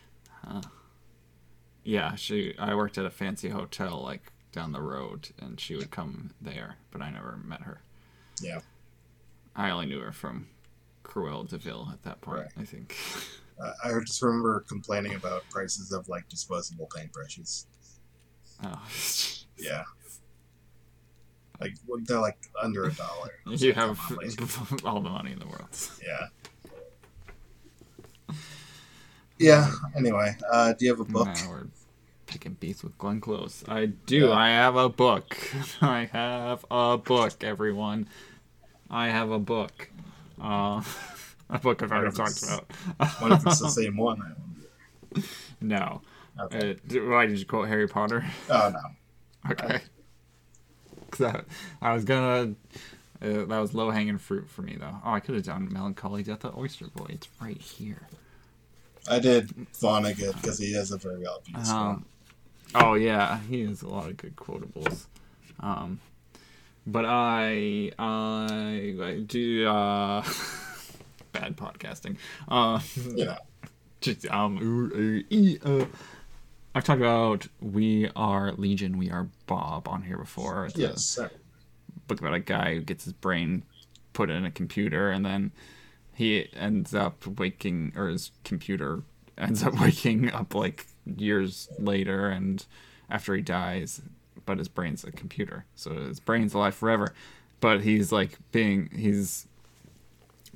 Yeah, 1.85 2.15
she. 2.15 2.55
I 2.59 2.75
worked 2.75 2.99
at 2.99 3.05
a 3.05 3.11
fancy 3.11 3.49
hotel 3.49 4.03
like 4.03 4.33
down 4.53 4.73
the 4.73 4.83
road, 4.83 5.29
and 5.41 5.59
she 5.61 5.77
would 5.77 5.91
come 5.91 6.31
there, 6.41 6.77
but 6.91 7.03
I 7.03 7.11
never 7.11 7.39
met 7.45 7.63
her. 7.63 7.83
Yeah. 8.41 8.61
I 9.57 9.71
only 9.71 9.87
knew 9.87 10.01
her 10.01 10.13
from 10.13 10.49
Cruella 11.05 11.49
de 11.49 11.59
Vil 11.59 11.89
at 11.93 12.03
that 12.03 12.21
point. 12.21 12.41
Right. 12.41 12.51
I 12.59 12.65
think. 12.65 12.97
Uh, 13.63 13.75
I 13.85 13.91
just 14.07 14.23
remember 14.23 14.65
complaining 14.67 15.15
about 15.17 15.43
prices 15.51 15.93
of 15.93 16.09
like 16.09 16.27
disposable 16.31 16.89
paintbrushes. 16.89 17.67
Oh, 18.65 18.83
Yeah. 19.59 19.83
Like 21.61 21.75
they're 22.05 22.21
like 22.21 22.39
under 22.61 22.85
a 22.85 22.93
dollar. 22.93 23.33
You 23.47 23.73
have 23.75 23.99
on, 24.11 24.79
all 24.85 25.01
the 25.01 25.11
money 25.11 25.33
in 25.33 25.39
the 25.39 25.47
world. 25.47 25.69
Yeah. 26.03 28.35
Yeah. 29.39 29.71
Anyway, 29.97 30.37
uh, 30.51 30.73
do 30.73 30.85
you 30.85 30.91
have 30.93 31.01
a 31.01 31.05
book? 31.05 31.27
Now 31.27 31.49
we're 31.49 31.67
picking 32.27 32.55
beats 32.55 32.85
with 32.85 32.97
Glenn 32.97 33.21
Close. 33.21 33.65
I 33.69 33.87
do. 33.87 34.29
Yeah. 34.29 34.33
I 34.33 34.49
have 34.51 34.77
a 34.77 34.89
book. 34.89 35.37
I 35.81 36.09
have 36.13 36.65
a 36.71 36.99
book, 36.99 37.43
everyone. 37.43 38.09
I 38.89 39.09
have 39.09 39.31
a 39.31 39.39
book. 39.39 39.91
Uh, 40.41 40.83
a 41.51 41.59
book 41.59 41.83
I've 41.83 41.93
already 41.93 42.17
talked 42.17 42.43
about. 42.43 42.71
What 43.21 43.33
if 43.33 43.47
it's 43.47 43.61
the 43.61 43.69
same 43.69 43.97
one? 43.97 44.23
I 44.23 45.23
no. 45.61 46.03
Okay. 46.41 46.73
Uh, 46.73 47.11
why 47.11 47.27
did 47.27 47.39
you 47.39 47.45
quote 47.45 47.69
Harry 47.69 47.89
Potter? 47.89 48.25
Oh 48.49 48.73
no. 48.73 49.51
Okay. 49.51 49.81
'Cause 51.19 51.35
I, 51.35 51.43
I 51.91 51.95
was 51.95 52.05
gonna. 52.05 52.55
Uh, 53.23 53.45
that 53.45 53.59
was 53.59 53.75
low 53.75 53.91
hanging 53.91 54.17
fruit 54.17 54.49
for 54.49 54.63
me, 54.63 54.77
though. 54.81 54.95
Oh, 55.05 55.11
I 55.13 55.21
could 55.21 55.35
have 55.35 55.45
done 55.45 55.69
Melancholy 55.71 56.23
Death 56.23 56.45
of 56.45 56.57
Oyster 56.57 56.87
Boy. 56.89 57.07
It's 57.11 57.29
right 57.41 57.61
here. 57.61 58.09
I 59.11 59.19
did 59.19 59.49
Vonnegut 59.75 60.37
because 60.41 60.59
he 60.59 60.73
has 60.75 60.91
a 60.91 60.97
very 60.97 61.27
obvious 61.27 61.69
one. 61.69 61.77
Um, 61.77 62.05
oh 62.75 62.95
yeah, 62.95 63.41
he 63.41 63.63
has 63.67 63.83
a 63.83 63.89
lot 63.89 64.09
of 64.09 64.17
good 64.17 64.37
quotables. 64.37 65.05
Um, 65.61 66.01
but 66.87 67.05
I 67.07 67.93
I, 67.99 68.97
I 69.03 69.25
do 69.27 69.67
uh, 69.69 70.23
bad 71.33 71.57
podcasting. 71.57 72.17
Uh, 72.49 72.81
know. 73.15 73.37
just, 74.01 74.27
um, 74.31 74.57
uh, 74.95 75.35
e- 75.35 75.59
uh, 75.63 75.85
I've 76.75 76.85
talked 76.85 77.01
about 77.01 77.49
We 77.61 78.09
Are 78.15 78.53
Legion, 78.53 78.97
We 78.97 79.11
Are 79.11 79.29
Bob 79.47 79.89
on 79.89 80.03
here 80.03 80.19
before. 80.19 80.67
It's 80.67 80.77
Yes. 80.77 81.19
Book 82.07 82.21
about 82.21 82.35
a 82.35 82.41
guy 82.41 82.75
who 82.75 82.81
gets 82.81 83.05
his 83.05 83.13
brain 83.13 83.65
put 84.13 84.31
in 84.31 84.45
a 84.45 84.51
computer 84.51 85.11
and 85.11 85.25
then 85.25 85.53
he 86.15 86.49
ends 86.55 86.95
up 86.95 87.27
waking 87.27 87.93
or 87.97 88.09
his 88.09 88.31
computer 88.45 89.03
ends 89.39 89.63
up 89.63 89.81
waking 89.81 90.31
up 90.33 90.55
like 90.55 90.87
years 91.05 91.69
later 91.79 92.29
and 92.29 92.67
after 93.09 93.35
he 93.35 93.43
dies, 93.43 94.03
but 94.47 94.59
his 94.59 94.69
brain's 94.69 95.03
a 95.03 95.11
computer, 95.11 95.65
so 95.75 95.95
his 95.95 96.21
brain's 96.21 96.55
alive 96.55 96.75
forever. 96.75 97.13
But 97.61 97.83
he's 97.83 98.13
like 98.13 98.39
being 98.53 98.91
he's 98.95 99.47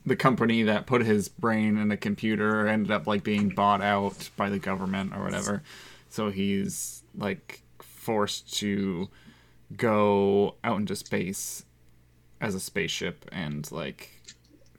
the 0.06 0.16
company 0.16 0.62
that 0.62 0.86
put 0.86 1.02
his 1.02 1.28
brain 1.28 1.78
in 1.78 1.90
a 1.90 1.96
computer 1.96 2.68
ended 2.68 2.92
up 2.92 3.06
like 3.06 3.24
being 3.24 3.48
bought 3.48 3.80
out 3.80 4.30
by 4.36 4.48
the 4.48 4.58
government 4.58 5.12
or 5.14 5.22
whatever. 5.24 5.62
So 6.14 6.30
he's 6.30 7.02
like 7.18 7.62
forced 7.80 8.54
to 8.58 9.08
go 9.76 10.54
out 10.62 10.78
into 10.78 10.94
space 10.94 11.64
as 12.40 12.54
a 12.54 12.60
spaceship 12.60 13.28
and 13.32 13.68
like 13.72 14.22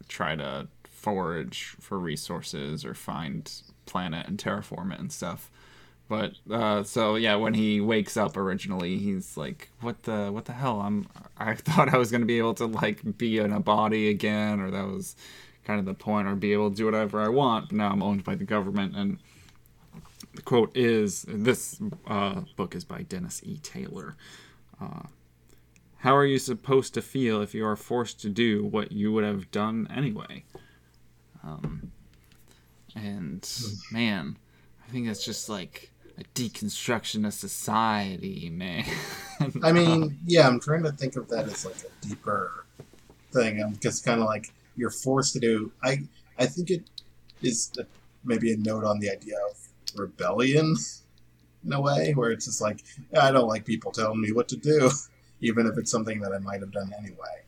try 0.08 0.38
to 0.38 0.70
forage 0.86 1.76
for 1.82 2.00
resources 2.00 2.86
or 2.86 2.94
find 2.94 3.52
planet 3.86 4.30
and 4.30 4.38
terraform 4.38 4.94
it 4.94 5.00
and 5.02 5.12
stuff. 5.12 5.52
But 6.08 6.36
uh, 6.50 6.84
so 6.84 7.16
yeah, 7.16 7.36
when 7.36 7.54
he 7.54 7.82
wakes 7.82 8.16
up 8.16 8.38
originally, 8.38 8.98
he's 8.98 9.36
like, 9.36 9.68
"What 9.82 10.04
the 10.04 10.30
what 10.32 10.46
the 10.46 10.54
hell? 10.54 10.80
I'm 10.80 11.06
I 11.38 11.56
thought 11.68 11.94
I 11.94 11.98
was 11.98 12.12
gonna 12.12 12.26
be 12.26 12.38
able 12.38 12.54
to 12.54 12.66
like 12.66 13.18
be 13.18 13.40
in 13.40 13.52
a 13.52 13.60
body 13.60 14.08
again, 14.08 14.62
or 14.62 14.72
that 14.72 14.88
was 14.88 15.18
kind 15.66 15.82
of 15.82 15.86
the 15.86 15.96
point, 15.96 16.30
or 16.30 16.36
be 16.36 16.54
able 16.54 16.70
to 16.70 16.76
do 16.78 16.86
whatever 16.86 17.20
I 17.20 17.28
want. 17.28 17.68
But 17.68 17.76
now 17.76 17.92
I'm 17.92 18.02
owned 18.02 18.24
by 18.24 18.36
the 18.36 18.46
government." 18.46 18.96
And 18.96 19.18
the 20.36 20.42
quote 20.42 20.76
is, 20.76 21.26
"This 21.28 21.80
uh, 22.08 22.42
book 22.56 22.76
is 22.76 22.84
by 22.84 23.04
Dennis 23.04 23.42
E. 23.44 23.58
Taylor." 23.58 24.16
Uh, 24.80 25.04
how 25.98 26.16
are 26.16 26.26
you 26.26 26.38
supposed 26.38 26.94
to 26.94 27.02
feel 27.02 27.42
if 27.42 27.56
you 27.56 27.66
are 27.66 27.76
forced 27.76 28.22
to 28.22 28.30
do 28.30 28.64
what 28.64 28.92
you 28.92 29.12
would 29.12 29.24
have 29.24 29.50
done 29.50 29.88
anyway? 29.94 30.44
Um, 31.44 31.92
and 32.96 33.50
man, 33.92 34.38
I 34.88 34.92
think 34.92 35.08
that's 35.08 35.26
just 35.26 35.50
like 35.50 35.92
a 36.18 36.24
deconstruction 36.36 37.26
of 37.26 37.34
society, 37.34 38.50
man. 38.50 38.86
I 39.64 39.72
mean, 39.72 40.20
yeah, 40.26 40.48
I'm 40.48 40.60
trying 40.60 40.84
to 40.84 40.92
think 40.92 41.16
of 41.16 41.28
that 41.30 41.46
as 41.46 41.66
like 41.66 41.78
a 41.78 42.08
deeper 42.08 42.66
thing. 43.32 43.62
I'm 43.62 43.78
just 43.80 44.06
kind 44.06 44.22
of 44.22 44.28
like 44.28 44.52
you're 44.76 44.92
forced 44.92 45.34
to 45.34 45.40
do. 45.40 45.72
I 45.84 46.04
I 46.38 46.46
think 46.46 46.70
it 46.70 46.84
is 47.42 47.72
maybe 48.24 48.54
a 48.54 48.58
note 48.58 48.84
on 48.84 49.00
the 49.00 49.10
idea 49.10 49.36
of 49.50 49.58
rebellion 49.98 50.76
in 51.66 51.74
a 51.74 51.82
way, 51.82 52.14
where 52.14 52.32
it's 52.32 52.46
just 52.46 52.62
like 52.62 52.84
I 53.20 53.32
don't 53.32 53.48
like 53.48 53.66
people 53.66 53.91
telling 53.91 54.22
me 54.22 54.32
what 54.32 54.48
to 54.50 54.58
do, 54.58 54.91
even 55.41 55.68
if 55.68 55.78
it's 55.78 55.91
something 55.91 56.20
that 56.22 56.34
I 56.34 56.39
might 56.39 56.62
have 56.62 56.72
done 56.72 56.93
anyway. 56.98 57.43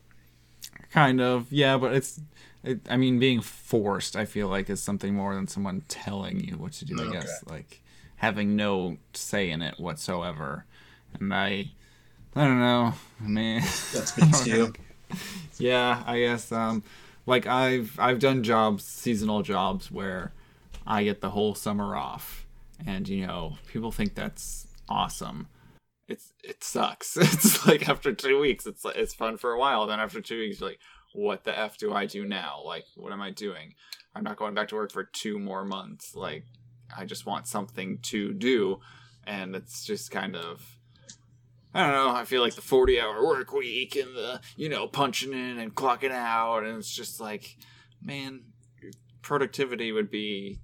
Kind 0.90 1.20
of, 1.20 1.52
yeah, 1.52 1.76
but 1.76 1.94
it's. 1.94 2.20
It, 2.64 2.80
I 2.90 2.96
mean, 2.96 3.18
being 3.20 3.40
forced, 3.40 4.16
I 4.16 4.24
feel 4.24 4.48
like, 4.48 4.68
is 4.68 4.82
something 4.82 5.14
more 5.14 5.34
than 5.34 5.46
someone 5.46 5.82
telling 5.88 6.40
you 6.40 6.56
what 6.56 6.72
to 6.72 6.84
do. 6.84 7.00
I 7.00 7.06
Okay. 7.08 7.08
guess, 7.08 7.44
like 7.46 7.82
having 8.16 8.56
no 8.56 8.96
say 9.14 9.50
in 9.50 9.62
it 9.62 9.78
whatsoever. 9.78 10.64
And 11.14 11.32
I, 11.32 11.70
I 12.36 12.44
don't 12.46 12.60
know, 12.60 12.94
man. 13.20 13.62
That 13.92 14.08
speaks 14.08 14.42
to 14.42 14.50
you. 14.50 14.74
yeah, 15.58 16.02
I 16.06 16.20
guess. 16.20 16.52
Um, 16.52 16.82
like 17.26 17.46
I've 17.46 17.98
I've 17.98 18.18
done 18.20 18.42
jobs, 18.42 18.84
seasonal 18.84 19.42
jobs, 19.42 19.90
where 19.90 20.32
I 20.90 21.04
get 21.04 21.20
the 21.20 21.30
whole 21.30 21.54
summer 21.54 21.94
off, 21.94 22.46
and 22.84 23.06
you 23.06 23.26
know, 23.26 23.58
people 23.66 23.92
think 23.92 24.14
that's 24.14 24.66
awesome. 24.88 25.48
It's 26.08 26.32
it 26.42 26.64
sucks. 26.64 27.14
It's 27.20 27.66
like 27.66 27.90
after 27.90 28.14
two 28.14 28.40
weeks, 28.40 28.66
it's 28.66 28.84
it's 28.96 29.12
fun 29.12 29.36
for 29.36 29.52
a 29.52 29.58
while. 29.58 29.86
Then 29.86 30.00
after 30.00 30.22
two 30.22 30.38
weeks, 30.38 30.60
you're 30.60 30.70
like, 30.70 30.80
what 31.12 31.44
the 31.44 31.56
f 31.56 31.76
do 31.76 31.92
I 31.92 32.06
do 32.06 32.24
now? 32.24 32.62
Like, 32.64 32.86
what 32.96 33.12
am 33.12 33.20
I 33.20 33.30
doing? 33.30 33.74
I'm 34.14 34.24
not 34.24 34.38
going 34.38 34.54
back 34.54 34.68
to 34.68 34.76
work 34.76 34.90
for 34.90 35.04
two 35.04 35.38
more 35.38 35.62
months. 35.62 36.16
Like, 36.16 36.44
I 36.96 37.04
just 37.04 37.26
want 37.26 37.46
something 37.46 37.98
to 38.04 38.32
do, 38.32 38.80
and 39.24 39.54
it's 39.54 39.84
just 39.84 40.10
kind 40.10 40.34
of. 40.34 40.78
I 41.74 41.82
don't 41.84 41.92
know. 41.92 42.14
I 42.14 42.24
feel 42.24 42.40
like 42.40 42.54
the 42.54 42.62
40 42.62 42.98
hour 42.98 43.22
work 43.26 43.52
week 43.52 43.94
and 43.94 44.16
the, 44.16 44.40
you 44.56 44.70
know, 44.70 44.88
punching 44.88 45.34
in 45.34 45.58
and 45.58 45.74
clocking 45.74 46.10
out. 46.10 46.64
And 46.64 46.78
it's 46.78 46.90
just 46.90 47.20
like, 47.20 47.58
man, 48.02 48.40
productivity 49.20 49.92
would 49.92 50.10
be 50.10 50.58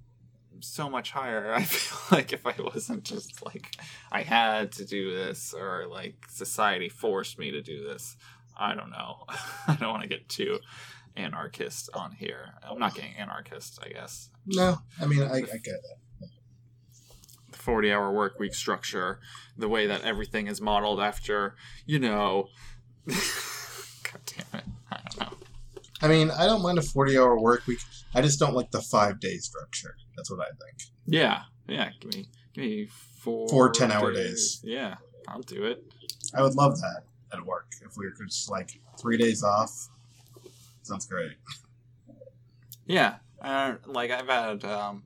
so 0.61 0.89
much 0.89 1.11
higher. 1.11 1.53
I 1.55 1.63
feel 1.63 2.17
like 2.17 2.33
if 2.33 2.45
I 2.45 2.55
wasn't 2.59 3.03
just 3.03 3.45
like, 3.45 3.75
I 4.11 4.21
had 4.21 4.71
to 4.73 4.85
do 4.85 5.13
this 5.15 5.53
or 5.53 5.87
like 5.89 6.15
society 6.29 6.89
forced 6.89 7.39
me 7.39 7.51
to 7.51 7.61
do 7.61 7.83
this. 7.83 8.17
I 8.57 8.73
don't 8.75 8.89
know. 8.89 9.25
I 9.67 9.75
don't 9.75 9.91
want 9.91 10.03
to 10.03 10.09
get 10.09 10.29
too 10.29 10.59
anarchist 11.17 11.89
on 11.93 12.11
here. 12.13 12.53
I'm 12.63 12.79
not 12.79 12.95
getting 12.95 13.15
anarchist, 13.15 13.79
I 13.83 13.89
guess. 13.89 14.29
No, 14.45 14.77
I 14.99 15.05
mean 15.05 15.23
I, 15.23 15.37
I 15.37 15.41
get 15.41 15.81
the 17.51 17.57
40 17.57 17.91
hour 17.91 18.11
work 18.11 18.39
week 18.39 18.53
structure, 18.53 19.19
the 19.57 19.69
way 19.69 19.87
that 19.87 20.03
everything 20.03 20.47
is 20.47 20.61
modeled 20.61 20.99
after, 20.99 21.55
you 21.85 21.99
know. 21.99 22.47
God 23.07 24.21
damn 24.25 24.59
it. 24.59 24.65
I 24.91 24.97
don't 24.97 25.19
know. 25.19 25.37
I 26.01 26.07
mean 26.07 26.31
I 26.31 26.45
don't 26.45 26.61
mind 26.61 26.77
a 26.77 26.83
40 26.83 27.17
hour 27.17 27.39
work 27.39 27.65
week. 27.67 27.79
I 28.13 28.21
just 28.21 28.39
don't 28.39 28.53
like 28.53 28.71
the 28.71 28.81
five 28.81 29.19
day 29.19 29.37
structure. 29.37 29.95
That's 30.15 30.31
what 30.31 30.39
I 30.39 30.49
think. 30.49 30.89
Yeah, 31.05 31.41
yeah. 31.67 31.89
Give 31.99 32.13
me, 32.13 32.27
give 32.53 32.63
me 32.63 32.87
four, 33.19 33.47
Four 33.49 33.71
10-hour 33.71 34.13
days. 34.13 34.61
Yeah, 34.63 34.95
I'll 35.27 35.41
do 35.41 35.65
it. 35.65 35.83
I 36.33 36.41
would 36.41 36.55
love 36.55 36.79
that 36.79 37.03
at 37.33 37.45
work 37.45 37.73
if 37.83 37.97
we 37.97 38.05
were 38.05 38.25
just 38.25 38.49
like 38.49 38.79
three 38.99 39.17
days 39.17 39.43
off. 39.43 39.89
Sounds 40.83 41.05
great. 41.05 41.31
Yeah, 42.85 43.15
uh, 43.41 43.75
like 43.87 44.11
I've 44.11 44.27
had, 44.27 44.63
um, 44.63 45.03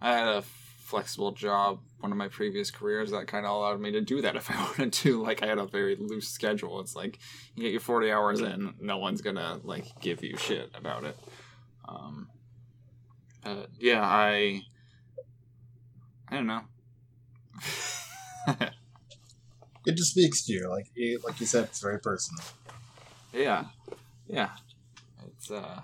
I 0.00 0.12
had 0.12 0.28
a 0.28 0.42
flexible 0.42 1.32
job. 1.32 1.80
One 2.00 2.12
of 2.12 2.18
my 2.18 2.28
previous 2.28 2.70
careers 2.70 3.10
that 3.10 3.26
kind 3.26 3.46
of 3.46 3.52
allowed 3.52 3.80
me 3.80 3.90
to 3.92 4.00
do 4.00 4.20
that 4.20 4.36
if 4.36 4.50
I 4.50 4.56
wanted 4.62 4.92
to. 4.92 5.22
Like 5.22 5.42
I 5.42 5.46
had 5.46 5.58
a 5.58 5.66
very 5.66 5.96
loose 5.96 6.28
schedule. 6.28 6.80
It's 6.80 6.94
like 6.94 7.18
you 7.54 7.62
get 7.62 7.72
your 7.72 7.80
forty 7.80 8.12
hours 8.12 8.40
in, 8.40 8.74
no 8.80 8.98
one's 8.98 9.22
gonna 9.22 9.58
like 9.64 9.86
give 10.00 10.22
you 10.22 10.36
shit 10.36 10.70
about 10.74 11.04
it. 11.04 11.18
Um, 11.88 12.28
but 13.54 13.68
yeah, 13.78 14.02
I, 14.02 14.62
I 16.28 16.34
don't 16.36 16.46
know. 16.46 16.62
It 19.88 19.96
just 19.96 20.10
speaks 20.10 20.44
to 20.46 20.52
you, 20.52 20.68
like 20.68 20.86
you, 20.96 21.20
like 21.24 21.38
you 21.38 21.46
said, 21.46 21.62
it's 21.66 21.80
very 21.80 22.00
personal. 22.00 22.42
yeah, 23.32 23.66
yeah. 24.26 24.50
It's 25.28 25.48
uh, 25.48 25.80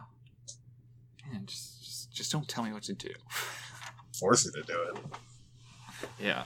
man, 1.30 1.46
just 1.46 1.84
just 1.84 2.12
just 2.12 2.32
don't 2.32 2.48
tell 2.48 2.64
me 2.64 2.72
what 2.72 2.82
to 2.84 2.94
do. 2.94 3.10
Force 4.18 4.44
you 4.44 4.50
to 4.50 4.62
do 4.66 4.76
it. 4.90 4.96
Yeah. 6.18 6.44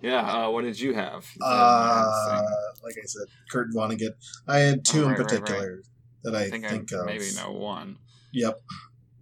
Yeah, 0.00 0.46
uh, 0.46 0.50
what 0.50 0.62
did 0.62 0.80
you 0.80 0.94
have? 0.94 1.26
You 1.38 1.42
said 1.44 1.50
you 1.50 1.58
had 1.58 2.04
Uh, 2.06 2.42
like 2.82 2.94
I 2.96 3.04
said, 3.06 3.26
Kurt 3.50 3.68
Vonnegut. 3.74 4.14
I 4.48 4.58
had 4.60 4.82
two 4.82 5.00
Oh, 5.04 5.08
in 5.08 5.08
right, 5.10 5.18
right, 5.18 5.26
particular 5.26 5.82
that 6.24 6.34
I, 6.34 6.42
I 6.44 6.50
think, 6.50 6.66
think, 6.68 6.92
I 6.94 6.96
of. 7.00 7.06
maybe 7.06 7.32
know 7.34 7.52
one. 7.52 7.98
Yep, 8.32 8.60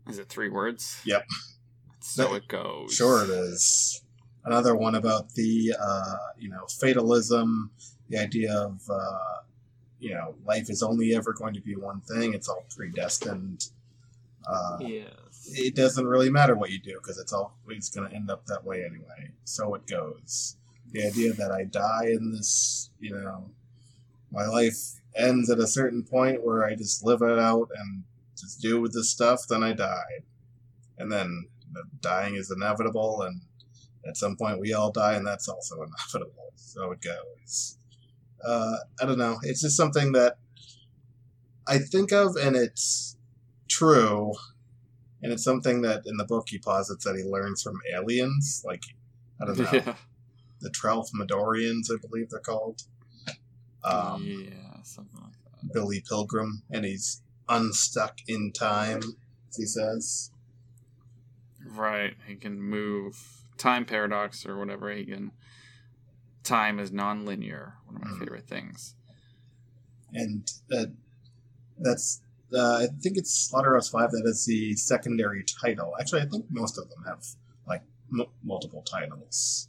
Is 0.08 0.18
it 0.18 0.28
three 0.28 0.48
words? 0.48 1.00
Yep. 1.04 1.26
So 2.00 2.28
That- 2.28 2.34
it 2.36 2.48
goes. 2.48 2.92
sure 2.94 3.24
it 3.24 3.30
is. 3.30 4.02
Another 4.44 4.74
one 4.76 4.94
about 4.94 5.30
the 5.34 5.74
uh, 5.80 6.16
you 6.38 6.50
know 6.50 6.66
fatalism, 6.80 7.70
the 8.10 8.18
idea 8.18 8.52
of 8.54 8.82
uh, 8.90 9.38
you 9.98 10.10
know 10.12 10.34
life 10.44 10.68
is 10.68 10.82
only 10.82 11.14
ever 11.14 11.32
going 11.32 11.54
to 11.54 11.60
be 11.62 11.74
one 11.74 12.02
thing. 12.02 12.34
It's 12.34 12.48
all 12.48 12.66
predestined. 12.76 13.70
Uh, 14.46 14.76
Yes. 14.82 15.48
it 15.54 15.74
doesn't 15.74 16.06
really 16.06 16.28
matter 16.28 16.54
what 16.54 16.70
you 16.70 16.78
do 16.78 16.94
because 17.00 17.16
it's 17.18 17.32
always 17.32 17.88
going 17.88 18.10
to 18.10 18.14
end 18.14 18.30
up 18.30 18.44
that 18.46 18.62
way 18.64 18.84
anyway. 18.84 19.30
So 19.44 19.74
it 19.74 19.86
goes. 19.86 20.56
The 20.92 21.06
idea 21.06 21.32
that 21.32 21.50
I 21.50 21.64
die 21.64 22.08
in 22.08 22.32
this, 22.32 22.90
you 23.00 23.12
know, 23.14 23.48
my 24.30 24.44
life 24.46 25.00
ends 25.16 25.48
at 25.48 25.58
a 25.58 25.66
certain 25.66 26.02
point 26.02 26.44
where 26.44 26.62
I 26.64 26.74
just 26.74 27.02
live 27.02 27.22
it 27.22 27.38
out 27.38 27.70
and 27.74 28.04
just 28.44 28.60
do 28.60 28.80
with 28.80 28.92
this 28.92 29.10
stuff, 29.10 29.40
then 29.48 29.62
I 29.62 29.72
die. 29.72 30.22
And 30.98 31.10
then 31.10 31.48
dying 32.00 32.36
is 32.36 32.52
inevitable, 32.54 33.22
and 33.22 33.40
at 34.06 34.16
some 34.16 34.36
point 34.36 34.60
we 34.60 34.72
all 34.72 34.92
die, 34.92 35.14
and 35.14 35.26
that's 35.26 35.48
also 35.48 35.76
inevitable. 35.82 36.52
So 36.56 36.92
it 36.92 37.00
goes. 37.00 37.78
Uh, 38.46 38.76
I 39.00 39.06
don't 39.06 39.18
know. 39.18 39.38
It's 39.42 39.62
just 39.62 39.76
something 39.76 40.12
that 40.12 40.36
I 41.66 41.78
think 41.78 42.12
of, 42.12 42.36
and 42.36 42.54
it's 42.54 43.16
true 43.68 44.34
and 45.24 45.32
it's 45.32 45.42
something 45.42 45.80
that 45.80 46.02
in 46.04 46.18
the 46.18 46.24
book 46.24 46.48
he 46.50 46.58
posits 46.58 47.04
that 47.06 47.16
he 47.16 47.24
learns 47.24 47.62
from 47.62 47.80
aliens, 47.96 48.62
like 48.64 48.82
I 49.40 49.46
don't 49.46 49.58
know, 49.58 49.70
yeah. 49.72 49.94
the 50.60 50.68
Trelf 50.68 51.08
Midorians, 51.18 51.86
I 51.90 51.96
believe 51.98 52.28
they're 52.28 52.40
called. 52.40 52.82
Um, 53.82 54.22
yeah, 54.22 54.82
something 54.82 55.18
like 55.22 55.32
that. 55.32 55.72
Billy 55.72 56.04
Pilgrim, 56.06 56.62
and 56.70 56.84
he's 56.84 57.22
unstuck 57.48 58.18
in 58.26 58.52
time, 58.52 59.00
as 59.48 59.56
he 59.56 59.66
says. 59.66 60.30
Right. 61.66 62.14
He 62.26 62.34
can 62.36 62.60
move 62.60 63.16
time 63.56 63.84
paradox 63.84 64.44
or 64.46 64.58
whatever. 64.58 64.90
He 64.90 65.04
can. 65.06 65.32
Time 66.42 66.78
is 66.78 66.92
non-linear. 66.92 67.74
One 67.86 67.96
of 67.96 68.02
my 68.02 68.10
Mhm. 68.10 68.18
favorite 68.18 68.46
things. 68.46 68.94
And 70.12 70.50
that 70.68 70.92
that's 71.78 72.20
uh, 72.52 72.82
I 72.82 72.86
think 73.00 73.16
it's 73.16 73.32
Slaughterhouse 73.34 73.88
Five 73.88 74.10
that 74.12 74.22
is 74.26 74.44
the 74.44 74.74
secondary 74.76 75.42
title. 75.42 75.94
Actually, 75.98 76.22
I 76.22 76.26
think 76.26 76.46
most 76.50 76.78
of 76.78 76.88
them 76.90 77.02
have 77.04 77.24
like 77.66 77.82
m- 78.12 78.26
multiple 78.44 78.82
titles. 78.82 79.68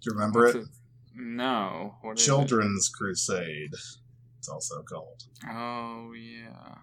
Do 0.00 0.10
you 0.10 0.14
remember 0.14 0.44
What's 0.44 0.54
it? 0.56 0.58
it- 0.62 0.68
No. 1.16 1.96
What 2.02 2.18
is 2.18 2.22
it? 2.22 2.26
Children's 2.26 2.88
Crusade. 2.88 3.72
It's 4.42 4.48
also 4.48 4.82
called. 4.82 5.22
Oh 5.48 6.10
yeah. 6.14 6.78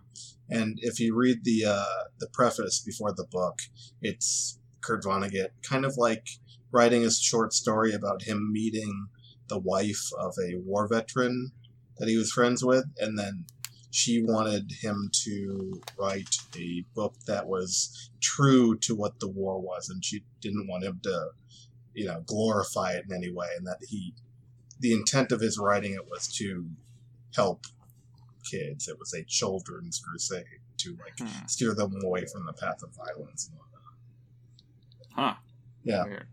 And 0.50 0.80
if 0.82 0.98
you 0.98 1.14
read 1.14 1.44
the 1.44 1.66
uh, 1.68 2.06
the 2.18 2.30
preface 2.32 2.80
before 2.80 3.12
the 3.12 3.26
book, 3.30 3.60
it's 4.02 4.58
Kurt 4.80 5.04
Vonnegut 5.04 5.50
kind 5.62 5.84
of 5.84 5.98
like 5.98 6.26
writing 6.72 7.04
a 7.04 7.12
short 7.12 7.52
story 7.52 7.92
about 7.94 8.22
him 8.22 8.54
meeting 8.54 9.10
the 9.50 9.60
wife 9.60 10.08
of 10.18 10.36
a 10.42 10.56
war 10.56 10.88
veteran 10.88 11.52
that 11.98 12.08
he 12.08 12.16
was 12.16 12.32
friends 12.32 12.64
with, 12.64 12.86
and 12.98 13.20
then 13.20 13.44
she 13.92 14.24
wanted 14.24 14.72
him 14.82 15.12
to 15.26 15.82
write 15.98 16.38
a 16.58 16.86
book 16.96 17.16
that 17.28 17.46
was 17.46 18.10
true 18.22 18.78
to 18.78 18.96
what 18.96 19.20
the 19.20 19.28
war 19.28 19.60
was, 19.60 19.90
and 19.90 20.06
she 20.06 20.24
didn't 20.40 20.70
want 20.70 20.86
him 20.86 21.02
to, 21.04 21.32
you 21.94 22.06
know, 22.06 22.22
glorify 22.26 22.94
it 22.94 23.04
in 23.10 23.14
any 23.14 23.34
way, 23.34 23.48
and 23.58 23.68
that 23.68 23.80
he, 23.90 24.14
the 24.80 24.94
intent 24.94 25.34
of 25.34 25.42
his 25.42 25.60
writing 25.60 25.92
it 25.92 26.08
was 26.10 26.26
to 26.36 26.70
help 27.36 27.66
kids. 28.50 28.88
It 28.88 28.98
was 29.00 29.14
a 29.14 29.24
children's 29.24 30.00
crusade 30.00 30.46
to 30.78 30.98
like 30.98 31.20
Hmm. 31.20 31.46
steer 31.48 31.74
them 31.76 31.96
away 32.04 32.26
from 32.26 32.46
the 32.46 32.54
path 32.54 32.82
of 32.84 32.90
violence. 32.96 33.48
and 33.50 33.58
whatnot. 33.58 35.36
Huh. 35.36 35.40
Yeah, 35.84 36.04
Weird. 36.06 36.28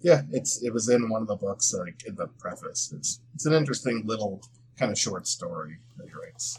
yeah. 0.00 0.22
It's 0.30 0.62
it 0.62 0.72
was 0.72 0.88
in 0.88 1.08
one 1.08 1.22
of 1.22 1.28
the 1.28 1.36
books, 1.36 1.72
like 1.74 2.04
in 2.06 2.14
the 2.16 2.26
preface. 2.26 2.92
It's 2.92 3.20
it's 3.34 3.46
an 3.46 3.52
interesting 3.52 4.02
little 4.06 4.42
kind 4.76 4.90
of 4.92 4.98
short 4.98 5.26
story 5.26 5.78
that 5.96 6.08
he 6.08 6.14
writes. 6.14 6.58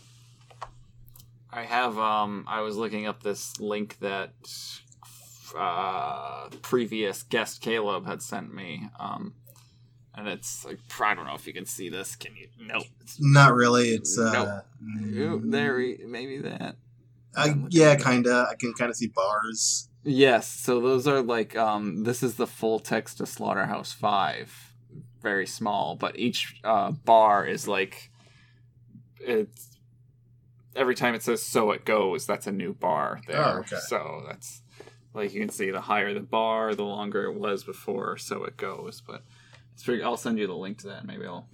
I 1.52 1.64
have 1.64 1.98
um 1.98 2.46
I 2.48 2.62
was 2.62 2.76
looking 2.78 3.06
up 3.08 3.24
this 3.24 3.60
link 3.60 3.98
that 4.00 4.34
uh 5.58 6.48
previous 6.62 7.24
guest 7.24 7.62
Caleb 7.62 8.06
had 8.06 8.22
sent 8.22 8.54
me. 8.54 8.90
Um 9.00 9.34
and 10.16 10.28
it's 10.28 10.66
like 10.66 10.80
I 11.00 11.14
don't 11.16 11.26
know 11.26 11.36
if 11.36 11.48
you 11.48 11.54
can 11.54 11.66
see 11.66 11.90
this. 11.90 12.16
Can 12.16 12.36
you 12.36 12.48
no 12.60 12.84
it's 13.02 13.18
Not 13.20 13.54
really. 13.54 13.90
It's 13.90 14.18
uh, 14.18 14.62
Ooh, 14.84 15.42
there 15.44 15.76
we- 15.76 16.02
maybe 16.06 16.40
that. 16.40 16.76
I, 17.36 17.56
yeah, 17.70 17.96
kinda. 17.96 18.48
I 18.50 18.56
can 18.56 18.74
kind 18.74 18.90
of 18.90 18.96
see 18.98 19.08
bars. 19.08 19.90
Yes, 20.04 20.48
so 20.48 20.80
those 20.80 21.08
are 21.08 21.22
like 21.22 21.56
um 21.56 22.04
this 22.04 22.24
is 22.24 22.36
the 22.36 22.48
full 22.48 22.80
text 22.80 23.22
of 23.22 23.28
Slaughterhouse 23.30 23.94
5. 23.94 24.74
Very 25.22 25.46
small, 25.46 25.96
but 25.96 26.18
each 26.18 26.60
uh 26.64 26.92
bar 26.92 27.46
is 27.46 27.68
like 27.68 28.10
it's 29.20 29.78
every 30.76 30.96
time 30.96 31.14
it 31.14 31.24
says 31.24 31.44
so 31.44 31.72
it 31.72 31.86
goes, 31.86 32.26
that's 32.26 32.48
a 32.48 32.52
new 32.52 32.74
bar 32.74 33.22
there. 33.28 33.38
Oh, 33.44 33.60
okay. 33.60 33.78
So 33.88 34.24
that's 34.28 34.62
like 35.14 35.34
you 35.34 35.40
can 35.42 35.50
see 35.50 35.72
the 35.72 35.82
higher 35.82 36.14
the 36.14 36.20
bar, 36.22 36.74
the 36.76 36.84
longer 36.84 37.26
it 37.26 37.36
was 37.36 37.64
before 37.64 38.18
so 38.18 38.44
it 38.46 38.58
goes, 38.58 39.02
but 39.06 39.24
pretty 39.84 40.04
I'll 40.04 40.18
send 40.18 40.40
you 40.40 40.48
the 40.48 40.56
link 40.56 40.80
to 40.80 40.88
that. 40.88 41.06
Maybe 41.06 41.26
I'll 41.26 41.48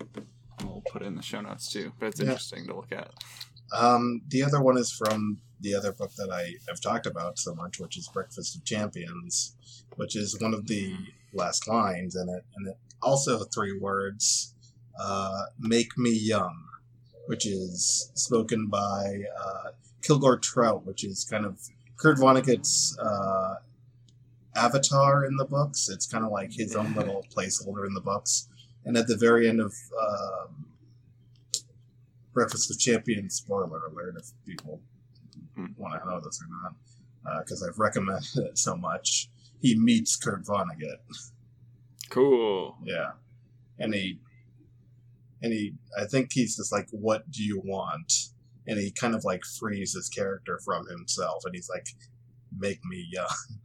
I'll 0.60 0.84
put 0.92 1.02
it 1.02 1.06
in 1.06 1.16
the 1.16 1.22
show 1.22 1.42
notes 1.42 1.72
too. 1.72 1.92
But 2.00 2.08
it's 2.08 2.20
Yeah. 2.20 2.28
interesting 2.28 2.66
to 2.68 2.76
look 2.76 2.92
at. 2.92 3.12
Um, 3.76 4.22
the 4.28 4.44
other 4.44 4.62
one 4.62 4.78
is 4.78 4.92
from 4.92 5.40
the 5.60 5.74
other 5.76 5.92
book 5.92 6.12
that 6.18 6.30
I 6.32 6.56
have 6.68 6.80
talked 6.82 7.06
about 7.08 7.40
so 7.40 7.56
much, 7.56 7.80
which 7.80 7.98
is 7.98 8.08
Breakfast 8.14 8.56
of 8.56 8.64
Champions, 8.64 9.56
which 9.96 10.16
is 10.16 10.40
one 10.40 10.54
of 10.54 10.68
the 10.68 10.96
last 11.34 11.68
lines 11.68 12.16
in 12.16 12.30
it, 12.30 12.46
and 12.56 12.68
it 12.68 12.78
also 13.02 13.44
three 13.46 13.78
words, 13.78 14.54
uh, 15.00 15.44
"Make 15.60 15.98
me 15.98 16.12
young," 16.12 16.66
which 17.26 17.46
is 17.46 18.12
spoken 18.14 18.68
by 18.68 19.24
uh, 19.40 19.72
Kilgore 20.02 20.38
Trout, 20.38 20.86
which 20.86 21.04
is 21.04 21.26
kind 21.26 21.46
of 21.46 21.60
Kurt 21.98 22.18
Vonnegut's 22.20 22.98
uh, 23.00 23.56
avatar 24.56 25.26
in 25.26 25.36
the 25.38 25.46
books. 25.46 25.90
It's 25.90 26.08
kind 26.08 26.24
of 26.26 26.32
like 26.32 26.52
his 26.54 26.76
own 26.76 26.94
little 26.94 27.26
placeholder 27.36 27.86
in 27.88 27.94
the 27.94 28.02
books, 28.02 28.48
and 28.86 28.98
at 28.98 29.08
the 29.08 29.18
very 29.18 29.48
end 29.50 29.60
of 29.60 29.74
um, 30.02 30.66
Breakfast 32.34 32.70
of 32.72 32.80
Champions, 32.80 33.36
spoiler 33.36 33.86
alert 33.88 34.16
if 34.20 34.28
people 34.46 34.82
Hmm. 35.56 35.68
want 35.78 36.02
to 36.02 36.10
know 36.10 36.20
this 36.20 36.42
or 36.42 36.48
not, 36.64 37.44
because 37.46 37.64
I've 37.64 37.80
recommended 37.80 38.38
it 38.38 38.58
so 38.58 38.76
much. 38.76 39.30
He 39.62 39.80
meets 39.80 40.18
Kurt 40.18 40.44
Vonnegut, 40.46 40.98
Cool. 42.10 42.78
yeah, 42.84 43.12
and 43.80 43.94
he, 43.94 44.20
and 45.42 45.54
he, 45.54 45.76
I 45.98 46.06
think 46.06 46.34
he's 46.34 46.58
just 46.58 46.74
like, 46.74 46.90
"What 46.92 47.32
do 47.32 47.42
you 47.44 47.62
want?" 47.64 48.12
And 48.68 48.78
he 48.80 48.92
kind 48.92 49.16
of 49.16 49.24
like 49.24 49.44
frees 49.46 49.94
his 49.94 50.10
character 50.10 50.60
from 50.66 50.88
himself, 50.88 51.44
and 51.46 51.56
he's 51.56 51.70
like, 51.70 51.88
"Make 52.58 52.84
me 52.84 53.08
young." 53.10 53.28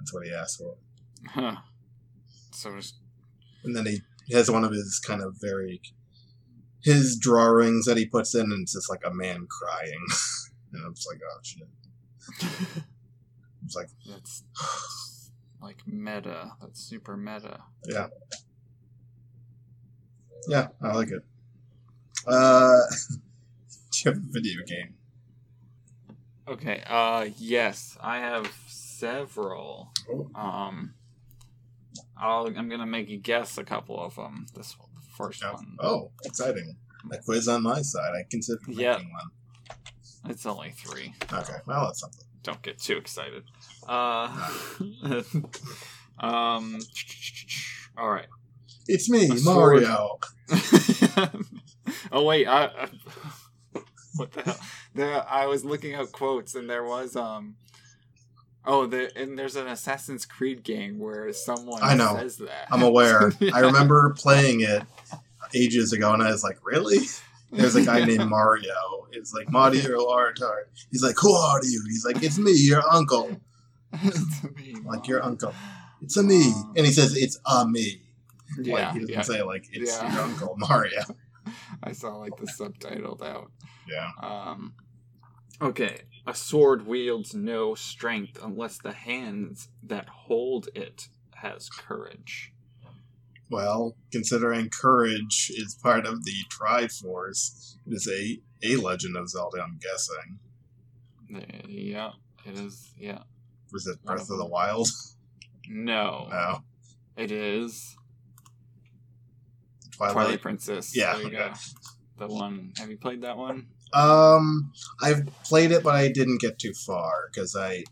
That's 0.00 0.14
what 0.14 0.26
he 0.26 0.32
asked 0.32 0.58
for, 0.58 0.76
Huh. 1.28 1.56
So 2.52 2.74
just 2.74 2.94
and 3.62 3.76
then 3.76 3.84
he 3.84 4.00
has 4.34 4.50
one 4.50 4.64
of 4.64 4.72
his 4.72 4.98
kind 4.98 5.22
of 5.22 5.36
very 5.38 5.82
his 6.82 7.18
drawings 7.18 7.84
that 7.84 7.98
he 7.98 8.06
puts 8.06 8.34
in, 8.34 8.50
and 8.50 8.62
it's 8.62 8.72
just 8.72 8.88
like 8.88 9.02
a 9.04 9.12
man 9.12 9.46
crying, 9.46 10.06
and 10.72 10.84
I'm 10.86 10.94
just 10.94 11.06
like, 11.06 11.20
"Oh 11.22 11.38
shit!" 11.42 12.84
It's 13.62 13.76
like. 13.76 13.88
That's 14.08 14.42
like 15.60 15.76
meta. 15.86 16.52
That's 16.60 16.80
super 16.80 17.16
meta. 17.16 17.60
Yeah. 17.86 18.06
Yeah, 20.48 20.68
I 20.80 20.92
like 20.94 21.10
it. 21.10 21.22
Uh, 22.26 22.78
do 23.92 23.98
you 24.04 24.10
have 24.10 24.16
a 24.16 24.26
video 24.30 24.62
game? 24.64 24.94
Okay. 26.48 26.82
Uh, 26.86 27.28
yes, 27.36 27.98
I 28.00 28.18
have 28.18 28.50
several. 29.00 29.92
Oh. 30.12 30.30
Um, 30.34 30.94
I'll, 32.16 32.46
I'm 32.46 32.68
gonna 32.68 32.86
make 32.86 33.08
you 33.08 33.18
guess 33.18 33.56
a 33.58 33.64
couple 33.64 33.98
of 33.98 34.14
them. 34.16 34.46
This 34.54 34.78
one, 34.78 34.90
the 34.94 35.00
first 35.16 35.42
Yeah. 35.42 35.52
one. 35.54 35.76
Oh, 35.80 36.10
exciting. 36.24 36.76
A 37.10 37.18
quiz 37.18 37.48
on 37.48 37.62
my 37.62 37.80
side. 37.80 38.12
I 38.14 38.24
consider 38.30 38.60
making 38.66 38.82
Yeah. 38.82 38.96
one. 38.96 39.30
It's 40.28 40.44
only 40.44 40.70
three. 40.76 41.14
Okay, 41.32 41.54
well, 41.66 41.86
that's 41.86 42.00
something. 42.00 42.26
Don't 42.42 42.60
get 42.62 42.78
too 42.78 42.96
excited. 42.98 43.44
Uh, 43.88 44.28
um. 46.20 46.78
All 47.96 48.10
right. 48.10 48.26
It's 48.86 49.08
me. 49.08 49.28
Mario. 49.44 50.18
oh 52.12 52.24
wait, 52.24 52.46
I, 52.46 52.64
I 52.66 52.88
what 54.16 54.32
the 54.32 54.42
hell? 54.42 54.58
There, 54.94 55.24
I 55.28 55.46
was 55.46 55.64
looking 55.64 55.94
up 55.94 56.12
quotes, 56.12 56.54
and 56.54 56.68
there 56.68 56.84
was 56.84 57.16
um. 57.16 57.56
Oh, 58.66 58.86
the, 58.86 59.10
and 59.16 59.38
there's 59.38 59.56
an 59.56 59.66
Assassin's 59.68 60.26
Creed 60.26 60.62
game 60.62 60.98
where 60.98 61.32
someone 61.32 61.82
I 61.82 61.94
know. 61.94 62.16
says 62.16 62.36
that. 62.38 62.66
I'm 62.70 62.82
aware. 62.82 63.32
Yeah. 63.40 63.52
I 63.54 63.60
remember 63.60 64.14
playing 64.18 64.60
it 64.60 64.82
ages 65.54 65.92
ago, 65.92 66.12
and 66.12 66.22
I 66.22 66.30
was 66.30 66.44
like, 66.44 66.58
really? 66.64 66.98
There's 67.50 67.74
a 67.74 67.82
guy 67.84 68.04
named 68.04 68.28
Mario. 68.28 68.74
It's 69.12 69.32
like 69.32 69.50
Mario 69.50 69.80
Auditore. 69.98 70.64
He's 70.90 71.02
like, 71.02 71.16
who 71.20 71.32
are 71.32 71.60
you? 71.64 71.82
He's 71.88 72.04
like, 72.04 72.22
it's 72.22 72.38
me, 72.38 72.52
your 72.52 72.82
uncle. 72.90 73.40
It's 74.04 74.44
me, 74.56 74.76
Like 74.84 75.08
your 75.08 75.20
uncle. 75.24 75.52
It's 76.00 76.16
a 76.16 76.22
me. 76.22 76.52
And 76.76 76.86
he 76.86 76.92
says, 76.92 77.16
it's 77.16 77.40
a 77.44 77.66
me. 77.66 78.02
Yeah, 78.60 78.74
like, 78.74 78.92
he 78.92 78.98
doesn't 79.00 79.14
yeah. 79.14 79.22
say, 79.22 79.42
like, 79.42 79.64
it's 79.72 79.96
Yeah. 80.00 80.12
your 80.12 80.22
uncle, 80.22 80.54
Mario. 80.58 81.02
I 81.82 81.90
saw 81.92 82.14
like 82.16 82.36
the 82.36 82.46
subtitled 82.46 83.22
out. 83.22 83.50
Yeah. 83.88 84.10
Um, 84.22 84.74
okay, 85.60 86.02
a 86.26 86.34
sword 86.34 86.86
wields 86.86 87.34
no 87.34 87.74
strength 87.74 88.38
unless 88.42 88.78
the 88.78 88.92
hands 88.92 89.68
that 89.82 90.08
hold 90.08 90.68
it 90.74 91.08
has 91.36 91.68
courage. 91.68 92.52
Well, 93.50 93.96
considering 94.12 94.70
courage 94.70 95.50
is 95.54 95.76
part 95.82 96.06
of 96.06 96.24
the 96.24 96.32
Triforce, 96.50 97.76
it 97.86 97.92
is 97.94 98.08
a 98.08 98.40
a 98.62 98.76
Legend 98.76 99.16
of 99.16 99.28
Zelda. 99.28 99.62
I'm 99.62 99.78
guessing. 99.80 100.38
Uh, 101.34 101.66
Yeah, 101.66 102.12
it 102.46 102.58
is. 102.58 102.92
Yeah, 102.96 103.22
Was 103.72 103.86
it 103.86 104.02
Breath 104.04 104.22
of 104.22 104.30
of 104.30 104.38
the. 104.38 104.46
Wild? 104.46 104.88
no, 105.68 106.28
No, 106.30 106.58
it 107.16 107.32
is 107.32 107.96
Twilight. 109.92 110.14
Twilight 110.14 110.42
Princess. 110.42 110.96
Yeah, 110.96 111.16
okay. 111.16 111.50
The 112.18 112.28
one. 112.28 112.72
Have 112.78 112.90
you 112.90 112.98
played 112.98 113.22
that 113.22 113.36
one? 113.36 113.66
Um, 113.92 114.72
I've 115.02 115.26
played 115.44 115.72
it, 115.72 115.82
but 115.82 115.94
I 115.94 116.08
didn't 116.08 116.40
get 116.40 116.58
too 116.58 116.72
far 116.74 117.28
because 117.32 117.56
I, 117.56 117.84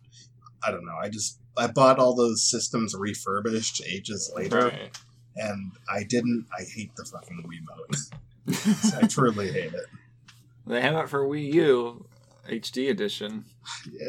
I 0.66 0.70
don't 0.70 0.84
know. 0.86 0.96
I 1.00 1.08
just 1.08 1.38
I 1.56 1.66
bought 1.66 1.98
all 1.98 2.14
those 2.14 2.42
systems 2.48 2.94
refurbished 2.94 3.82
ages 3.86 4.30
later, 4.36 4.66
Right. 4.68 4.98
and 5.36 5.72
I 5.92 6.04
didn't. 6.04 6.46
I 6.56 6.62
hate 6.64 6.94
the 6.96 7.04
fucking 7.04 7.44
Wiimote. 7.44 8.94
I 9.02 9.06
truly 9.06 9.50
hate 9.52 9.74
it. 9.74 9.86
they 10.66 10.80
have 10.80 10.94
it 10.96 11.08
for 11.08 11.26
Wii 11.26 11.52
U 11.54 12.06
HD 12.48 12.88
edition. 12.90 13.44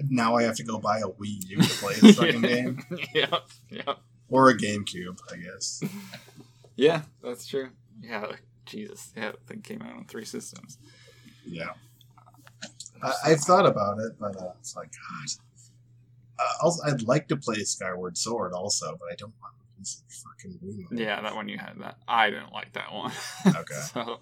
Now 0.09 0.35
I 0.37 0.43
have 0.43 0.55
to 0.57 0.63
go 0.63 0.77
buy 0.79 0.99
a 0.99 1.07
Wii 1.09 1.49
U 1.49 1.57
to 1.61 1.69
play 1.69 1.95
the 1.95 2.13
fucking 2.13 2.41
game, 2.43 2.83
yeah, 3.13 3.39
yeah, 3.69 3.95
or 4.29 4.49
a 4.49 4.57
GameCube, 4.57 5.19
I 5.33 5.37
guess. 5.37 5.81
yeah. 6.77 7.01
That's 7.23 7.45
true. 7.47 7.69
Yeah, 8.01 8.31
Jesus. 8.65 9.11
Yeah, 9.17 9.31
that 9.31 9.45
thing 9.47 9.61
came 9.61 9.81
out 9.81 9.93
on 9.97 10.05
three 10.05 10.23
systems. 10.23 10.77
Yeah. 11.49 11.69
I, 13.01 13.13
I've 13.25 13.39
thought 13.39 13.65
about 13.65 13.99
it, 13.99 14.13
but 14.19 14.35
uh, 14.37 14.51
it's 14.59 14.75
like 14.75 14.91
God. 14.91 15.29
Uh, 16.39 16.63
also, 16.63 16.83
I'd 16.85 17.01
like 17.01 17.27
to 17.29 17.37
play 17.37 17.55
Skyward 17.63 18.17
Sword 18.17 18.53
also, 18.53 18.97
but 18.99 19.11
I 19.11 19.15
don't 19.15 19.33
want 19.41 19.55
to 19.55 19.79
use 19.79 20.03
the 20.07 20.13
fucking 20.13 20.97
Yeah, 20.97 21.21
that 21.21 21.35
one 21.35 21.49
you 21.49 21.57
had 21.57 21.79
that. 21.79 21.97
I 22.07 22.29
didn't 22.29 22.53
like 22.53 22.73
that 22.73 22.93
one. 22.93 23.11
Okay. 23.47 23.75
so, 23.75 24.19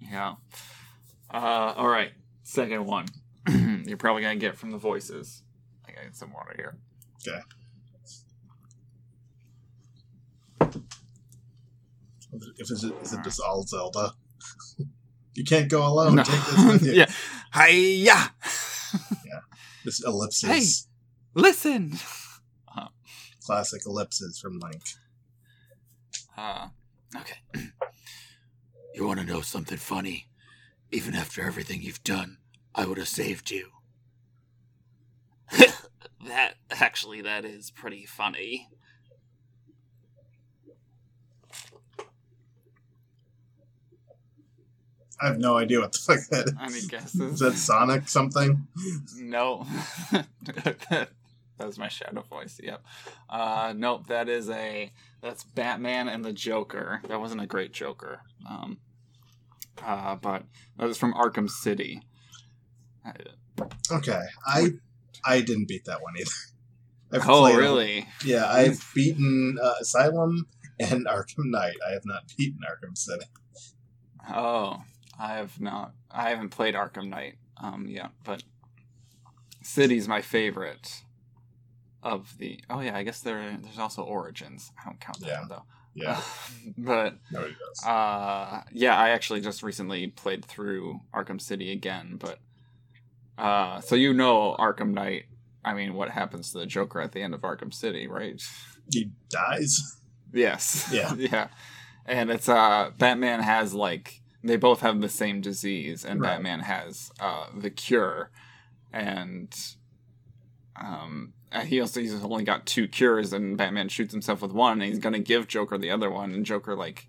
yeah. 0.00 0.34
Uh, 1.32 1.74
all 1.76 1.88
right. 1.88 2.12
Second 2.44 2.86
one. 2.86 3.06
You're 3.86 3.96
probably 3.96 4.22
gonna 4.22 4.36
get 4.36 4.56
from 4.56 4.70
the 4.70 4.78
voices. 4.78 5.42
I 5.86 5.92
got 5.92 6.14
some 6.14 6.32
water 6.32 6.52
here. 6.56 6.76
Okay. 7.26 7.40
If 12.56 12.70
it's, 12.70 12.84
is 12.84 13.12
it 13.12 13.24
just 13.24 13.40
all 13.40 13.62
Zelda? 13.62 14.12
you 15.34 15.44
can't 15.44 15.68
go 15.70 15.86
alone. 15.86 16.16
No. 16.16 16.22
Take 16.24 16.44
this 16.46 16.64
with 16.64 16.82
you. 16.86 16.92
yeah. 16.92 17.10
Hiya! 17.54 18.04
Yeah. 19.24 19.40
This 19.84 20.04
ellipses. 20.04 20.48
Hey. 20.48 21.40
Listen. 21.40 21.98
Classic 23.44 23.82
ellipses 23.84 24.38
from 24.38 24.60
Link. 24.60 24.82
Uh, 26.38 26.68
okay. 27.16 27.38
You 28.94 29.06
want 29.06 29.20
to 29.20 29.26
know 29.26 29.40
something 29.40 29.78
funny? 29.78 30.28
Even 30.90 31.14
after 31.14 31.42
everything 31.42 31.80
you've 31.82 32.04
done, 32.04 32.36
I 32.74 32.84
would 32.84 32.98
have 32.98 33.08
saved 33.08 33.50
you. 33.50 33.70
that 36.26 36.54
actually, 36.70 37.22
that 37.22 37.44
is 37.46 37.70
pretty 37.70 38.04
funny. 38.04 38.68
I 45.22 45.26
have 45.28 45.38
no 45.38 45.56
idea 45.56 45.80
what 45.80 45.92
the 45.92 45.98
fuck 45.98 46.18
that 46.30 46.48
is. 46.48 46.54
Any 46.60 46.86
guesses? 46.88 47.20
Is 47.20 47.38
that 47.38 47.52
Sonic 47.54 48.08
something? 48.08 48.66
No. 49.16 49.64
that 50.10 51.08
was 51.58 51.78
my 51.78 51.88
shadow 51.88 52.22
voice, 52.22 52.58
yep. 52.62 52.84
Uh 53.28 53.72
nope, 53.76 54.08
that 54.08 54.28
is 54.28 54.50
a 54.50 54.90
that's 55.20 55.44
Batman 55.44 56.08
and 56.08 56.24
the 56.24 56.32
Joker. 56.32 57.00
That 57.08 57.20
wasn't 57.20 57.40
a 57.40 57.46
great 57.46 57.72
Joker. 57.72 58.20
Um 58.48 58.78
uh 59.82 60.16
but 60.16 60.42
that 60.78 60.86
was 60.86 60.98
from 60.98 61.14
Arkham 61.14 61.48
City. 61.48 62.02
Okay, 63.90 64.22
I 64.46 64.70
I 65.24 65.40
didn't 65.40 65.68
beat 65.68 65.84
that 65.84 66.02
one 66.02 66.14
either. 66.18 66.30
I've 67.12 67.28
oh 67.28 67.42
played- 67.42 67.56
really? 67.58 68.08
Yeah, 68.24 68.46
I've 68.46 68.84
beaten 68.94 69.58
uh, 69.62 69.74
Asylum 69.80 70.48
and 70.80 71.06
Arkham 71.06 71.44
Knight. 71.50 71.76
I 71.86 71.92
have 71.92 72.04
not 72.06 72.32
beaten 72.36 72.60
Arkham 72.68 72.96
City. 72.96 73.26
Oh, 74.34 74.82
I 75.22 75.34
have 75.34 75.60
not 75.60 75.92
I 76.10 76.30
haven't 76.30 76.48
played 76.50 76.74
Arkham 76.74 77.08
Knight 77.08 77.36
um 77.58 77.86
yet, 77.88 78.10
but 78.24 78.42
City's 79.62 80.08
my 80.08 80.20
favorite 80.20 81.02
of 82.02 82.36
the 82.38 82.60
Oh 82.68 82.80
yeah, 82.80 82.96
I 82.96 83.02
guess 83.04 83.20
there 83.20 83.56
there's 83.62 83.78
also 83.78 84.02
Origins. 84.02 84.72
I 84.80 84.86
don't 84.86 85.00
count 85.00 85.20
that 85.20 85.28
Yeah. 85.28 85.38
one 85.40 85.48
though. 85.48 85.62
Yeah, 85.94 86.20
but 86.78 87.18
does. 87.30 87.84
Uh, 87.86 88.62
yeah, 88.72 88.96
I 88.96 89.10
actually 89.10 89.42
just 89.42 89.62
recently 89.62 90.06
played 90.06 90.42
through 90.44 91.00
Arkham 91.14 91.38
City 91.38 91.70
again, 91.70 92.16
but 92.18 92.38
uh, 93.36 93.80
so 93.82 93.94
you 93.94 94.14
know 94.14 94.56
Arkham 94.58 94.92
Knight. 94.94 95.24
I 95.64 95.74
mean, 95.74 95.92
what 95.94 96.08
happens 96.10 96.50
to 96.52 96.58
the 96.58 96.66
Joker 96.66 97.00
at 97.02 97.12
the 97.12 97.20
end 97.22 97.34
of 97.34 97.42
Arkham 97.42 97.72
City, 97.74 98.08
right? 98.08 98.42
he 98.90 99.10
dies. 99.28 99.78
Yes. 100.32 100.88
Yeah. 100.90 101.14
yeah. 101.18 101.48
And 102.06 102.30
it's 102.30 102.48
uh, 102.48 102.90
Batman 102.98 103.40
has 103.40 103.74
like 103.74 104.21
they 104.44 104.56
both 104.56 104.80
have 104.80 105.00
the 105.00 105.08
same 105.08 105.40
disease, 105.40 106.04
and 106.04 106.20
Right. 106.20 106.36
Batman 106.36 106.60
has 106.60 107.10
uh 107.20 107.46
the 107.56 107.70
cure, 107.70 108.30
and 108.92 109.54
um. 110.76 111.32
He 111.66 111.82
also 111.82 112.00
he's 112.00 112.14
only 112.24 112.44
got 112.44 112.64
two 112.64 112.88
cures, 112.88 113.34
and 113.34 113.58
Batman 113.58 113.90
shoots 113.90 114.10
himself 114.12 114.40
with 114.40 114.52
one, 114.52 114.80
and 114.80 114.82
he's 114.84 114.98
gonna 114.98 115.18
give 115.18 115.48
Joker 115.48 115.76
the 115.76 115.90
other 115.90 116.10
one, 116.10 116.32
and 116.32 116.46
Joker 116.46 116.74
like 116.74 117.08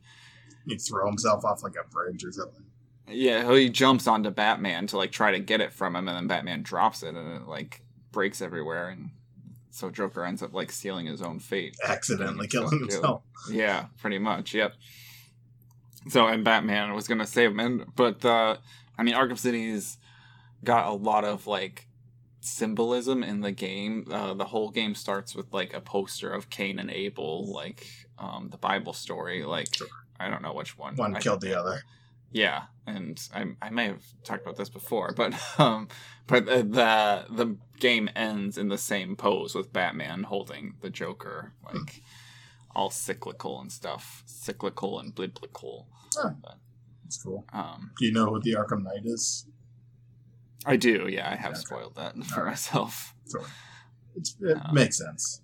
He 0.68 0.76
throw 0.78 1.06
himself 1.08 1.46
off 1.46 1.64
like 1.64 1.76
a 1.82 1.88
bridge 1.90 2.26
or 2.26 2.32
something. 2.34 2.66
Yeah, 3.08 3.50
he 3.56 3.70
jumps 3.70 4.06
onto 4.06 4.32
Batman 4.32 4.88
to 4.88 4.98
like 4.98 5.14
try 5.14 5.32
to 5.32 5.40
get 5.40 5.62
it 5.62 5.72
from 5.72 5.96
him, 5.96 6.10
and 6.10 6.18
then 6.18 6.28
Batman 6.28 6.62
drops 6.62 7.04
it, 7.04 7.16
and 7.16 7.42
it 7.42 7.48
like 7.48 7.84
breaks 8.12 8.42
everywhere, 8.42 8.90
and 8.90 9.12
so 9.72 9.90
Joker 9.90 10.26
ends 10.26 10.44
up 10.44 10.54
like 10.54 10.74
sealing 10.74 11.06
his 11.06 11.22
own 11.22 11.40
fate. 11.40 11.78
Accidentally 11.88 12.48
killing 12.50 12.80
himself. 12.80 13.24
Yeah, 13.50 13.86
pretty 14.02 14.20
much. 14.20 14.54
Yep. 14.54 14.74
So 16.10 16.28
and 16.28 16.44
Batman 16.44 16.94
was 16.94 17.08
gonna 17.08 17.28
save 17.28 17.52
him, 17.52 17.60
and, 17.60 17.86
but 17.96 18.24
uh, 18.26 18.58
I 18.98 19.04
mean, 19.04 19.16
Arkham 19.16 19.38
City's 19.38 19.98
got 20.64 20.88
a 20.88 20.94
lot 20.94 21.24
of 21.26 21.48
like 21.48 21.88
symbolism 22.42 23.24
in 23.24 23.42
the 23.42 23.52
game. 23.52 24.06
Uh, 24.12 24.34
the 24.34 24.46
whole 24.46 24.70
game 24.70 24.96
starts 24.96 25.36
with 25.36 25.54
like 25.54 25.74
a 25.74 25.82
poster 25.82 26.30
of 26.30 26.50
Cain 26.50 26.80
and 26.80 26.92
Abel, 26.92 27.46
like 27.52 27.88
um, 28.20 28.50
the 28.52 28.58
Bible 28.58 28.94
story. 28.94 29.44
Like 29.44 29.74
Sure. 29.74 29.88
I 30.20 30.30
don't 30.30 30.42
know 30.42 30.54
which 30.54 30.78
one. 30.78 30.96
One 30.96 31.16
I- 31.16 31.20
killed 31.20 31.42
the 31.42 31.58
other. 31.58 31.82
yeah, 32.32 32.64
and 32.86 33.20
I, 33.34 33.46
I 33.62 33.70
may 33.70 33.86
have 33.88 34.04
talked 34.24 34.44
about 34.44 34.58
this 34.58 34.70
before, 34.70 35.14
but 35.16 35.34
um, 35.60 35.88
but 36.28 36.46
the, 36.46 36.64
the 36.64 37.26
the 37.30 37.58
game 37.80 38.10
ends 38.16 38.58
in 38.58 38.70
the 38.70 38.78
same 38.78 39.16
pose 39.16 39.56
with 39.56 39.74
Batman 39.74 40.24
holding 40.24 40.76
the 40.82 40.90
Joker, 40.90 41.54
like 41.66 42.02
all 42.76 42.90
cyclical 42.90 43.60
and 43.62 43.72
stuff, 43.72 44.24
cyclical 44.26 45.00
and 45.00 45.14
biblical. 45.16 45.88
That's 47.04 47.22
cool. 47.22 47.46
Um, 47.54 47.92
Do 48.00 48.06
you 48.06 48.14
know 48.14 48.26
who 48.28 48.40
the 48.42 48.54
Arkham 48.54 48.84
Knight 48.84 49.06
is? 49.06 49.46
I 50.66 50.78
do, 50.78 51.08
yeah, 51.10 51.30
I 51.30 51.36
have 51.36 51.52
Okay. 51.54 51.60
spoiled 51.62 51.96
that 51.96 52.16
for 52.26 52.40
Alright. 52.40 52.52
myself. 52.54 53.14
So 53.26 53.40
it's, 54.16 54.36
it 54.40 54.58
Um, 54.58 54.74
makes 54.74 54.98
sense. 54.98 55.42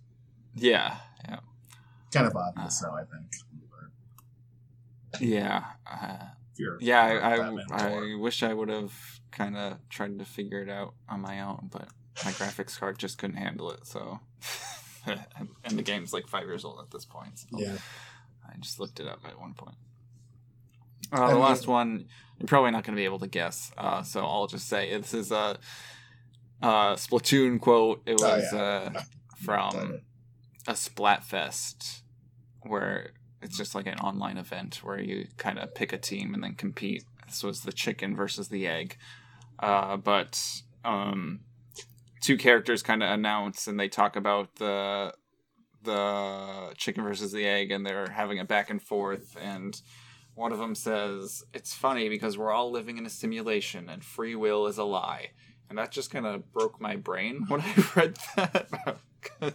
Yeah, 0.56 0.98
yeah, 1.28 1.40
Kind 2.14 2.28
of 2.28 2.36
obvious, 2.36 2.82
uh, 2.84 2.88
though. 2.90 2.96
I 2.96 3.04
think. 3.04 3.32
yeah. 5.22 5.64
Uh, 5.86 6.18
Yeah, 6.80 7.02
I, 7.02 7.36
I. 7.40 8.12
I 8.12 8.16
wish 8.16 8.44
I 8.44 8.54
would 8.54 8.70
have 8.70 8.94
kind 9.32 9.56
of 9.58 9.78
tried 9.90 10.18
to 10.20 10.26
figure 10.26 10.62
it 10.62 10.70
out 10.70 10.94
on 11.08 11.22
my 11.22 11.42
own, 11.42 11.70
but 11.72 11.88
my 12.26 12.32
graphics 12.32 12.78
card 12.80 12.98
just 12.98 13.18
couldn't 13.18 13.38
handle 13.38 13.72
it. 13.72 13.86
So, 13.86 14.20
and, 15.64 15.78
the 15.78 15.82
game's 15.84 16.14
like 16.14 16.28
five 16.28 16.45
years 16.45 16.66
old 16.66 16.80
at 16.80 16.91
this 16.91 17.06
point. 17.06 17.39
So 17.39 17.47
yeah. 17.60 17.78
I 18.47 18.58
just 18.60 18.80
looked 18.80 19.00
it 19.00 19.08
up 19.08 19.20
at 19.26 19.39
one 19.39 19.54
point. 19.54 19.76
Uh, 21.12 21.30
the 21.30 21.38
last 21.38 21.68
one, 21.68 22.06
you're 22.38 22.47
probably 22.47 22.72
not 22.72 22.84
going 22.84 22.95
to 22.95 23.00
be 23.00 23.06
able 23.06 23.20
to 23.20 23.28
guess. 23.28 23.72
Uh, 23.78 24.04
so 24.04 24.22
I'll 24.26 24.47
just 24.47 24.68
say 24.68 24.95
this 24.97 25.14
is 25.14 25.32
a, 25.32 25.58
uh 26.62 26.95
Splatoon 26.95 27.60
quote. 27.60 28.02
It 28.06 28.20
Oh, 28.22 28.36
was 28.36 28.50
yeah. 28.54 28.60
uh, 28.95 29.02
from 29.38 30.02
a 30.68 30.74
Splatfest 30.74 32.02
where 32.64 33.12
it's 33.41 33.58
just 33.58 33.74
like 33.74 33.88
an 33.88 33.97
online 34.00 34.38
event 34.38 34.82
where 34.84 35.00
you 35.00 35.28
kind 35.38 35.58
of 35.58 35.74
pick 35.74 35.93
a 35.93 35.97
team 35.97 36.34
and 36.34 36.43
then 36.43 36.56
compete. 36.56 37.04
This 37.26 37.43
was 37.43 37.62
the 37.62 37.72
chicken 37.72 38.16
versus 38.16 38.50
the 38.50 38.68
egg. 38.68 38.97
Uh, 39.58 39.97
but 39.97 40.62
um, 40.84 41.39
two 42.22 42.38
characters 42.38 42.84
kind 42.84 43.01
of 43.03 43.09
announce 43.09 43.67
and 43.67 43.80
they 43.80 43.88
talk 43.89 44.15
about 44.15 44.55
the 44.55 45.13
the 45.84 46.74
chicken 46.78 47.03
versus 47.03 47.32
the 47.32 47.45
egg 47.47 47.72
and 47.72 47.86
they're 47.86 48.09
having 48.09 48.39
a 48.39 48.45
back 48.45 48.70
and 48.70 48.82
forth 48.82 49.38
and 49.41 49.82
one 50.36 50.51
of 50.51 50.57
them 50.59 50.76
says 50.76 51.43
it's 51.53 51.74
funny 51.74 52.09
because 52.09 52.38
we're 52.38 52.51
all 52.51 52.70
living 52.72 52.97
in 52.97 53.05
a 53.05 53.09
simulation 53.09 53.89
and 53.89 54.03
free 54.03 54.36
will 54.36 54.67
is 54.67 54.78
a 54.78 54.84
lie 54.84 55.28
and 55.70 55.78
that 55.78 55.91
just 55.91 56.11
kind 56.11 56.26
of 56.26 56.51
broke 56.51 56.82
my 56.82 56.95
brain 56.97 57.45
when 57.47 57.61
i 57.61 57.74
read 57.95 58.17
that 58.36 58.67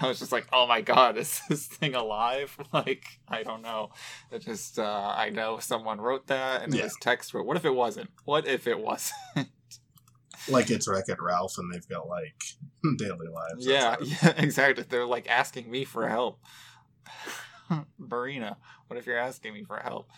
I 0.00 0.06
was 0.06 0.20
just 0.20 0.30
like, 0.30 0.46
"Oh 0.52 0.68
my 0.68 0.82
god, 0.82 1.18
is 1.18 1.40
this 1.48 1.66
thing 1.66 1.96
alive?" 1.96 2.56
Like, 2.72 3.18
I 3.26 3.42
don't 3.42 3.60
know. 3.60 3.90
It 4.30 4.42
just, 4.42 4.78
uh, 4.78 5.12
I 5.16 5.30
know 5.30 5.58
someone 5.58 6.00
wrote 6.00 6.28
that 6.28 6.62
and 6.62 6.72
it 6.72 6.76
Yeah. 6.76 6.84
was 6.84 6.96
text, 7.00 7.32
but 7.32 7.44
what 7.44 7.56
if 7.56 7.64
it 7.64 7.74
wasn't? 7.74 8.10
What 8.24 8.46
if 8.46 8.68
it 8.68 8.78
wasn't? 8.78 9.48
Like 10.48 10.70
it's 10.70 10.88
Wreck 10.88 11.08
It 11.08 11.18
Ralph, 11.20 11.58
and 11.58 11.72
they've 11.72 11.88
got 11.88 12.08
like 12.08 12.42
daily 12.98 13.28
lives. 13.28 13.66
yeah, 13.66 13.96
yeah, 14.02 14.34
exactly. 14.36 14.84
They're 14.88 15.06
like 15.06 15.28
asking 15.28 15.70
me 15.70 15.84
for 15.84 16.08
help. 16.08 16.40
Marina, 17.98 18.56
what 18.86 18.98
if 18.98 19.06
you're 19.06 19.18
asking 19.18 19.54
me 19.54 19.64
for 19.64 19.76
help? 19.78 20.08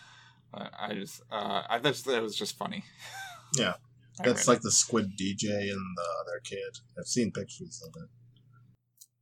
Uh, 0.53 0.67
I 0.79 0.93
just, 0.93 1.21
uh, 1.31 1.63
I 1.69 1.79
just, 1.79 2.07
it 2.07 2.21
was 2.21 2.35
just 2.35 2.57
funny. 2.57 2.83
Yeah. 3.57 3.73
That's 4.23 4.47
like 4.47 4.61
the 4.61 4.71
Squid 4.71 5.17
DJ 5.19 5.49
and 5.49 5.97
the 5.97 6.07
other 6.21 6.39
kid. 6.43 6.77
I've 6.99 7.07
seen 7.07 7.31
pictures 7.31 7.81
of 7.87 8.01
it. 8.01 8.09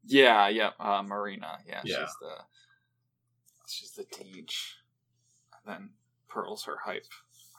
Yeah, 0.05 0.47
yeah, 0.49 0.71
uh, 0.79 1.03
Marina. 1.03 1.59
Yeah, 1.67 1.81
Yeah. 1.85 1.99
she's 2.05 2.15
the 2.19 2.31
she's 3.67 3.91
the 3.91 4.03
teach. 4.05 4.75
And 5.53 5.73
then 5.73 5.89
Pearl's 6.27 6.63
her 6.65 6.77
hype 6.85 7.05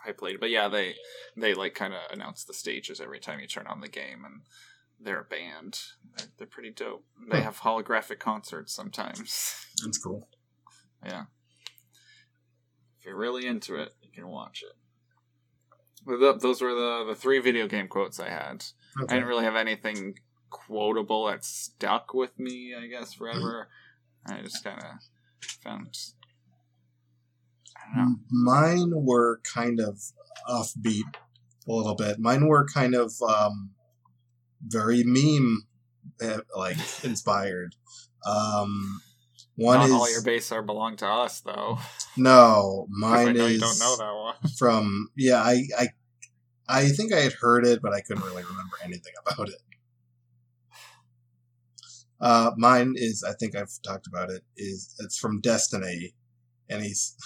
hype 0.05 0.19
played. 0.19 0.41
But 0.41 0.51
yeah, 0.51 0.69
they 0.69 0.95
they 1.37 1.55
like 1.55 1.75
kind 1.75 1.95
of 1.95 2.01
announce 2.11 2.45
the 2.45 2.55
stages 2.55 3.01
every 3.01 3.21
time 3.21 3.41
you 3.41 3.47
turn 3.47 3.67
on 3.67 3.81
the 3.81 3.89
game, 3.89 4.25
and 4.25 4.43
they're 5.01 5.21
a 5.21 5.25
band. 5.25 5.81
They're, 6.17 6.27
they're 6.39 6.47
pretty 6.47 6.71
dope. 6.71 7.05
They 7.31 7.39
Huh. 7.39 7.45
have 7.45 7.61
holographic 7.61 8.19
concerts 8.19 8.73
sometimes. 8.75 9.55
That's 9.85 9.99
cool. 9.99 10.29
yeah, 11.05 11.25
if 12.99 13.05
you're 13.07 13.17
really 13.17 13.47
into 13.47 13.77
it, 13.77 13.93
you 14.03 14.11
can 14.13 14.29
watch 14.29 14.63
it. 14.63 14.77
Th- 16.09 16.41
those 16.41 16.61
were 16.63 16.75
the 16.75 17.05
the 17.09 17.15
three 17.15 17.39
video 17.41 17.67
game 17.69 17.89
quotes 17.89 18.19
I 18.21 18.29
had. 18.29 18.65
I 19.09 19.15
didn't 19.15 19.29
really 19.29 19.45
have 19.45 19.57
anything 19.57 20.19
quotable 20.51 21.27
that 21.27 21.45
stuck 21.45 22.13
with 22.15 22.39
me. 22.39 22.75
I 22.75 22.87
guess 22.89 23.15
forever. 23.15 23.69
I 24.27 24.41
just 24.43 24.65
kind 24.65 24.79
of 24.83 24.85
found. 25.63 25.97
Mine 28.31 28.93
were 28.95 29.41
kind 29.45 29.81
of 29.81 30.01
offbeat 30.49 31.15
a 31.69 31.73
little 31.73 31.95
bit. 31.95 32.19
Mine 32.19 32.47
were 32.47 32.67
kind 32.67 32.95
of 32.95 33.13
um, 33.23 33.71
very 34.63 35.03
meme 35.05 35.67
uh, 36.23 36.41
like 36.57 36.77
inspired. 37.05 37.75
Um, 38.27 39.01
one 39.57 39.79
Not 39.79 39.87
is 39.87 39.93
all 39.93 40.11
your 40.11 40.23
base 40.23 40.53
are 40.53 40.63
belong 40.63 40.97
to 40.99 41.07
us, 41.07 41.41
though. 41.41 41.79
no, 42.17 42.87
mine 42.91 43.37
is 43.37 43.61
don't 43.61 43.79
know 43.79 43.97
that 43.97 44.15
one. 44.15 44.53
from 44.59 45.11
yeah. 45.17 45.43
I, 45.43 45.65
I 45.79 45.89
I 46.69 46.89
think 46.89 47.13
I 47.13 47.21
had 47.21 47.33
heard 47.33 47.67
it, 47.67 47.83
but 47.83 47.93
I 47.93 48.01
couldn't 48.01 48.25
really 48.25 48.45
remember 48.45 48.77
anything 48.85 49.13
about 49.27 49.49
it. 49.49 49.61
Uh, 52.21 52.53
mine 52.57 52.95
is 52.97 53.25
I 53.25 53.33
think 53.33 53.57
I've 53.57 53.73
talked 53.83 54.07
about 54.07 54.31
it. 54.31 54.43
Is 54.57 54.95
it's 54.99 55.19
from 55.19 55.41
Destiny, 55.41 56.15
and 56.69 56.83
he's 56.83 57.17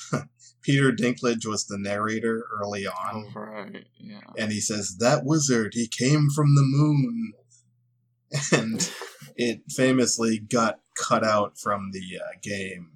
Peter 0.65 0.91
Dinklage 0.93 1.47
was 1.47 1.67
the 1.67 1.79
narrator 1.79 2.45
early 2.61 2.87
on. 2.87 3.27
Oh, 3.37 3.41
right. 3.41 3.85
Yeah. 3.99 4.21
and 4.39 4.51
he 4.51 4.61
says 4.61 4.97
that 4.99 5.25
wizard 5.25 5.73
he 5.75 5.87
came 5.87 6.29
from 6.35 6.55
the 6.55 6.63
moon 6.65 7.33
and 8.53 8.91
it 9.37 9.61
famously 9.71 10.39
got 10.39 10.81
cut 10.97 11.23
out 11.25 11.59
from 11.59 11.91
the 11.93 12.19
uh, 12.19 12.33
game 12.43 12.91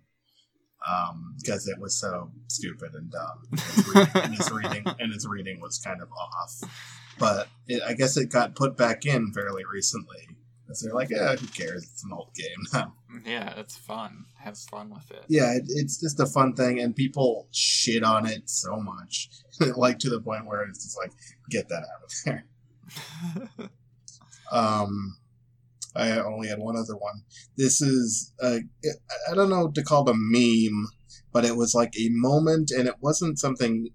because 1.36 1.68
it 1.68 1.78
was 1.78 1.98
so 2.00 2.30
stupid 2.48 2.94
and 2.94 3.10
dumb 3.10 3.42
Its 3.52 3.88
reading- 3.88 4.10
and 4.22 4.34
his 4.34 4.50
reading 4.50 4.84
and 4.98 5.12
his 5.12 5.26
reading 5.26 5.60
was 5.60 5.78
kind 5.78 6.00
of 6.00 6.08
off 6.12 6.70
but 7.18 7.48
it, 7.66 7.82
i 7.86 7.92
guess 7.92 8.16
it 8.16 8.30
got 8.30 8.54
put 8.54 8.76
back 8.76 9.04
in 9.04 9.30
fairly 9.32 9.64
recently 9.70 10.28
because 10.68 10.82
they're 10.82 10.92
like 10.94 11.08
yeah 11.10 11.34
who 11.34 11.46
cares 11.48 11.82
it's 11.90 12.04
an 12.04 12.10
old 12.12 12.30
game 12.34 12.62
now 12.74 12.92
Yeah, 13.24 13.54
it's 13.56 13.76
fun. 13.78 14.26
Have 14.36 14.58
fun 14.58 14.90
with 14.90 15.10
it. 15.10 15.24
yeah 15.28 15.54
it, 15.54 15.62
it's 15.68 15.98
just 15.98 16.20
a 16.20 16.26
fun 16.26 16.52
thing 16.52 16.78
and 16.78 16.94
people 16.94 17.48
shit 17.52 18.04
on 18.04 18.26
it 18.26 18.48
so 18.50 18.76
much 18.76 19.30
like 19.76 19.98
to 20.00 20.10
the 20.10 20.20
point 20.20 20.46
where 20.46 20.62
it's 20.62 20.84
just 20.84 20.98
like 20.98 21.12
get 21.50 21.68
that 21.70 21.82
out 21.82 22.04
of 22.04 22.12
there 22.24 22.44
Um, 24.50 25.18
I 25.94 26.18
only 26.20 26.48
had 26.48 26.58
one 26.58 26.76
other 26.76 26.96
one. 26.96 27.22
This 27.56 27.82
is 27.82 28.32
I 28.42 28.60
don't 29.34 29.50
know 29.50 29.68
to 29.70 29.82
call 29.82 30.08
it 30.08 30.12
a 30.12 30.16
meme, 30.16 30.86
but 31.32 31.44
it 31.44 31.56
was 31.56 31.74
like 31.74 31.92
a 31.98 32.08
moment, 32.10 32.70
and 32.70 32.88
it 32.88 32.94
wasn't 33.00 33.38
something 33.38 33.88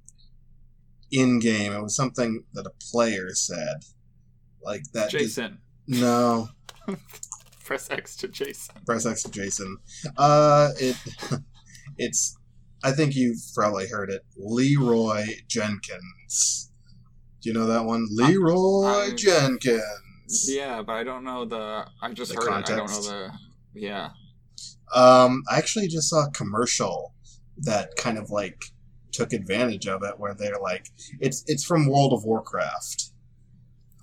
in 1.12 1.40
game. 1.40 1.74
It 1.74 1.82
was 1.82 1.96
something 1.96 2.44
that 2.54 2.68
a 2.68 2.72
player 2.92 3.30
said, 3.34 3.78
like 4.62 4.84
that. 4.94 5.10
just- 5.10 5.38
Jason. 5.38 5.58
no, 5.88 6.50
Press 7.64 7.90
X 7.90 8.16
to 8.18 8.28
Jason. 8.28 8.76
press 8.86 9.06
X 9.06 9.24
to 9.24 9.32
Jason. 9.32 9.78
Uh, 10.18 10.70
it 10.80 10.98
it's. 11.98 12.38
I 12.84 12.92
think 12.92 13.16
you've 13.16 13.40
probably 13.56 13.88
heard 13.88 14.10
it. 14.10 14.26
Leroy 14.36 15.24
Jenkins. 15.48 16.72
Do 17.42 17.50
you 17.50 17.54
know 17.54 17.66
that 17.68 17.86
one? 17.86 18.06
Leroy 18.12 18.86
I- 18.86 19.14
Jenkins. 19.16 19.82
Yeah, 20.50 20.82
but 20.82 20.94
I 20.94 21.04
don't 21.04 21.24
know 21.24 21.46
the. 21.46 21.86
I 22.02 22.12
just 22.14 22.34
The 22.36 22.42
heard 22.42 22.48
it. 22.50 22.52
I 22.52 22.62
don't 22.62 22.78
know 22.78 22.86
context. 22.86 23.10
the. 23.10 23.32
Yeah. 23.76 24.10
Um, 24.94 25.44
I 25.50 25.58
actually 25.58 25.88
just 25.88 26.10
saw 26.10 26.26
a 26.28 26.32
commercial 26.32 27.14
that 27.60 27.96
kind 27.98 28.18
of 28.18 28.30
like 28.30 28.62
took 29.14 29.32
advantage 29.32 29.88
of 29.88 30.04
it, 30.04 30.20
where 30.20 30.34
they're 30.34 30.60
like, 30.62 30.88
it's 31.22 31.44
it's 31.48 31.64
from 31.64 31.88
World 31.88 32.12
of 32.14 32.24
Warcraft. 32.26 33.12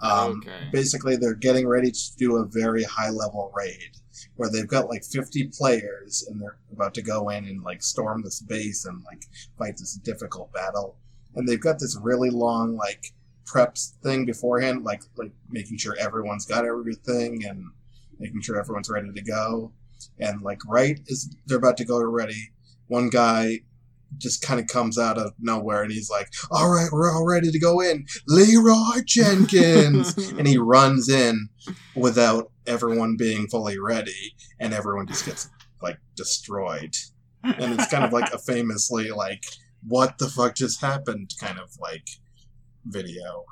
Um, 0.02 0.42
okay. 0.42 0.68
Basically, 0.72 1.16
they're 1.16 1.34
getting 1.34 1.66
ready 1.66 1.90
to 1.90 2.16
do 2.16 2.36
a 2.36 2.46
very 2.46 2.84
high 2.84 3.10
level 3.10 3.52
raid 3.54 3.96
where 4.36 4.50
they've 4.50 4.66
got 4.66 4.88
like 4.88 5.04
50 5.04 5.50
players 5.56 6.26
and 6.28 6.40
they're 6.40 6.58
about 6.72 6.94
to 6.94 7.02
go 7.02 7.28
in 7.28 7.44
and 7.46 7.62
like 7.62 7.82
storm 7.82 8.22
this 8.22 8.40
base 8.40 8.84
and 8.84 9.02
like 9.04 9.24
fight 9.58 9.76
this 9.76 9.94
difficult 9.94 10.52
battle. 10.52 10.96
And 11.34 11.48
they've 11.48 11.60
got 11.60 11.78
this 11.78 11.98
really 12.00 12.30
long 12.30 12.76
like 12.76 13.12
preps 13.46 13.94
thing 14.02 14.24
beforehand, 14.24 14.84
like 14.84 15.02
like 15.16 15.32
making 15.48 15.78
sure 15.78 15.96
everyone's 15.98 16.46
got 16.46 16.64
everything 16.64 17.44
and 17.44 17.64
making 18.18 18.42
sure 18.42 18.58
everyone's 18.58 18.90
ready 18.90 19.12
to 19.12 19.22
go. 19.22 19.72
And 20.18 20.42
like 20.42 20.60
right 20.66 20.98
as 21.10 21.34
they're 21.46 21.58
about 21.58 21.76
to 21.78 21.84
go 21.84 22.00
ready, 22.02 22.52
one 22.88 23.10
guy 23.10 23.60
just 24.18 24.42
kind 24.42 24.60
of 24.60 24.66
comes 24.66 24.98
out 24.98 25.18
of 25.18 25.32
nowhere 25.38 25.82
and 25.82 25.92
he's 25.92 26.10
like, 26.10 26.28
"All 26.50 26.70
right, 26.70 26.88
we're 26.92 27.10
all 27.10 27.26
ready 27.26 27.50
to 27.50 27.58
go 27.58 27.80
in, 27.80 28.04
Leroy 28.26 29.02
Jenkins." 29.06 30.16
and 30.38 30.46
he 30.46 30.58
runs 30.58 31.08
in 31.08 31.48
without 31.94 32.50
everyone 32.66 33.16
being 33.16 33.46
fully 33.48 33.78
ready, 33.78 34.34
and 34.58 34.72
everyone 34.74 35.06
just 35.06 35.26
gets 35.26 35.48
like 35.82 35.98
destroyed. 36.16 36.94
And 37.42 37.74
it's 37.74 37.88
kind 37.88 38.04
of 38.04 38.12
like 38.12 38.32
a 38.32 38.38
famously 38.46 39.10
like, 39.10 39.44
"What 39.86 40.18
the 40.18 40.28
fuck 40.28 40.54
just 40.54 40.80
happened?" 40.80 41.32
kind 41.40 41.58
of 41.58 41.70
like 41.80 42.06
video 42.84 43.44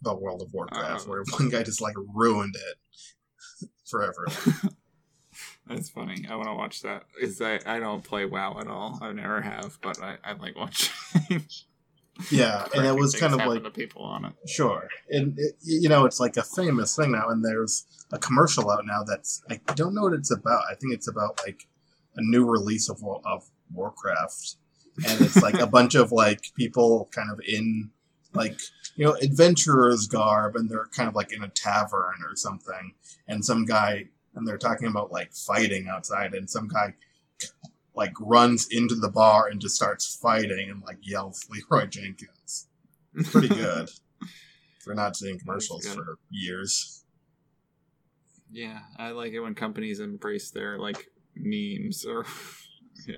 about 0.00 0.20
World 0.22 0.42
of 0.42 0.52
Warcraft, 0.52 1.04
Oh. 1.06 1.10
where 1.10 1.24
one 1.32 1.48
guy 1.48 1.62
just 1.62 1.80
like 1.80 1.94
ruined 2.14 2.54
it 2.56 3.68
for 3.88 4.02
everyone. 4.02 4.76
That's 5.68 5.90
funny. 5.90 6.26
I 6.28 6.34
want 6.36 6.48
to 6.48 6.54
watch 6.54 6.82
that. 6.82 7.04
Is 7.20 7.40
I 7.40 7.60
I 7.66 7.78
don't 7.78 8.02
play 8.02 8.24
WoW 8.24 8.58
at 8.60 8.66
all. 8.66 8.98
I 9.02 9.12
never 9.12 9.42
have, 9.42 9.78
but 9.82 10.02
I, 10.02 10.16
I 10.24 10.32
like 10.32 10.56
watching. 10.56 10.92
Yeah, 12.30 12.66
and 12.74 12.84
it 12.84 12.96
was 12.96 13.14
kind 13.14 13.32
of 13.32 13.46
like 13.46 13.62
to 13.62 13.70
people 13.70 14.02
on 14.02 14.24
it. 14.24 14.32
Sure, 14.46 14.88
and 15.08 15.38
it, 15.38 15.54
you 15.62 15.88
know 15.88 16.04
it's 16.04 16.18
like 16.18 16.36
a 16.36 16.42
famous 16.42 16.96
thing 16.96 17.12
now, 17.12 17.28
and 17.28 17.44
there's 17.44 17.86
a 18.12 18.18
commercial 18.18 18.70
out 18.70 18.84
now 18.84 19.04
that's 19.04 19.42
I 19.48 19.60
don't 19.74 19.94
know 19.94 20.02
what 20.02 20.14
it's 20.14 20.32
about. 20.32 20.64
I 20.70 20.74
think 20.74 20.94
it's 20.94 21.08
about 21.08 21.40
like 21.46 21.68
a 22.16 22.22
new 22.22 22.44
release 22.44 22.88
of 22.88 23.02
of 23.24 23.48
Warcraft, 23.72 24.56
and 25.06 25.20
it's 25.20 25.40
like 25.40 25.60
a 25.60 25.66
bunch 25.78 25.94
of 25.94 26.10
like 26.10 26.40
people 26.56 27.08
kind 27.12 27.30
of 27.30 27.40
in 27.46 27.90
like 28.34 28.58
you 28.96 29.04
know 29.04 29.14
adventurers 29.22 30.08
garb, 30.08 30.56
and 30.56 30.68
they're 30.68 30.86
kind 30.86 31.08
of 31.08 31.14
like 31.14 31.32
in 31.32 31.44
a 31.44 31.48
tavern 31.48 32.16
or 32.28 32.34
something, 32.34 32.94
and 33.28 33.44
some 33.44 33.64
guy 33.64 34.06
and 34.34 34.46
they're 34.46 34.58
talking 34.58 34.88
about 34.88 35.12
like 35.12 35.32
fighting 35.32 35.88
outside, 35.88 36.34
and 36.34 36.48
some 36.48 36.68
guy 36.68 36.94
like 37.94 38.12
runs 38.20 38.68
into 38.70 38.94
the 38.94 39.08
bar 39.10 39.48
and 39.48 39.60
just 39.60 39.74
starts 39.74 40.16
fighting 40.16 40.70
and 40.70 40.82
like 40.82 40.98
yells 41.02 41.46
Leroy 41.50 41.86
Jenkins. 41.86 42.68
It's 43.14 43.30
pretty 43.30 43.48
good. 43.48 43.88
for 44.80 44.94
not 44.94 45.16
seeing 45.16 45.38
commercials 45.38 45.86
for 45.86 46.18
years. 46.30 47.04
Yeah, 48.50 48.78
I 48.96 49.10
like 49.10 49.32
it 49.32 49.40
when 49.40 49.54
companies 49.54 50.00
embrace 50.00 50.50
their 50.50 50.78
like 50.78 51.08
memes 51.34 52.06
or 52.06 52.24
Yeah, 53.06 53.16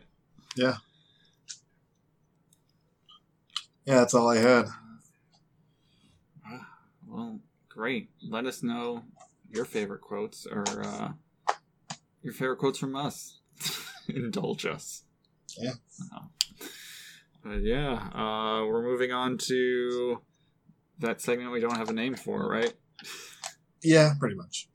Yeah. 0.56 0.74
Yeah, 3.84 3.94
that's 3.96 4.14
all 4.14 4.28
I 4.28 4.36
had. 4.38 4.66
Ah, 6.46 6.68
Well, 7.06 7.40
great. 7.68 8.10
Let 8.22 8.46
us 8.46 8.62
know 8.62 9.04
your 9.50 9.64
favorite 9.64 10.00
quotes 10.00 10.46
or 10.46 10.64
uh, 10.84 11.12
your 12.22 12.32
favorite 12.32 12.56
quotes 12.58 12.78
from 12.78 12.96
us. 12.96 13.40
Indulge 14.08 14.66
us. 14.66 15.04
Yeah. 15.58 15.72
Uh, 16.14 16.20
but 17.42 17.62
yeah, 17.62 17.94
uh, 18.14 18.64
we're 18.66 18.82
moving 18.82 19.12
on 19.12 19.38
to 19.38 20.20
that 20.98 21.20
segment 21.20 21.52
we 21.52 21.60
don't 21.60 21.76
have 21.76 21.88
a 21.88 21.92
name 21.92 22.14
for, 22.14 22.48
right? 22.48 22.72
Yeah, 23.82 24.12
pretty 24.18 24.34
much. 24.36 24.68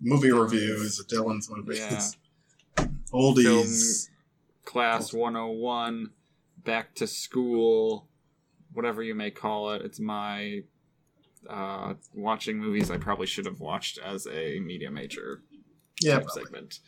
Movie 0.00 0.32
reviews, 0.32 1.02
Dylan's 1.06 1.50
movies, 1.50 2.16
Yeah. 2.78 2.86
oldies. 3.12 4.08
Class 4.64 5.12
101, 5.12 6.10
back 6.58 6.94
to 6.96 7.06
school, 7.06 8.08
whatever 8.72 9.02
you 9.02 9.14
may 9.14 9.30
call 9.30 9.72
it. 9.72 9.82
It's 9.82 9.98
my 9.98 10.60
uh, 11.48 11.94
watching 12.14 12.58
movies 12.58 12.90
I 12.90 12.96
probably 12.98 13.26
should 13.26 13.46
have 13.46 13.60
watched 13.60 13.98
as 13.98 14.26
a 14.26 14.60
media 14.60 14.90
major 14.90 15.42
Yeah, 16.00 16.16
type 16.18 16.24
probably, 16.26 16.44
segment. 16.44 16.78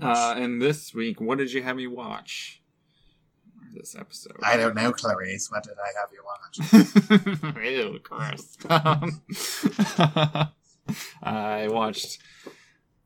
Uh, 0.00 0.34
and 0.36 0.60
this 0.62 0.94
week, 0.94 1.20
what 1.20 1.38
did 1.38 1.52
you 1.52 1.62
have 1.62 1.76
me 1.76 1.86
watch? 1.86 2.60
This 3.74 3.96
episode. 3.98 4.36
I 4.42 4.56
don't 4.58 4.74
know, 4.74 4.92
Clarice. 4.92 5.48
What 5.50 5.62
did 5.64 5.74
I 5.78 5.92
have 5.98 6.10
you 6.12 6.22
watch? 6.24 7.56
Ew, 7.64 7.98
gross. 8.02 8.56
Um, 10.84 11.22
I 11.22 11.68
watched 11.68 12.18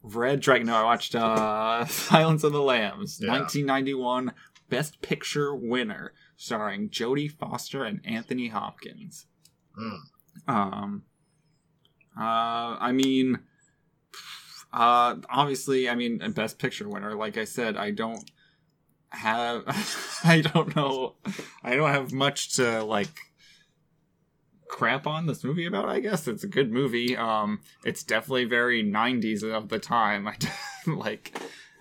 Red 0.03 0.41
Dragon. 0.41 0.66
No, 0.66 0.74
I 0.76 0.82
watched 0.84 1.14
uh, 1.14 1.84
Silence 1.89 2.43
of 2.43 2.53
the 2.53 2.62
Lambs, 2.62 3.18
Yeah. 3.20 3.30
1991 3.32 4.32
Best 4.70 5.01
Picture 5.03 5.55
winner, 5.55 6.12
starring 6.37 6.89
Jodie 6.89 7.30
Foster 7.30 7.84
and 7.84 8.01
Anthony 8.05 8.49
Hopkins. 8.49 9.26
Mm. 9.79 9.99
Um, 10.49 11.03
uh, 12.18 12.77
I 12.81 12.93
mean, 12.93 13.41
uh, 14.72 15.16
obviously, 15.29 15.89
I 15.89 15.95
mean, 15.95 16.22
a 16.22 16.31
Best 16.31 16.59
Picture 16.59 16.89
winner. 16.89 17.14
Like 17.14 17.37
I 17.37 17.45
said, 17.45 17.77
I 17.77 17.91
don't 17.91 18.31
have 19.11 19.64
I 20.24 20.41
don't 20.41 20.74
know 20.77 21.14
I 21.62 21.74
don't 21.74 21.91
have 21.91 22.12
much 22.12 22.55
to 22.57 22.85
like 22.85 23.09
crap 24.68 25.07
on 25.07 25.27
this 25.27 25.45
movie 25.45 25.66
about 25.66 25.89
I 25.89 26.01
guess 26.01 26.27
it's 26.27 26.45
a 26.45 26.49
good 26.49 26.72
movie 26.72 27.16
um 27.16 27.61
it's 27.85 28.03
definitely 28.03 28.45
very 28.45 28.83
90s 28.83 29.43
of 29.43 29.68
the 29.68 29.79
time 29.79 30.27
I 30.29 30.37
like 30.87 31.39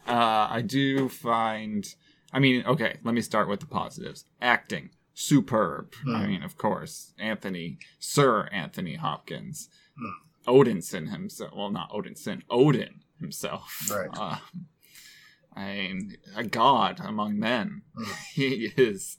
uh 0.07 0.47
I 0.49 0.61
do 0.61 1.09
find 1.09 1.85
I 2.31 2.39
mean 2.39 2.63
okay 2.65 2.97
let 3.03 3.13
me 3.13 3.21
start 3.21 3.49
with 3.49 3.59
the 3.59 3.65
positives 3.65 4.25
acting 4.41 4.91
superb 5.17 5.93
I 6.07 6.23
Hmm. 6.23 6.27
mean 6.27 6.43
of 6.43 6.57
course 6.57 7.13
Anthony 7.17 7.79
Sir 7.99 8.47
Anthony 8.51 8.95
Hopkins 8.95 9.69
Hmm. 9.97 10.11
Odinson 10.47 11.09
himself 11.09 11.51
well 11.55 11.71
not 11.71 11.89
Odinson 11.91 12.41
Odin 12.49 13.01
himself 13.19 13.89
Right. 13.89 14.09
uh, 14.13 14.37
I 15.57 15.65
mean, 15.67 16.17
a 16.35 16.43
god 16.43 16.99
among 17.01 17.39
men. 17.39 17.83
Mm. 17.97 18.15
he 18.33 18.73
is 18.75 19.17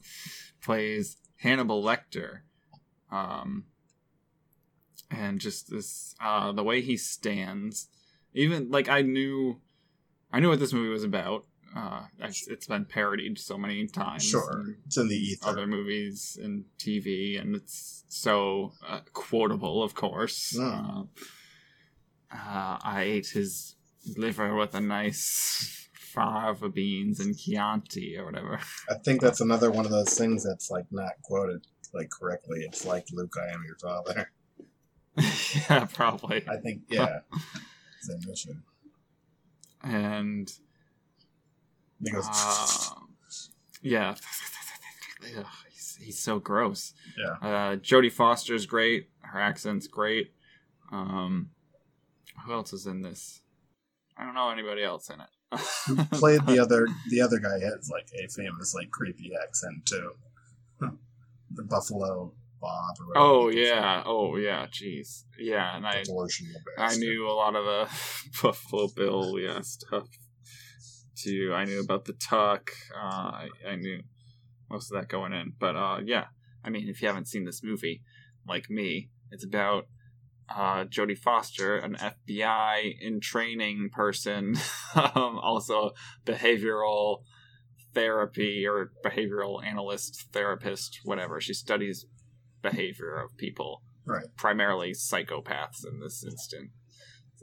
plays 0.62 1.16
Hannibal 1.38 1.82
Lecter, 1.82 2.40
um, 3.10 3.64
and 5.10 5.40
just 5.40 5.70
this 5.70 6.14
uh, 6.20 6.52
the 6.52 6.62
way 6.62 6.82
he 6.82 6.96
stands. 6.98 7.88
Even 8.34 8.70
like 8.70 8.86
I 8.90 9.00
knew, 9.00 9.62
I 10.30 10.40
knew 10.40 10.50
what 10.50 10.58
this 10.60 10.74
movie 10.74 10.90
was 10.90 11.04
about. 11.04 11.46
Uh, 11.76 12.04
it's, 12.20 12.66
been 12.66 12.86
parodied 12.86 13.38
so 13.38 13.58
many 13.58 13.86
times. 13.86 14.24
Sure. 14.24 14.64
It's 14.86 14.96
in 14.96 15.08
the 15.08 15.16
ether. 15.16 15.48
Other 15.48 15.66
movies 15.66 16.38
and 16.42 16.64
TV, 16.78 17.38
and 17.38 17.54
it's 17.54 18.04
so 18.08 18.72
uh, 18.86 19.00
quotable, 19.12 19.82
of 19.82 19.94
course. 19.94 20.56
Mm. 20.58 21.06
Uh, 22.32 22.34
uh, 22.34 22.78
I 22.82 23.02
ate 23.02 23.26
his 23.26 23.76
liver 24.16 24.54
with 24.54 24.74
a 24.74 24.80
nice 24.80 25.88
fava 25.92 26.70
beans 26.70 27.20
and 27.20 27.36
Chianti 27.36 28.16
or 28.16 28.24
whatever. 28.24 28.58
I 28.88 28.94
think 29.04 29.20
that's 29.20 29.42
another 29.42 29.70
one 29.70 29.84
of 29.84 29.90
those 29.90 30.16
things 30.16 30.44
that's 30.44 30.70
like 30.70 30.86
not 30.90 31.12
quoted 31.24 31.66
like 31.92 32.08
correctly. 32.10 32.60
It's 32.60 32.86
like 32.86 33.06
Luke, 33.12 33.34
I 33.38 33.52
am 33.52 33.64
your 33.66 33.76
father. 33.76 34.30
yeah, 35.68 35.84
probably. 35.92 36.42
I 36.48 36.56
think 36.56 36.82
yeah, 36.88 37.18
it's 37.98 38.08
an 38.08 38.20
issue 38.32 38.54
And 41.98 42.04
because 42.04 42.92
um, 42.96 43.08
yeah, 43.82 44.14
Ugh, 45.38 45.46
he's, 45.72 45.98
he's 46.00 46.18
so 46.18 46.38
gross. 46.38 46.92
yeah, 47.18 47.48
Uh, 47.48 47.76
Jodie 47.76 48.12
Foster's 48.12 48.66
great. 48.66 49.08
Her 49.20 49.40
accent's 49.40 49.86
great. 49.86 50.32
Um, 50.92 51.50
who 52.44 52.52
else 52.52 52.72
is 52.72 52.86
in 52.86 53.02
this? 53.02 53.40
I 54.16 54.24
don't 54.24 54.34
know 54.34 54.50
anybody 54.50 54.82
else 54.82 55.10
in 55.10 55.20
it. 55.20 55.60
Who 55.86 55.96
played 56.18 56.44
the 56.46 56.58
other 56.62 56.86
the 57.10 57.20
other 57.20 57.38
guy 57.38 57.58
has 57.60 57.90
like 57.90 58.08
a 58.22 58.28
famous 58.28 58.74
like 58.74 58.90
creepy 58.90 59.32
accent 59.42 59.86
too. 59.86 60.12
the 60.80 61.62
Buffalo 61.62 62.32
Bob. 62.60 62.96
Or 63.00 63.18
Oh 63.18 63.48
yeah, 63.48 64.02
oh 64.04 64.36
yeah, 64.36 64.66
jeez, 64.66 65.24
yeah, 65.38 65.76
and 65.76 65.86
I 65.86 66.02
I 66.78 66.96
knew 66.96 67.28
a 67.28 67.32
lot 67.32 67.54
of 67.54 67.64
the 67.64 67.88
Buffalo 68.42 68.88
Bill 68.88 69.38
yeah 69.38 69.60
stuff 69.60 70.08
too. 71.16 71.52
I 71.54 71.64
knew 71.64 71.80
about 71.80 72.04
the 72.04 72.12
Tuck. 72.14 72.70
Uh, 72.94 72.98
I 73.44 73.48
I 73.66 73.76
knew 73.76 74.00
most 74.70 74.90
of 74.92 75.00
that 75.00 75.08
going 75.08 75.32
in, 75.32 75.52
but 75.58 75.76
uh, 75.76 75.98
yeah, 76.04 76.26
I 76.64 76.70
mean, 76.70 76.88
if 76.88 77.00
you 77.00 77.08
haven't 77.08 77.28
seen 77.28 77.44
this 77.44 77.62
movie, 77.62 78.02
like 78.46 78.68
me, 78.70 79.10
it's 79.30 79.44
about 79.44 79.86
uh, 80.48 80.84
Jodie 80.84 81.18
Foster, 81.18 81.76
an 81.76 81.96
FBI 81.96 82.94
in 83.00 83.20
training 83.20 83.90
person, 83.92 84.56
um, 84.94 85.38
also 85.38 85.90
behavioral 86.24 87.22
therapy 87.94 88.66
or 88.66 88.92
behavioral 89.04 89.64
analyst, 89.64 90.26
therapist, 90.32 91.00
whatever. 91.04 91.40
She 91.40 91.54
studies 91.54 92.06
behavior 92.62 93.16
of 93.16 93.36
people, 93.36 93.82
Right. 94.04 94.26
primarily 94.36 94.92
psychopaths 94.92 95.84
in 95.86 96.00
this 96.00 96.24
instance, 96.24 96.70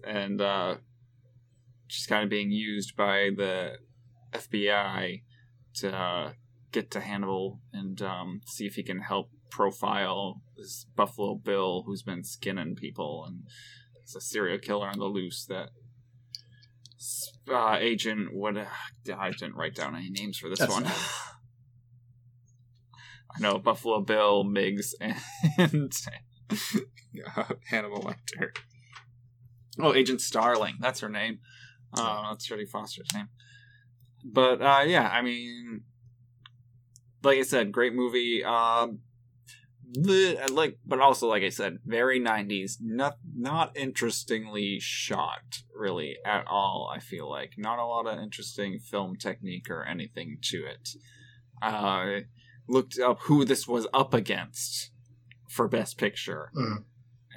and 0.05 0.39
uh, 0.41 0.75
she's 1.87 2.05
kind 2.05 2.23
of 2.23 2.29
being 2.29 2.51
used 2.51 2.95
by 2.95 3.29
the 3.35 3.77
FBI 4.31 5.23
to 5.75 5.95
uh, 5.95 6.33
get 6.71 6.91
to 6.91 6.99
Hannibal 6.99 7.59
and 7.71 8.01
um, 8.01 8.41
see 8.45 8.65
if 8.65 8.75
he 8.75 8.83
can 8.83 8.99
help 8.99 9.29
profile 9.49 10.41
this 10.57 10.85
Buffalo 10.95 11.35
Bill 11.35 11.83
who's 11.85 12.01
been 12.01 12.23
skinning 12.23 12.75
people 12.75 13.23
and 13.27 13.43
it's 14.01 14.15
a 14.15 14.21
serial 14.21 14.57
killer 14.57 14.87
on 14.87 14.97
the 14.97 15.05
loose 15.05 15.45
that 15.45 15.69
uh, 17.51 17.77
agent 17.79 18.33
what 18.33 18.57
uh, 18.57 18.65
I 19.15 19.31
didn't 19.31 19.55
write 19.55 19.75
down 19.75 19.95
any 19.95 20.09
names 20.09 20.37
for 20.37 20.49
this 20.49 20.59
That's 20.59 20.71
one. 20.71 20.85
I 23.35 23.39
know 23.39 23.57
Buffalo 23.57 24.01
Bill, 24.01 24.43
Miggs, 24.43 24.93
and 25.57 25.91
uh, 26.51 27.43
Hannibal 27.67 28.01
Lecter. 28.01 28.55
Oh, 29.79 29.93
Agent 29.93 30.21
Starling. 30.21 30.75
That's 30.79 30.99
her 30.99 31.09
name. 31.09 31.39
Uh, 31.95 32.29
that's 32.31 32.47
Jodie 32.47 32.67
Foster's 32.67 33.13
name. 33.13 33.29
But 34.25 34.61
uh, 34.61 34.83
yeah, 34.85 35.09
I 35.09 35.21
mean, 35.21 35.81
like 37.23 37.39
I 37.39 37.43
said, 37.43 37.71
great 37.71 37.93
movie. 37.93 38.43
Um, 38.43 38.99
the 39.93 40.39
like, 40.51 40.79
but 40.85 40.99
also 40.99 41.27
like 41.27 41.43
I 41.43 41.49
said, 41.49 41.79
very 41.85 42.19
'90s. 42.19 42.77
Not 42.81 43.17
not 43.35 43.75
interestingly 43.77 44.79
shot, 44.79 45.63
really 45.75 46.17
at 46.25 46.45
all. 46.47 46.91
I 46.93 46.99
feel 46.99 47.29
like 47.29 47.53
not 47.57 47.79
a 47.79 47.85
lot 47.85 48.07
of 48.07 48.19
interesting 48.19 48.79
film 48.79 49.15
technique 49.17 49.69
or 49.69 49.83
anything 49.83 50.37
to 50.43 50.65
it. 50.65 50.89
Uh, 51.61 52.21
looked 52.67 52.97
up 52.99 53.19
who 53.23 53.45
this 53.45 53.67
was 53.67 53.87
up 53.93 54.13
against 54.13 54.91
for 55.49 55.67
Best 55.67 55.97
Picture, 55.97 56.51
Mm. 56.55 56.83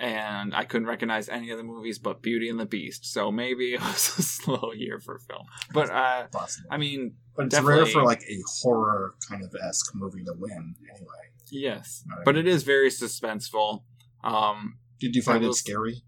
And 0.01 0.55
I 0.55 0.65
couldn't 0.65 0.87
recognize 0.89 1.29
any 1.29 1.51
of 1.51 1.59
the 1.59 1.65
movies 1.65 1.99
but 1.99 2.23
Beauty 2.23 2.49
and 2.49 2.59
the 2.61 2.67
Beast. 2.67 3.07
So 3.07 3.31
maybe 3.33 3.75
it 3.75 3.81
was 3.83 4.19
a 4.19 4.23
slow 4.23 4.73
year 4.75 5.01
for 5.01 5.19
film. 5.19 5.47
But 5.73 5.91
uh, 5.91 6.27
I 6.71 6.77
mean, 6.77 7.15
But 7.37 7.47
it's 7.47 7.61
rare 7.61 7.87
for 7.87 8.03
like 8.03 8.23
a 8.23 8.39
horror 8.63 9.15
kind 9.29 9.43
of 9.43 9.55
esque 9.67 9.93
movie 9.95 10.25
to 10.25 10.35
win. 10.39 10.75
Anyway, 10.95 11.25
yes, 11.51 12.05
but 12.25 12.37
it 12.37 12.47
is 12.47 12.63
very 12.63 12.91
suspenseful. 12.91 13.83
Um, 14.25 14.79
did 15.01 15.15
you 15.15 15.23
find 15.23 15.45
it 15.45 15.49
was- 15.49 15.61
scary? 15.61 16.03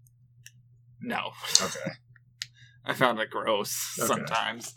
no, 1.01 1.31
Okay. 1.61 1.91
I 2.85 2.93
found 2.93 3.19
it 3.19 3.29
gross 3.29 3.97
Okay. 3.99 4.07
sometimes. 4.07 4.73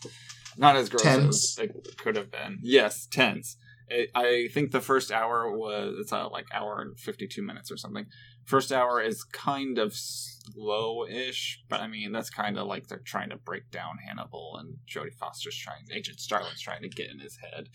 Not 0.57 0.75
as 0.75 0.87
gross 0.89 1.01
Tense? 1.01 1.57
as 1.59 1.65
it 1.65 1.97
could 1.97 2.15
have 2.15 2.29
been. 2.29 2.59
Yes, 2.61 3.07
tense. 3.11 3.57
It, 3.87 4.09
I 4.13 4.49
think 4.53 4.71
the 4.71 4.81
first 4.81 5.11
hour 5.11 5.51
was 5.57 5.95
it's 5.99 6.11
a 6.11 6.27
like 6.27 6.45
hour 6.53 6.79
and 6.81 6.99
fifty 6.99 7.27
two 7.27 7.41
minutes 7.41 7.71
or 7.71 7.77
something. 7.77 8.05
First 8.45 8.71
hour 8.71 9.01
is 9.01 9.23
kind 9.23 9.77
of 9.77 9.93
slow-ish, 9.95 11.63
but 11.69 11.79
I 11.81 11.87
mean 11.87 12.11
that's 12.11 12.29
kind 12.29 12.57
of 12.57 12.67
like 12.67 12.87
they're 12.87 12.99
trying 13.05 13.29
to 13.29 13.37
break 13.37 13.71
down 13.71 13.97
Hannibal 14.05 14.57
and 14.59 14.77
Jodie 14.87 15.13
Foster's 15.13 15.57
trying, 15.57 15.83
Agent 15.91 16.19
Starling's 16.19 16.61
trying 16.61 16.81
to 16.81 16.89
get 16.89 17.09
in 17.09 17.19
his 17.19 17.37
head 17.37 17.69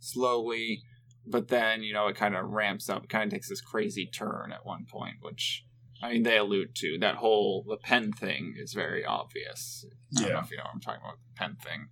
slowly, 0.00 0.82
but 1.26 1.48
then 1.48 1.82
you 1.82 1.92
know 1.92 2.06
it 2.08 2.16
kind 2.16 2.36
of 2.36 2.50
ramps 2.50 2.88
up, 2.88 3.08
kind 3.08 3.24
of 3.24 3.30
takes 3.30 3.48
this 3.48 3.60
crazy 3.60 4.06
turn 4.06 4.52
at 4.52 4.64
one 4.64 4.86
point, 4.90 5.16
which 5.20 5.64
I 6.02 6.12
mean 6.12 6.22
they 6.22 6.38
allude 6.38 6.74
to 6.76 6.98
that 7.00 7.16
whole 7.16 7.64
the 7.68 7.76
pen 7.76 8.12
thing 8.12 8.54
is 8.56 8.72
very 8.72 9.04
obvious. 9.04 9.84
I 10.16 10.20
don't 10.22 10.28
know 10.30 10.36
Yeah. 10.36 10.44
if 10.44 10.50
you 10.50 10.56
know 10.58 10.64
what 10.64 10.74
I'm 10.74 10.80
talking 10.80 11.00
about. 11.04 11.18
The 11.34 11.38
pen 11.38 11.56
thing. 11.56 11.88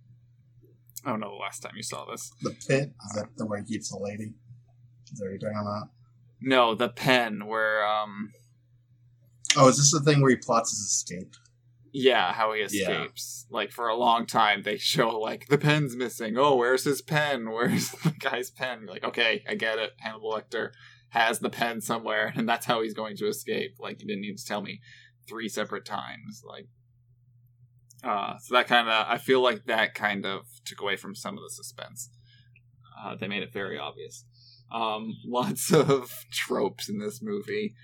I 1.05 1.09
don't 1.09 1.19
know 1.19 1.29
the 1.31 1.35
last 1.35 1.59
time 1.61 1.73
you 1.75 1.83
saw 1.83 2.05
this. 2.05 2.31
The 2.41 2.51
pit 2.51 2.93
is 3.05 3.13
that 3.15 3.29
the 3.35 3.45
way 3.45 3.59
he 3.67 3.73
keeps 3.73 3.89
the 3.89 3.97
lady? 3.97 4.33
Is 5.11 5.17
that 5.19 5.25
what 5.25 5.31
you're 5.31 5.39
talking 5.39 5.57
about? 5.59 5.89
No, 6.41 6.73
the 6.75 6.89
pen 6.89 7.45
where 7.45 7.85
um 7.85 8.31
Oh, 9.55 9.67
is 9.67 9.77
this 9.77 9.91
the 9.91 9.99
thing 9.99 10.21
where 10.21 10.31
he 10.31 10.37
plots 10.37 10.71
his 10.71 10.79
escape? 10.79 11.35
yeah, 11.93 12.31
how 12.31 12.53
he 12.53 12.61
Yeah. 12.61 12.65
escapes. 12.65 13.45
Like 13.49 13.71
for 13.71 13.89
a 13.89 13.95
long 13.97 14.25
time 14.25 14.63
they 14.63 14.77
show 14.77 15.09
like 15.19 15.47
the 15.49 15.57
pen's 15.57 15.95
missing. 15.95 16.37
Oh, 16.37 16.55
where's 16.55 16.85
his 16.85 17.01
pen? 17.01 17.51
Where's 17.51 17.89
the 18.03 18.11
guy's 18.11 18.49
pen? 18.49 18.85
Like, 18.85 19.03
okay, 19.03 19.43
I 19.47 19.55
get 19.55 19.77
it. 19.77 19.91
Hannibal 19.99 20.31
Lecter 20.33 20.71
has 21.09 21.39
the 21.39 21.49
pen 21.49 21.81
somewhere 21.81 22.31
and 22.37 22.47
that's 22.47 22.65
how 22.65 22.81
he's 22.81 22.93
going 22.93 23.17
to 23.17 23.27
escape. 23.27 23.75
Like 23.79 24.01
you 24.01 24.07
didn't 24.07 24.21
need 24.21 24.37
to 24.37 24.45
tell 24.45 24.61
me 24.61 24.79
three 25.27 25.49
separate 25.49 25.85
times. 25.85 26.41
Like 26.45 26.67
uh 28.03 28.37
so 28.39 28.55
that 28.55 28.67
kind 28.67 28.87
of 28.87 29.05
I 29.07 29.17
feel 29.17 29.41
like 29.41 29.65
that 29.65 29.93
kind 29.93 30.25
of 30.25 30.45
took 30.65 30.81
away 30.81 30.95
from 30.95 31.13
some 31.13 31.37
of 31.37 31.43
the 31.43 31.49
suspense. 31.51 32.09
Uh, 33.03 33.15
they 33.15 33.27
made 33.27 33.43
it 33.43 33.51
very 33.53 33.77
obvious. 33.77 34.25
Um, 34.73 35.15
lots 35.25 35.73
of 35.73 36.25
tropes 36.31 36.89
in 36.89 36.99
this 36.99 37.21
movie. 37.21 37.75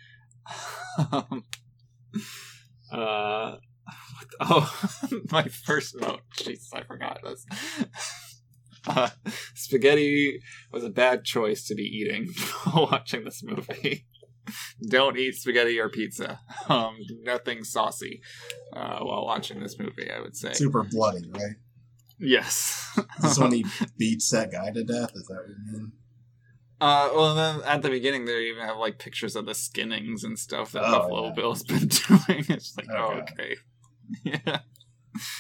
um, 1.12 1.44
uh, 2.92 3.56
oh, 4.40 4.90
my 5.32 5.44
first 5.44 6.00
note. 6.00 6.22
Jesus, 6.38 6.72
I 6.74 6.84
forgot 6.84 7.20
this. 7.24 7.46
Uh, 8.86 9.10
spaghetti 9.54 10.40
was 10.72 10.84
a 10.84 10.90
bad 10.90 11.26
choice 11.26 11.66
to 11.68 11.76
be 11.76 11.84
eating 11.84 12.30
while 12.64 12.88
watching 12.92 13.26
this 13.26 13.44
movie. 13.44 14.06
Don't 14.90 15.18
eat 15.18 15.36
spaghetti 15.36 15.78
or 15.78 15.90
pizza. 15.90 16.40
Um, 16.70 16.98
nothing 17.24 17.66
saucy 17.66 18.22
uh, 18.72 19.00
while 19.00 19.26
watching 19.26 19.60
this 19.60 19.78
movie. 19.78 20.10
I 20.10 20.22
would 20.22 20.38
say. 20.38 20.54
Super 20.54 20.84
bloody, 20.84 21.30
right? 21.30 21.56
Yes. 22.20 22.98
Is 22.98 23.24
this 23.24 23.40
when 23.40 23.52
he 23.52 23.66
beats 23.98 24.30
that 24.32 24.52
guy 24.52 24.72
to 24.72 24.84
death? 24.84 25.12
Is 25.16 25.28
that 25.28 25.36
what 25.36 25.50
you 25.50 25.74
mean? 25.74 25.92
Uh, 26.80 27.10
well, 27.16 27.34
then 27.36 27.62
at 27.66 27.82
the 27.82 27.90
beginning, 27.90 28.26
they 28.26 28.44
even 28.50 28.64
have 28.66 28.78
like 28.78 29.00
pictures 29.00 29.36
of 29.36 29.46
the 29.46 29.54
skinnings 29.54 30.24
and 30.24 30.38
stuff 30.38 30.72
that 30.74 30.84
Oh, 30.84 30.92
Buffalo 30.92 31.26
yeah. 31.28 31.34
Bill's 31.34 31.64
been 31.74 31.88
doing. 31.88 32.46
It's 32.50 32.78
like, 32.78 32.88
oh, 32.96 33.14
Okay. 33.22 33.22
okay, 33.22 33.56
yeah. 34.46 34.60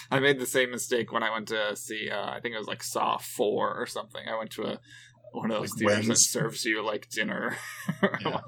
I 0.09 0.19
made 0.19 0.39
the 0.39 0.47
same 0.47 0.71
mistake 0.71 1.11
when 1.11 1.21
I 1.21 1.31
went 1.31 1.49
to 1.49 1.75
see. 1.75 2.09
Uh, 2.09 2.29
I 2.31 2.39
think 2.39 2.55
it 2.55 2.57
was 2.57 2.67
like 2.67 2.81
Saw 2.81 3.17
Four 3.19 3.79
or 3.79 3.85
something. 3.85 4.21
I 4.27 4.35
went 4.37 4.49
to 4.51 4.63
a 4.63 4.79
one 5.33 5.51
of 5.51 5.59
those 5.59 5.71
Like 5.73 5.79
theaters 5.79 6.07
that 6.07 6.17
serves 6.17 6.65
you 6.65 6.81
like 6.83 7.09
dinner, 7.09 7.57
Yeah. 8.21 8.39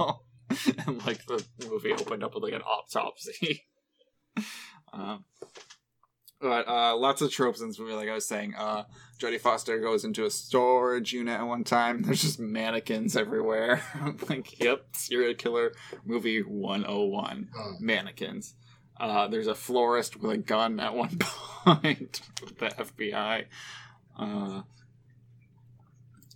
And 0.88 1.06
like 1.06 1.24
the 1.28 1.46
movie 1.70 1.92
opened 1.94 2.24
up 2.24 2.34
with 2.34 2.44
like 2.44 2.54
an 2.54 2.64
autopsy. 2.64 3.68
um, 4.92 5.26
but 6.40 6.68
uh, 6.68 6.96
lots 6.96 7.22
of 7.22 7.32
tropes 7.32 7.62
in 7.62 7.68
this 7.68 7.80
movie, 7.80 7.94
like 7.94 8.10
I 8.10 8.14
was 8.14 8.26
saying. 8.26 8.56
Uh, 8.56 8.84
Jodie 9.20 9.40
Foster 9.40 9.80
goes 9.80 10.06
into 10.06 10.26
a 10.26 10.30
storage 10.30 11.12
unit 11.12 11.40
at 11.40 11.46
one 11.46 11.64
time. 11.64 12.02
There's 12.04 12.22
just 12.22 12.40
mannequins 12.40 13.18
everywhere. 13.18 13.82
I'm 13.96 14.18
like, 14.30 14.60
yep, 14.60 14.86
serial 14.94 15.34
killer 15.34 15.74
movie 16.06 16.42
101. 16.42 17.50
Oh. 17.58 17.74
Mannequins. 17.80 18.56
Uh, 18.98 19.30
there's 19.30 19.48
a 19.48 19.56
florist 19.56 20.20
with 20.20 20.32
a 20.32 20.38
gun 20.38 20.78
at 20.82 20.94
one 20.94 21.18
point 21.20 22.22
with 22.42 22.58
the 22.58 22.68
FBI. 22.68 23.46
Uh, 24.18 24.64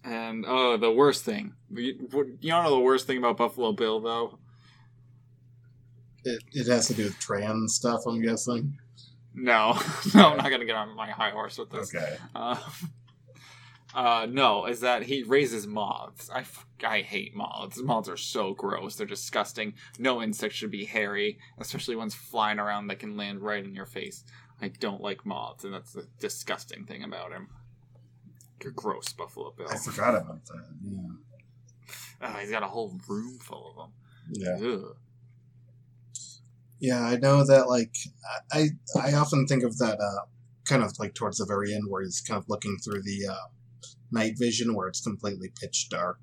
and 0.06 0.46
oh, 0.48 0.78
the 0.78 0.90
worst 0.90 1.26
thing. 1.26 1.56
You, 1.70 2.08
you 2.40 2.52
don't 2.52 2.64
know 2.64 2.70
the 2.70 2.80
worst 2.80 3.06
thing 3.06 3.18
about 3.18 3.36
Buffalo 3.36 3.74
Bill, 3.74 4.00
though? 4.00 4.40
It, 6.24 6.42
it 6.54 6.68
has 6.68 6.88
to 6.88 6.94
do 6.94 7.04
with 7.04 7.20
trans 7.20 7.76
stuff, 7.76 8.04
I'm 8.08 8.22
guessing. 8.22 8.78
No, 9.36 9.80
no, 10.14 10.30
I'm 10.30 10.38
not 10.38 10.50
gonna 10.50 10.66
get 10.66 10.76
on 10.76 10.96
my 10.96 11.10
high 11.10 11.32
horse 11.32 11.58
with 11.58 11.72
this. 11.72 11.94
Okay. 11.94 12.18
Uh, 12.36 12.58
uh, 13.96 14.28
no, 14.30 14.66
is 14.66 14.82
that 14.82 15.04
he 15.04 15.24
raises 15.24 15.66
moths. 15.66 16.30
I, 16.30 16.42
f- 16.42 16.68
I 16.84 17.02
hate 17.02 17.36
moths. 17.36 17.82
Moths 17.82 18.10
are 18.10 18.18
so 18.18 18.54
gross. 18.54 18.96
They're 18.96 19.08
disgusting. 19.08 19.74
No 19.98 20.22
insect 20.22 20.54
should 20.54 20.72
be 20.72 20.86
hairy, 20.86 21.40
especially 21.58 21.96
ones 21.96 22.14
flying 22.14 22.60
around 22.60 22.88
that 22.88 23.00
can 23.00 23.18
land 23.18 23.42
right 23.42 23.64
in 23.64 23.74
your 23.74 23.86
face. 23.86 24.24
I 24.62 24.68
don't 24.68 25.02
like 25.02 25.26
moths, 25.26 25.64
and 25.64 25.74
that's 25.74 25.94
the 25.94 26.08
disgusting 26.20 26.86
thing 26.86 27.04
about 27.04 27.32
him. 27.32 27.50
You're 28.64 28.72
gross, 28.72 29.12
Buffalo 29.12 29.54
Bill. 29.58 29.68
I 29.70 29.78
forgot 29.78 30.16
about 30.16 30.46
that. 30.46 30.66
Yeah. 30.82 31.08
Uh, 32.22 32.38
he's 32.38 32.52
got 32.52 32.64
a 32.64 32.68
whole 32.68 32.98
room 33.10 33.38
full 33.40 33.72
of 33.72 33.76
them. 33.76 33.92
Yeah. 34.32 34.68
Ugh. 34.74 34.96
Yeah, 36.84 37.00
I 37.02 37.16
know 37.16 37.46
that. 37.46 37.70
Like, 37.70 37.96
I 38.52 38.68
I 39.02 39.14
often 39.14 39.48
think 39.48 39.64
of 39.64 39.78
that 39.78 39.98
uh, 40.02 40.26
kind 40.66 40.84
of 40.84 40.92
like 41.00 41.14
towards 41.14 41.38
the 41.38 41.46
very 41.46 41.74
end, 41.74 41.86
where 41.88 42.04
he's 42.04 42.20
kind 42.20 42.38
of 42.38 42.44
looking 42.50 42.76
through 42.84 43.04
the 43.04 43.26
uh, 43.32 43.48
night 44.12 44.34
vision, 44.38 44.76
where 44.76 44.90
it's 44.90 45.00
completely 45.00 45.50
pitch 45.62 45.88
dark, 45.90 46.20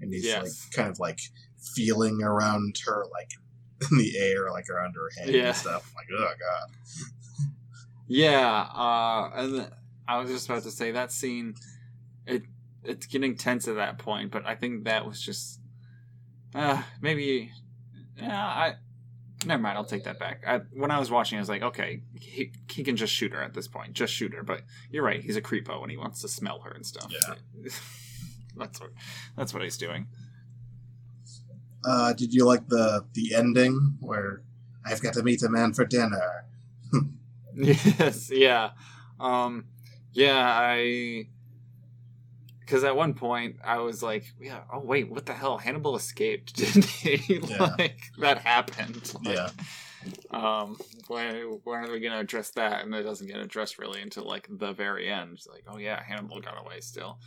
and 0.00 0.10
he's 0.10 0.24
Yes. 0.24 0.42
like 0.42 0.72
kind 0.74 0.88
of 0.90 0.98
like 0.98 1.20
feeling 1.76 2.22
around 2.22 2.76
her, 2.86 3.04
like 3.12 3.28
in 3.90 3.98
the 4.02 4.16
air, 4.18 4.50
like 4.50 4.70
around 4.70 4.94
her 4.94 5.10
head 5.18 5.34
Yeah. 5.34 5.48
and 5.48 5.56
stuff. 5.56 5.92
Like, 5.94 6.06
oh 6.18 6.32
god. 6.46 6.70
Yeah, 8.08 8.62
uh, 8.74 9.30
and 9.34 9.70
I 10.08 10.18
was 10.18 10.30
just 10.30 10.48
about 10.48 10.62
to 10.62 10.70
say 10.70 10.92
that 10.92 11.12
scene. 11.12 11.56
It 12.26 12.44
it's 12.84 13.04
getting 13.06 13.36
tense 13.36 13.68
at 13.68 13.76
that 13.76 13.98
point, 13.98 14.30
but 14.30 14.46
I 14.46 14.54
think 14.54 14.84
that 14.84 15.04
was 15.06 15.20
just 15.20 15.60
uh, 16.54 16.82
maybe. 17.02 17.50
Yeah, 18.16 18.46
I 18.46 18.74
never 19.44 19.62
mind. 19.62 19.76
I'll 19.76 19.84
take 19.84 20.04
that 20.04 20.18
back. 20.18 20.42
I, 20.46 20.58
when 20.72 20.90
I 20.90 20.98
was 20.98 21.10
watching, 21.10 21.38
I 21.38 21.40
was 21.40 21.48
like, 21.48 21.62
okay, 21.62 22.02
he 22.20 22.52
he 22.70 22.82
can 22.84 22.96
just 22.96 23.12
shoot 23.12 23.32
her 23.32 23.42
at 23.42 23.54
this 23.54 23.68
point, 23.68 23.92
just 23.92 24.12
shoot 24.12 24.32
her. 24.34 24.42
But 24.42 24.62
you're 24.90 25.04
right. 25.04 25.22
He's 25.22 25.36
a 25.36 25.42
creepo 25.42 25.82
and 25.82 25.90
he 25.90 25.96
wants 25.96 26.20
to 26.22 26.28
smell 26.28 26.60
her 26.60 26.70
and 26.70 26.84
stuff. 26.84 27.10
Yeah. 27.10 27.34
that's 28.56 28.80
what 28.80 28.90
that's 29.36 29.52
what 29.52 29.62
he's 29.62 29.76
doing. 29.76 30.06
Uh, 31.84 32.12
did 32.14 32.32
you 32.32 32.46
like 32.46 32.68
the 32.68 33.04
the 33.12 33.34
ending 33.34 33.98
where 34.00 34.42
I've 34.86 35.02
got 35.02 35.14
to 35.14 35.22
meet 35.22 35.42
a 35.42 35.48
man 35.48 35.72
for 35.72 35.84
dinner? 35.84 36.44
Yes, 37.56 38.30
yeah. 38.30 38.70
Um 39.20 39.66
yeah, 40.12 40.44
I 40.46 41.28
cuz 42.66 42.84
at 42.84 42.96
one 42.96 43.14
point 43.14 43.56
I 43.64 43.78
was 43.78 44.02
like, 44.02 44.24
yeah, 44.40 44.62
oh 44.72 44.80
wait, 44.80 45.10
what 45.10 45.26
the 45.26 45.34
hell? 45.34 45.58
Hannibal 45.58 45.96
escaped, 45.96 46.54
didn't 46.62 46.84
he? 46.84 47.16
Yeah. 47.48 47.74
like 47.78 48.00
that 48.18 48.38
happened. 48.38 49.12
Like, 49.24 49.36
Yeah. 49.36 49.50
Um 50.30 50.76
when 51.08 51.60
when 51.64 51.84
are 51.84 51.92
we 51.92 52.00
to 52.00 52.18
address 52.18 52.50
that? 52.50 52.84
And 52.84 52.94
it 52.94 53.02
doesn't 53.04 53.26
get 53.26 53.38
addressed 53.38 53.78
really 53.78 54.02
until 54.02 54.24
like 54.26 54.46
the 54.50 54.72
very 54.72 55.08
end. 55.10 55.30
It's 55.34 55.46
like, 55.46 55.64
oh 55.66 55.78
yeah, 55.78 56.02
Hannibal 56.02 56.40
got 56.40 56.60
away 56.60 56.80
still. 56.80 57.18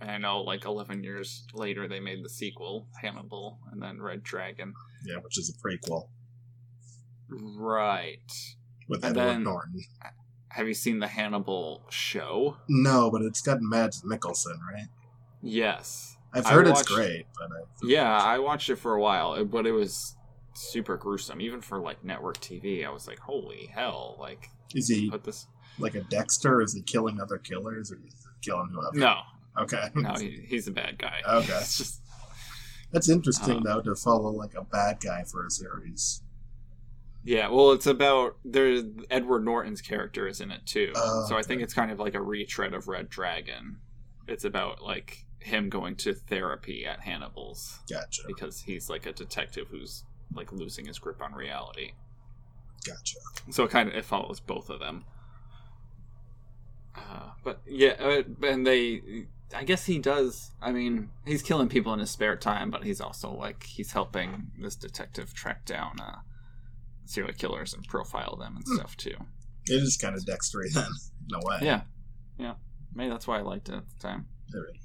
And 0.00 0.10
I 0.10 0.18
know 0.18 0.42
like 0.42 0.64
11 0.64 1.02
years 1.02 1.44
later 1.54 1.88
they 1.88 2.00
made 2.00 2.22
the 2.24 2.28
sequel, 2.28 2.86
Hannibal 3.02 3.58
and 3.72 3.82
then 3.82 4.00
Red 4.00 4.22
Dragon. 4.22 4.74
Yeah, 5.06 5.16
which 5.22 5.38
is 5.38 5.48
a 5.50 5.56
prequel 5.66 6.08
Right. 7.30 8.32
with 8.88 9.04
And 9.04 9.16
Edward 9.16 9.32
then- 9.34 9.42
Norton. 9.44 9.80
Have 10.50 10.66
you 10.66 10.74
seen 10.74 10.98
the 10.98 11.08
Hannibal 11.08 11.82
show? 11.90 12.56
No, 12.68 13.10
but 13.10 13.22
it's 13.22 13.40
got 13.40 13.60
Mads 13.60 14.02
Mikkelsen, 14.02 14.58
right? 14.72 14.88
Yes. 15.42 16.16
I've 16.32 16.46
heard 16.46 16.66
it's 16.66 16.82
great, 16.82 17.26
but 17.38 17.44
I, 17.50 17.62
Yeah, 17.82 18.10
I 18.10 18.38
watched 18.38 18.68
it 18.70 18.76
for 18.76 18.94
a 18.94 19.00
while, 19.00 19.42
but 19.44 19.66
it 19.66 19.72
was 19.72 20.16
super 20.54 20.96
gruesome. 20.96 21.40
Even 21.40 21.60
for 21.60 21.78
like 21.80 22.04
network 22.04 22.38
TV, 22.38 22.84
I 22.86 22.90
was 22.90 23.06
like, 23.06 23.18
"Holy 23.18 23.66
hell!" 23.72 24.16
Like, 24.18 24.50
is 24.74 24.88
he 24.88 25.10
put 25.10 25.24
this. 25.24 25.46
like 25.78 25.94
a 25.94 26.02
Dexter? 26.02 26.60
Is 26.60 26.74
he 26.74 26.82
killing 26.82 27.20
other 27.20 27.38
killers, 27.38 27.90
or 27.92 27.96
is 28.06 28.14
he 28.14 28.50
killing 28.50 28.68
whoever? 28.72 28.96
No, 28.98 29.20
Okay. 29.58 29.88
no, 29.94 30.14
he, 30.20 30.44
he's 30.46 30.68
a 30.68 30.70
bad 30.72 30.98
guy. 30.98 31.20
Okay. 31.26 31.46
Just 31.60 32.02
That's 32.92 33.08
interesting 33.08 33.58
Uh, 33.66 33.74
though 33.76 33.80
to 33.82 33.94
follow 33.94 34.30
like 34.30 34.54
a 34.54 34.64
bad 34.64 34.98
guy 35.00 35.24
for 35.30 35.46
a 35.46 35.50
series. 35.50 36.22
Yeah. 37.28 37.48
Well, 37.48 37.72
it's 37.72 37.86
about 37.86 38.36
there. 38.44 38.82
Edward 39.10 39.44
Norton's 39.44 39.82
character 39.82 40.26
is 40.26 40.40
in 40.40 40.50
it 40.50 40.64
too, 40.66 40.92
Oh, 40.96 41.26
so 41.28 41.36
I 41.36 41.42
think 41.42 41.62
it's 41.62 41.74
kind 41.74 41.90
of 41.90 41.98
like 41.98 42.14
a 42.14 42.22
retread 42.22 42.74
of 42.74 42.88
Red 42.88 43.08
Dragon. 43.10 43.78
It's 44.26 44.44
about 44.44 44.82
like 44.82 45.26
him 45.40 45.68
going 45.68 45.96
to 45.96 46.14
therapy 46.14 46.84
at 46.86 47.00
Hannibal's 47.00 47.80
Gotcha. 47.88 48.22
because 48.26 48.60
he's 48.62 48.88
like 48.90 49.06
a 49.06 49.12
detective 49.12 49.68
who's 49.70 50.04
like 50.34 50.52
losing 50.52 50.86
his 50.86 50.98
grip 50.98 51.22
on 51.22 51.32
reality. 51.34 51.92
Gotcha. 52.86 53.18
so 53.50 53.64
it 53.64 53.70
kind 53.70 53.88
of 53.88 53.94
it 53.96 54.04
follows 54.04 54.40
both 54.40 54.70
of 54.70 54.78
them 54.78 55.04
uh, 56.96 57.30
but 57.44 57.60
yeah 57.66 57.94
uh, 58.00 58.22
and 58.46 58.66
they 58.66 59.02
i 59.54 59.64
guess 59.64 59.86
he 59.86 59.98
does 59.98 60.52
i 60.62 60.70
mean 60.70 61.10
he's 61.26 61.42
killing 61.42 61.68
people 61.68 61.92
in 61.92 61.98
his 61.98 62.10
spare 62.10 62.36
time 62.36 62.70
but 62.70 62.84
he's 62.84 63.00
also 63.00 63.30
like 63.32 63.64
he's 63.64 63.92
helping 63.92 64.52
this 64.60 64.76
detective 64.76 65.34
track 65.34 65.64
down 65.66 65.98
uh, 66.00 66.18
serial 67.08 67.32
killers 67.34 67.72
and 67.74 67.84
profile 67.88 68.36
them 68.36 68.56
and 68.56 68.64
Hmm. 68.66 68.76
stuff 68.76 68.96
too 68.96 69.16
It 69.66 69.82
is 69.82 69.96
kind 69.96 70.14
of 70.16 70.24
Dextery 70.24 70.72
then, 70.72 70.86
in 71.28 71.34
a 71.34 71.46
way. 71.46 71.58
yeah 71.62 71.82
yeah 72.38 72.54
maybe 72.94 73.10
that's 73.10 73.26
why 73.26 73.38
i 73.38 73.42
liked 73.42 73.68
it 73.68 73.74
at 73.74 73.84
the 73.88 73.98
time 74.08 74.26
Maybe. 74.52 74.80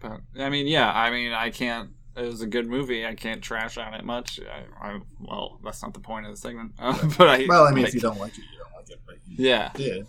but 0.00 0.20
i 0.42 0.48
mean 0.50 0.66
yeah 0.66 0.90
i 0.92 1.10
mean 1.10 1.32
i 1.32 1.50
can't 1.50 1.90
it 2.16 2.22
was 2.24 2.40
a 2.40 2.46
good 2.46 2.66
movie. 2.66 3.04
I 3.06 3.14
can't 3.14 3.42
trash 3.42 3.76
on 3.76 3.92
it 3.92 4.02
much. 4.02 4.40
I, 4.40 4.88
I 4.88 5.00
well, 5.20 5.60
that's 5.62 5.82
not 5.82 5.92
the 5.92 6.00
point 6.00 6.24
of 6.24 6.32
the 6.32 6.38
segment. 6.38 6.72
Uh, 6.78 6.96
but 7.18 7.28
I 7.28 7.44
Well, 7.46 7.64
I 7.66 7.72
mean, 7.72 7.80
like- 7.84 7.88
if 7.90 7.94
you 7.94 8.00
don't 8.00 8.18
like 8.18 8.32
it, 8.32 8.38
you 8.50 8.58
don't 8.58 8.72
like 8.74 8.88
it, 8.88 9.00
but 9.04 9.16
you 9.26 9.36
yeah, 9.50 9.70
did. 9.74 10.06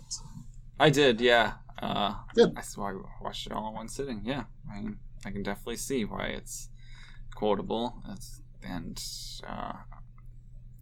I 0.80 0.90
did, 0.90 1.20
yeah. 1.20 1.56
Uh, 1.82 2.16
Good. 2.34 2.56
That's 2.56 2.78
why 2.78 2.94
I 2.94 2.96
watched 3.22 3.48
it 3.48 3.52
all 3.52 3.68
in 3.68 3.74
one 3.74 3.90
sitting. 3.90 4.22
Yeah, 4.24 4.46
I 4.72 4.80
mean, 4.80 5.00
I 5.26 5.32
can 5.32 5.44
definitely 5.44 5.76
see 5.76 6.06
why 6.06 6.28
it's 6.28 6.70
quotable. 7.36 8.02
It's, 8.10 8.40
and 8.64 8.98
uh, 9.46 9.74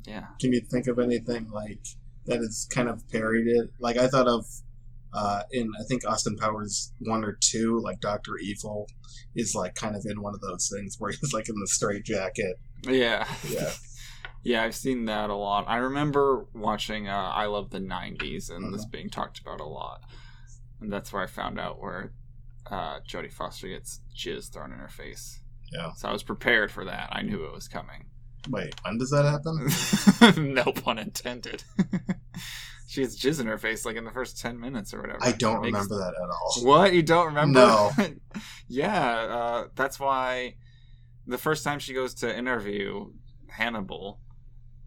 yeah, 0.08 0.26
Can 0.40 0.54
you 0.54 0.62
think 0.62 0.88
of 0.88 1.00
anything 1.00 1.50
like 1.52 1.86
that 2.26 2.40
is 2.40 2.68
kind 2.72 2.90
of 2.90 3.08
parried 3.10 3.48
it? 3.48 3.70
Like 3.80 3.98
I 3.98 4.08
thought 4.08 4.28
of 4.28 4.46
uh, 5.14 5.44
in 5.52 5.72
I 5.80 5.84
think 5.84 6.06
Austin 6.08 6.36
Powers 6.36 6.92
one 7.00 7.24
or 7.24 7.38
two, 7.40 7.80
like 7.80 8.00
Doctor 8.02 8.38
Evil 8.38 8.88
is 9.36 9.56
like 9.56 9.76
kind 9.76 9.96
of 9.96 10.06
in 10.06 10.22
one 10.22 10.34
of 10.34 10.42
those 10.42 10.70
things 10.74 10.96
where 11.00 11.12
he's 11.12 11.34
like 11.34 11.50
in 11.50 11.56
the 11.60 11.68
straight 11.68 12.04
jacket. 12.04 12.58
yeah, 12.88 13.28
Yeah. 13.50 13.72
yeah. 14.44 14.64
I've 14.64 14.76
seen 14.76 15.06
that 15.06 15.30
a 15.30 15.36
lot. 15.36 15.66
I 15.68 15.78
remember 15.78 16.46
watching 16.54 17.08
uh, 17.08 17.32
I 17.34 17.46
Love 17.46 17.70
the 17.70 17.80
'90s 17.80 18.50
and 18.50 18.74
this 18.74 18.86
being 18.86 19.10
talked 19.10 19.40
about 19.40 19.62
a 19.62 19.66
lot, 19.66 20.02
and 20.82 20.92
that's 20.92 21.14
where 21.14 21.24
I 21.24 21.28
found 21.28 21.60
out 21.60 21.80
where 21.80 22.12
uh, 22.70 23.00
Jodie 23.08 23.32
Foster 23.32 23.68
gets 23.68 24.02
jizz 24.16 24.52
thrown 24.52 24.72
in 24.74 24.80
her 24.80 24.90
face. 24.90 25.42
Yeah. 25.72 25.94
So 25.94 26.10
I 26.10 26.12
was 26.12 26.24
prepared 26.24 26.72
for 26.72 26.86
that. 26.86 27.10
I 27.12 27.22
knew 27.22 27.46
it 27.46 27.54
was 27.54 27.68
coming. 27.68 28.06
Wait, 28.50 28.74
when 28.84 28.98
does 28.98 29.10
that 29.10 29.26
happen? 29.26 30.54
no 30.54 30.72
pun 30.72 30.98
intended. 31.00 31.64
she 32.88 33.02
has 33.02 33.18
jizz 33.20 33.40
in 33.40 33.48
her 33.48 33.58
face 33.58 33.86
like 33.86 33.96
in 33.96 34.06
the 34.06 34.12
first 34.12 34.40
10 34.40 34.60
minutes 34.60 34.94
or 34.94 35.02
whatever. 35.02 35.20
I 35.22 35.32
don't 35.32 35.62
Makes- 35.62 35.74
remember 35.74 35.98
that 35.98 36.14
at 36.14 36.30
all. 36.30 36.64
What? 36.64 36.94
You 36.94 37.04
don't 37.04 37.28
remember? 37.28 37.60
No. 37.60 37.92
yeah, 38.68 39.12
uh, 39.12 39.68
that's 39.76 40.00
why 40.00 40.56
the 41.28 41.38
first 41.38 41.64
time 41.64 41.80
she 41.80 41.94
goes 41.94 42.14
to 42.16 42.38
interview 42.38 43.12
Hannibal, 43.50 44.20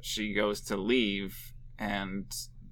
she 0.01 0.33
goes 0.35 0.61
to 0.63 0.77
leave 0.77 1.37
and 1.79 2.25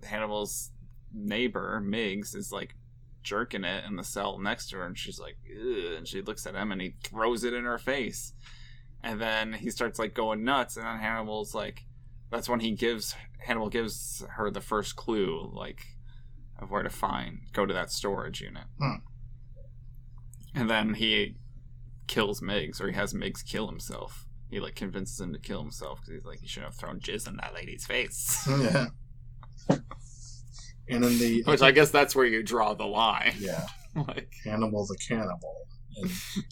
Hannibal's 0.04 0.70
neighbor 1.12 1.80
Miggs 1.80 2.34
is 2.34 2.52
like 2.52 2.74
jerking 3.22 3.64
it 3.64 3.84
in 3.84 3.96
the 3.96 4.04
cell 4.04 4.38
next 4.38 4.70
to 4.70 4.76
her, 4.76 4.86
and 4.86 4.96
she's 4.96 5.18
like, 5.18 5.36
Ugh, 5.50 5.96
and 5.96 6.06
she 6.06 6.22
looks 6.22 6.46
at 6.46 6.54
him, 6.54 6.70
and 6.70 6.80
he 6.80 6.94
throws 7.02 7.42
it 7.44 7.54
in 7.54 7.64
her 7.64 7.78
face, 7.78 8.32
and 9.06 9.20
then 9.20 9.52
he 9.52 9.70
starts 9.70 9.98
like 9.98 10.12
going 10.14 10.42
nuts, 10.44 10.76
and 10.76 10.84
then 10.84 10.98
Hannibal's 10.98 11.54
like, 11.54 11.84
that's 12.30 12.48
when 12.48 12.60
he 12.60 12.72
gives 12.72 13.14
Hannibal 13.38 13.68
gives 13.70 14.24
her 14.36 14.50
the 14.50 14.60
first 14.60 14.96
clue, 14.96 15.50
like 15.54 15.80
of 16.58 16.70
where 16.70 16.82
to 16.82 16.90
find 16.90 17.38
go 17.52 17.64
to 17.64 17.72
that 17.74 17.90
storage 17.92 18.40
unit, 18.40 18.64
Hmm. 18.80 18.96
and 20.54 20.68
then 20.68 20.94
he 20.94 21.36
kills 22.08 22.42
Miggs, 22.42 22.80
or 22.80 22.88
he 22.88 22.94
has 22.94 23.14
Miggs 23.14 23.42
kill 23.42 23.66
himself. 23.68 24.26
He 24.48 24.60
like 24.60 24.74
convinces 24.76 25.20
him 25.20 25.32
to 25.32 25.38
kill 25.40 25.60
himself 25.62 26.00
because 26.00 26.14
he's 26.14 26.24
like, 26.26 26.40
you 26.42 26.48
should 26.48 26.62
have 26.62 26.76
thrown 26.76 27.00
jizz 27.00 27.26
in 27.28 27.36
that 27.36 27.54
lady's 27.54 27.86
face. 27.86 28.46
yeah. 28.48 28.86
And 30.88 31.02
then 31.02 31.18
the 31.18 31.42
Which 31.44 31.62
I 31.62 31.72
guess 31.72 31.90
that's 31.90 32.14
where 32.14 32.26
you 32.26 32.44
draw 32.44 32.74
the 32.74 32.86
line. 32.86 33.34
yeah, 33.40 33.66
like, 33.96 34.32
Hannibal's 34.44 34.90
a 34.92 34.96
cannibal. 35.08 35.66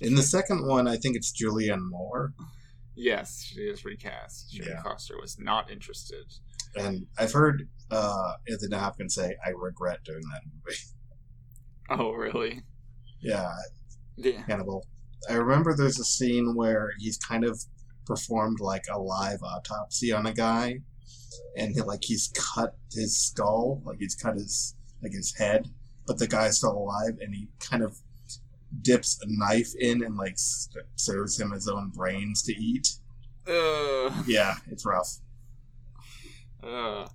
In 0.01 0.15
the 0.15 0.23
second 0.23 0.67
one, 0.67 0.89
I 0.89 0.97
think 0.97 1.17
it's 1.17 1.33
Julianne 1.33 1.89
Moore, 1.91 2.33
yes, 2.97 3.43
she 3.45 3.61
is 3.63 3.85
recast. 3.85 4.53
Jodie 4.55 4.69
Yeah. 4.69 4.83
Foster 4.83 5.17
was 5.21 5.39
not 5.39 5.71
interested. 5.71 6.25
and 6.77 7.07
I've 7.19 7.33
heard 7.33 7.69
uh, 7.91 8.33
Anthony 8.49 8.77
Hopkins 8.77 9.15
say, 9.15 9.37
"I 9.47 9.51
regret 9.51 10.03
doing 10.05 10.23
that 10.33 10.43
movie." 10.47 10.79
Oh, 11.91 12.13
really? 12.13 12.63
Yeah, 13.21 13.53
Yeah. 14.17 14.43
Hannibal. 14.49 14.87
I 15.29 15.35
remember 15.35 15.75
there's 15.77 15.99
a 16.01 16.05
scene 16.05 16.55
where 16.55 16.91
he's 16.99 17.19
kind 17.19 17.45
of 17.45 17.61
performed 18.07 18.59
like 18.61 18.85
a 18.91 18.99
live 18.99 19.41
autopsy 19.43 20.11
on 20.11 20.25
a 20.25 20.33
guy, 20.33 20.81
and 21.59 21.75
he, 21.75 21.83
like 21.83 22.03
he's 22.03 22.33
cut 22.35 22.77
his 22.93 23.21
skull, 23.21 23.83
like 23.85 23.99
he's 24.01 24.15
cut 24.15 24.35
his 24.37 24.75
like 25.03 25.13
his 25.13 25.35
head, 25.37 25.69
but 26.07 26.19
the 26.19 26.27
guy's 26.27 26.57
still 26.57 26.73
alive, 26.77 27.19
and 27.21 27.35
he 27.35 27.49
kind 27.61 27.83
of 27.83 27.99
dips 28.83 29.21
a 29.23 29.27
knife 29.29 29.73
in 29.79 30.03
and 30.05 30.17
like 30.17 30.35
serves 30.97 31.39
him 31.41 31.51
his 31.51 31.69
own 31.69 31.91
brains 31.95 32.43
to 32.45 32.53
eat. 32.53 32.89
Uh, 33.47 34.11
Yeah, 34.27 34.55
it's 34.71 34.85
rough. 34.87 35.19
uh. 36.63 37.07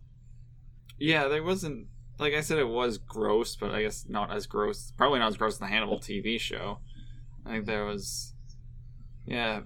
Yeah, 1.00 1.28
there 1.28 1.44
wasn't. 1.44 1.88
Like 2.20 2.34
I 2.34 2.42
said, 2.42 2.58
it 2.60 2.68
was 2.68 2.98
gross, 2.98 3.56
but 3.56 3.72
I 3.72 3.82
guess 3.84 4.06
not 4.10 4.32
as 4.32 4.46
gross. 4.46 4.92
Probably 4.98 5.20
not 5.20 5.30
as 5.30 5.38
gross 5.38 5.54
as 5.54 5.60
the 5.60 5.68
Hannibal 5.68 6.00
TV 6.00 6.40
show. 6.40 6.80
I 7.46 7.52
think 7.52 7.66
there 7.66 7.86
was. 7.86 8.34
Yeah. 9.26 9.62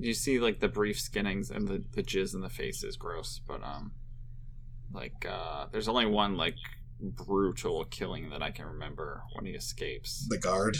You 0.00 0.12
see, 0.14 0.38
like, 0.38 0.60
the 0.60 0.68
brief 0.68 0.96
skinnings 1.00 1.50
and 1.50 1.66
the, 1.66 1.82
the 1.92 2.02
jizz 2.04 2.32
in 2.34 2.40
the 2.40 2.48
face 2.50 2.84
is 2.84 2.96
gross, 2.96 3.40
but, 3.48 3.62
um. 3.64 3.92
Like, 4.92 5.26
uh. 5.28 5.66
There's 5.72 5.88
only 5.88 6.06
one, 6.06 6.36
like, 6.36 6.54
brutal 7.00 7.84
killing 7.84 8.30
that 8.30 8.42
I 8.42 8.50
can 8.50 8.66
remember 8.66 9.22
when 9.34 9.46
he 9.46 9.52
escapes. 9.52 10.26
The 10.28 10.38
guard. 10.38 10.76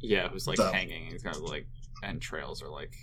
Yeah, 0.00 0.28
who's 0.28 0.46
like 0.46 0.56
The- 0.56 0.72
hanging. 0.72 1.06
He's 1.06 1.22
got 1.22 1.40
like 1.40 1.66
entrails 2.02 2.62
or 2.62 2.68
like. 2.68 2.94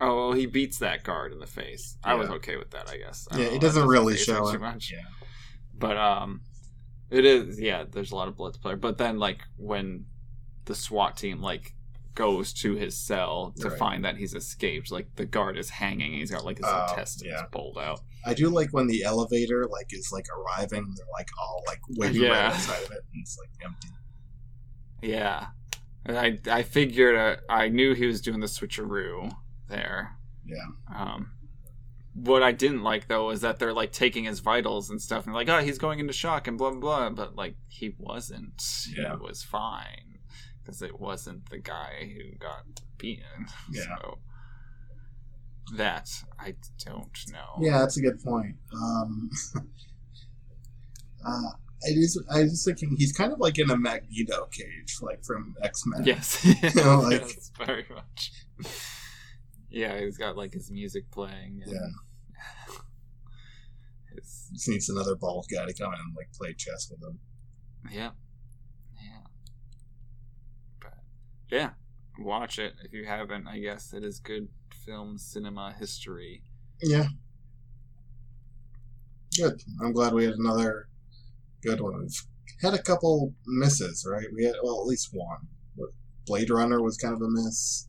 Oh, 0.00 0.16
well, 0.28 0.32
he 0.32 0.46
beats 0.46 0.78
that 0.78 1.04
guard 1.04 1.32
in 1.32 1.38
the 1.38 1.46
face. 1.46 1.96
I 2.02 2.14
was 2.14 2.28
okay 2.28 2.56
with 2.56 2.72
that, 2.72 2.90
I 2.90 2.96
guess. 2.96 3.28
I 3.30 3.38
Yeah, 3.38 3.44
it 3.46 3.52
know, 3.54 3.58
doesn't 3.60 3.86
really 3.86 4.16
show 4.16 4.50
too 4.50 4.58
much. 4.58 4.90
Yeah. 4.92 5.04
But 5.78 5.96
um, 5.96 6.40
it 7.08 7.24
is 7.24 7.60
yeah. 7.60 7.84
There's 7.88 8.10
a 8.10 8.16
lot 8.16 8.26
of 8.28 8.36
blood 8.36 8.54
to 8.54 8.60
play. 8.60 8.74
But 8.74 8.98
then 8.98 9.18
like 9.18 9.42
when 9.56 10.06
the 10.64 10.74
SWAT 10.74 11.16
team 11.16 11.40
like 11.40 11.72
goes 12.14 12.52
to 12.52 12.74
his 12.74 12.96
cell 12.96 13.54
to 13.60 13.68
Right. 13.70 13.78
find 13.78 14.04
that 14.04 14.16
he's 14.16 14.34
escaped, 14.34 14.90
like 14.92 15.14
the 15.16 15.24
guard 15.24 15.56
is 15.56 15.70
hanging. 15.70 16.12
He's 16.12 16.30
got 16.30 16.44
like 16.44 16.58
his 16.58 16.66
Oh, 16.68 16.86
intestines 16.90 17.30
yeah. 17.32 17.42
pulled 17.50 17.78
out. 17.78 18.00
I 18.24 18.34
do 18.34 18.48
like 18.50 18.70
when 18.72 18.86
the 18.86 19.02
elevator 19.04 19.64
like 19.70 19.92
is 19.92 20.10
like 20.12 20.26
arriving. 20.30 20.92
They're 20.96 21.06
like 21.12 21.28
all 21.40 21.62
like 21.66 21.80
waiting 21.96 22.22
Yeah. 22.22 22.28
right 22.28 22.52
outside 22.54 22.82
of 22.84 22.90
it, 22.92 23.04
and 23.12 23.22
it's 23.22 23.38
like 23.38 23.50
empty. 23.64 23.88
Yeah. 25.02 25.46
And 26.04 26.18
I 26.18 26.38
I 26.58 26.62
figured 26.62 27.16
uh, 27.16 27.36
I 27.48 27.68
knew 27.68 27.94
he 27.94 28.06
was 28.06 28.20
doing 28.20 28.40
the 28.40 28.46
switcheroo 28.46 29.34
there. 29.68 30.16
Yeah. 30.44 30.66
Um, 30.94 31.32
what 32.14 32.42
I 32.42 32.52
didn't 32.52 32.82
like 32.82 33.08
though 33.08 33.30
is 33.30 33.40
that 33.40 33.58
they're 33.58 33.72
like 33.72 33.92
taking 33.92 34.24
his 34.24 34.40
vitals 34.40 34.90
and 34.90 35.00
stuff 35.00 35.24
and 35.26 35.34
like, 35.34 35.48
oh, 35.48 35.60
he's 35.60 35.78
going 35.78 35.98
into 35.98 36.12
shock 36.12 36.46
and 36.46 36.58
blah 36.58 36.70
blah 36.70 36.80
blah. 36.80 37.10
But 37.10 37.36
like 37.36 37.56
he 37.68 37.94
wasn't. 37.98 38.62
Yeah. 38.96 39.16
He 39.16 39.22
was 39.22 39.42
fine 39.42 40.11
because 40.62 40.82
it 40.82 40.98
wasn't 41.00 41.48
the 41.50 41.58
guy 41.58 42.12
who 42.14 42.36
got 42.38 42.64
beaten. 42.98 43.46
Yeah. 43.72 43.82
So 44.00 44.18
that 45.76 46.08
I 46.38 46.54
don't 46.84 47.16
know. 47.32 47.58
Yeah, 47.60 47.78
that's 47.78 47.96
a 47.96 48.02
good 48.02 48.22
point. 48.22 48.56
Um, 48.74 49.30
uh, 51.26 51.50
it 51.82 51.96
is. 51.98 52.20
I 52.30 52.42
was 52.42 52.64
thinking 52.64 52.94
he's 52.98 53.12
kind 53.12 53.32
of 53.32 53.38
like 53.40 53.58
in 53.58 53.70
a 53.70 53.76
Magneto 53.76 54.46
cage, 54.52 54.96
like 55.00 55.24
from 55.24 55.54
X 55.62 55.82
Men. 55.86 56.04
Yes. 56.04 56.44
know, 56.76 57.00
like- 57.00 57.20
yes, 57.22 57.50
very 57.64 57.86
much. 57.94 58.32
Yeah, 59.70 59.98
he's 60.00 60.18
got 60.18 60.36
like 60.36 60.52
his 60.52 60.70
music 60.70 61.10
playing. 61.10 61.62
And 61.64 61.72
Yeah. 61.72 61.78
His, 64.14 64.48
Just 64.52 64.68
needs 64.68 64.88
another 64.90 65.16
bald 65.16 65.46
guy 65.50 65.64
to 65.64 65.72
come 65.72 65.92
in 65.94 65.98
and 65.98 66.14
like 66.16 66.28
play 66.38 66.52
chess 66.52 66.90
with 66.90 67.02
him. 67.02 67.18
Yeah. 67.90 68.10
But 70.80 70.94
yeah, 71.52 71.70
watch 72.18 72.58
it 72.58 72.72
if 72.82 72.92
you 72.92 73.04
haven't. 73.04 73.46
I 73.46 73.58
guess 73.58 73.92
it 73.92 74.02
is 74.02 74.18
good 74.18 74.48
film 74.86 75.18
cinema 75.18 75.74
history. 75.78 76.42
Yeah. 76.80 77.06
Good. 79.36 79.62
I'm 79.82 79.92
glad 79.92 80.12
we 80.12 80.24
had 80.24 80.34
another 80.34 80.88
good 81.62 81.80
one. 81.80 82.00
We've 82.00 82.26
had 82.60 82.74
a 82.74 82.82
couple 82.82 83.34
misses, 83.46 84.06
right? 84.10 84.26
We 84.34 84.44
had 84.44 84.54
well 84.62 84.80
at 84.80 84.86
least 84.86 85.10
one. 85.12 85.48
Blade 86.26 86.50
Runner 86.50 86.80
was 86.80 86.96
kind 86.96 87.14
of 87.14 87.20
a 87.20 87.28
miss. 87.28 87.88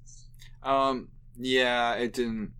Um. 0.61 1.09
Yeah, 1.37 1.93
it 1.93 2.13
didn't. 2.13 2.51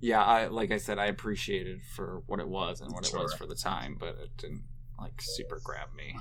Yeah, 0.00 0.22
I 0.22 0.46
like 0.48 0.70
I 0.70 0.78
said, 0.78 0.98
I 0.98 1.06
appreciated 1.06 1.80
for 1.94 2.22
what 2.26 2.40
it 2.40 2.48
was 2.48 2.80
and 2.80 2.92
what 2.92 3.06
it 3.06 3.14
was 3.14 3.34
for 3.34 3.46
the 3.46 3.54
time, 3.54 3.96
but 3.98 4.16
it 4.22 4.36
didn't 4.36 4.64
like 4.98 5.20
super 5.20 5.60
grab 5.62 5.88
me. 5.96 6.16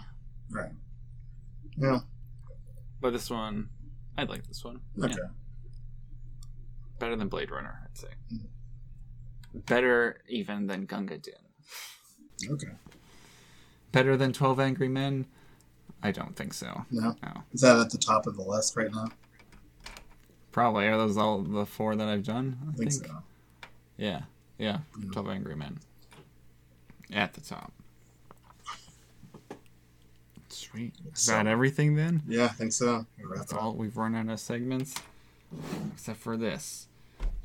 Right. 0.50 0.72
Yeah. 1.78 2.00
But 3.00 3.14
this 3.14 3.30
one, 3.30 3.70
I 4.18 4.24
like 4.24 4.48
this 4.48 4.64
one. 4.64 4.82
Okay. 5.02 5.14
Yeah. 5.18 5.30
Better 7.00 7.16
than 7.16 7.28
Blade 7.28 7.52
Runner, 7.52 7.82
I'd 7.84 7.98
say. 7.98 8.08
Mm. 8.34 9.66
Better 9.66 10.22
even 10.28 10.68
than 10.68 10.86
Gunga 10.86 11.18
Din. 11.20 11.34
Okay. 12.50 12.72
Better 13.92 14.18
than 14.18 14.34
Twelve 14.34 14.60
Angry 14.60 14.88
Men? 14.90 15.28
I 16.04 16.12
don't 16.12 16.36
think 16.36 16.54
so. 16.54 16.86
No. 16.92 17.16
No. 17.24 17.44
Is 17.54 17.62
that 17.62 17.78
at 17.78 17.90
the 17.90 17.98
top 17.98 18.28
of 18.28 18.36
the 18.36 18.44
list 18.44 18.76
right 18.76 18.92
now? 18.92 19.08
Probably 20.52 20.88
are 20.88 20.98
those 20.98 21.18
all 21.18 21.42
the 21.42 21.66
four 21.66 21.96
that 21.96 22.08
I've 22.08 22.24
done? 22.24 22.58
I, 22.66 22.70
I 22.70 22.74
think 22.74 22.92
so. 22.92 23.06
Yeah, 23.98 24.22
yeah. 24.58 24.80
Yeah. 25.00 25.12
Twelve 25.12 25.30
Angry 25.30 25.56
Men 25.56 25.80
at 27.14 27.34
the 27.34 27.42
top. 27.42 27.74
Sweet. 30.72 30.94
Is 31.14 31.22
So- 31.22 31.32
that 31.34 31.48
everything 31.48 31.96
then? 31.96 32.22
Yeah, 32.28 32.46
I 32.46 32.50
think 32.50 32.72
so. 32.74 33.06
That's 33.36 33.54
all. 33.54 33.74
We've 33.74 33.96
run 33.98 34.16
out 34.16 34.30
of 34.30 34.40
segments, 34.40 34.96
except 35.94 36.20
for 36.20 36.38
this. 36.38 36.88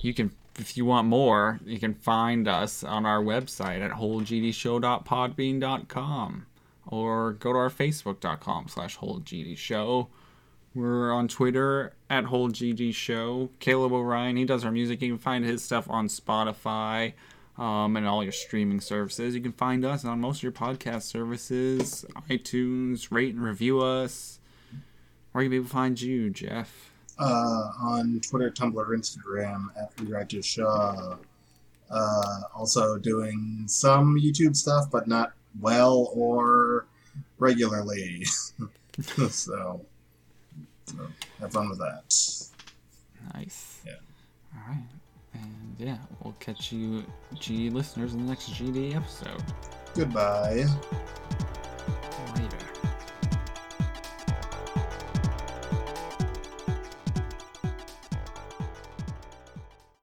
You 0.01 0.13
can, 0.15 0.33
if 0.59 0.77
you 0.77 0.85
want 0.85 1.07
more, 1.09 1.61
you 1.65 1.79
can 1.79 1.95
find 1.95 2.49
us 2.49 2.83
on 2.83 3.07
our 3.07 3.23
website 3.23 3.81
at 3.81 3.93
wholegdshow.podbean.com 3.93 6.47
or 6.87 7.33
go 7.35 7.53
to 7.53 7.59
our 7.59 7.71
facebook.com 7.71 8.67
slash 8.69 8.99
wholegdshow. 8.99 10.09
We're 10.75 11.13
on 11.13 11.29
Twitter 11.29 11.93
at 12.11 12.25
wholegdshow. 12.25 13.49
Caleb 13.61 13.93
Orion, 13.93 14.37
he 14.37 14.45
does 14.45 14.65
our 14.65 14.73
music. 14.73 15.01
You 15.03 15.11
can 15.11 15.19
find 15.19 15.45
his 15.45 15.63
stuff 15.63 15.89
on 15.89 16.09
Spotify 16.09 17.13
um, 17.59 17.97
and 17.97 18.07
all 18.07 18.23
your 18.23 18.33
streaming 18.33 18.81
services. 18.81 19.35
You 19.35 19.41
can 19.41 19.53
find 19.53 19.85
us 19.85 20.05
on 20.05 20.21
most 20.21 20.39
of 20.39 20.43
your 20.45 20.53
podcast 20.53 21.03
services, 21.03 22.05
iTunes, 22.31 23.09
rate 23.11 23.35
and 23.35 23.43
review 23.45 23.81
us. 23.81 24.39
Where 25.33 25.45
can 25.45 25.51
people 25.51 25.69
find 25.69 26.01
you, 26.01 26.31
Geoff? 26.31 26.91
Uh, 27.19 27.71
on 27.81 28.21
Twitter, 28.21 28.51
Tumblr, 28.51 28.75
Instagram 28.75 29.67
at 29.81 29.93
Rewrite 30.01 30.45
Shaw. 30.45 31.17
Uh, 31.91 32.41
also 32.55 32.99
doing 32.99 33.65
some 33.67 34.19
YouTube 34.19 34.57
stuff, 34.57 34.91
but 34.91 35.07
not 35.07 35.33
well 35.61 36.11
or 36.15 36.87
regularly. 37.39 38.25
so, 39.05 39.29
so 39.29 39.81
have 41.41 41.53
fun 41.53 41.69
with 41.69 41.79
that. 41.79 42.03
Nice. 43.35 43.72
Yeah, 45.83 45.99
we'll 46.23 46.35
catch 46.39 46.71
you, 46.73 47.05
G 47.35 47.69
listeners, 47.71 48.15
in 48.15 48.25
the 48.25 48.29
next 48.31 48.51
GD 48.53 48.95
episode. 48.95 49.43
Goodbye. 49.95 50.65
Later. 52.37 52.59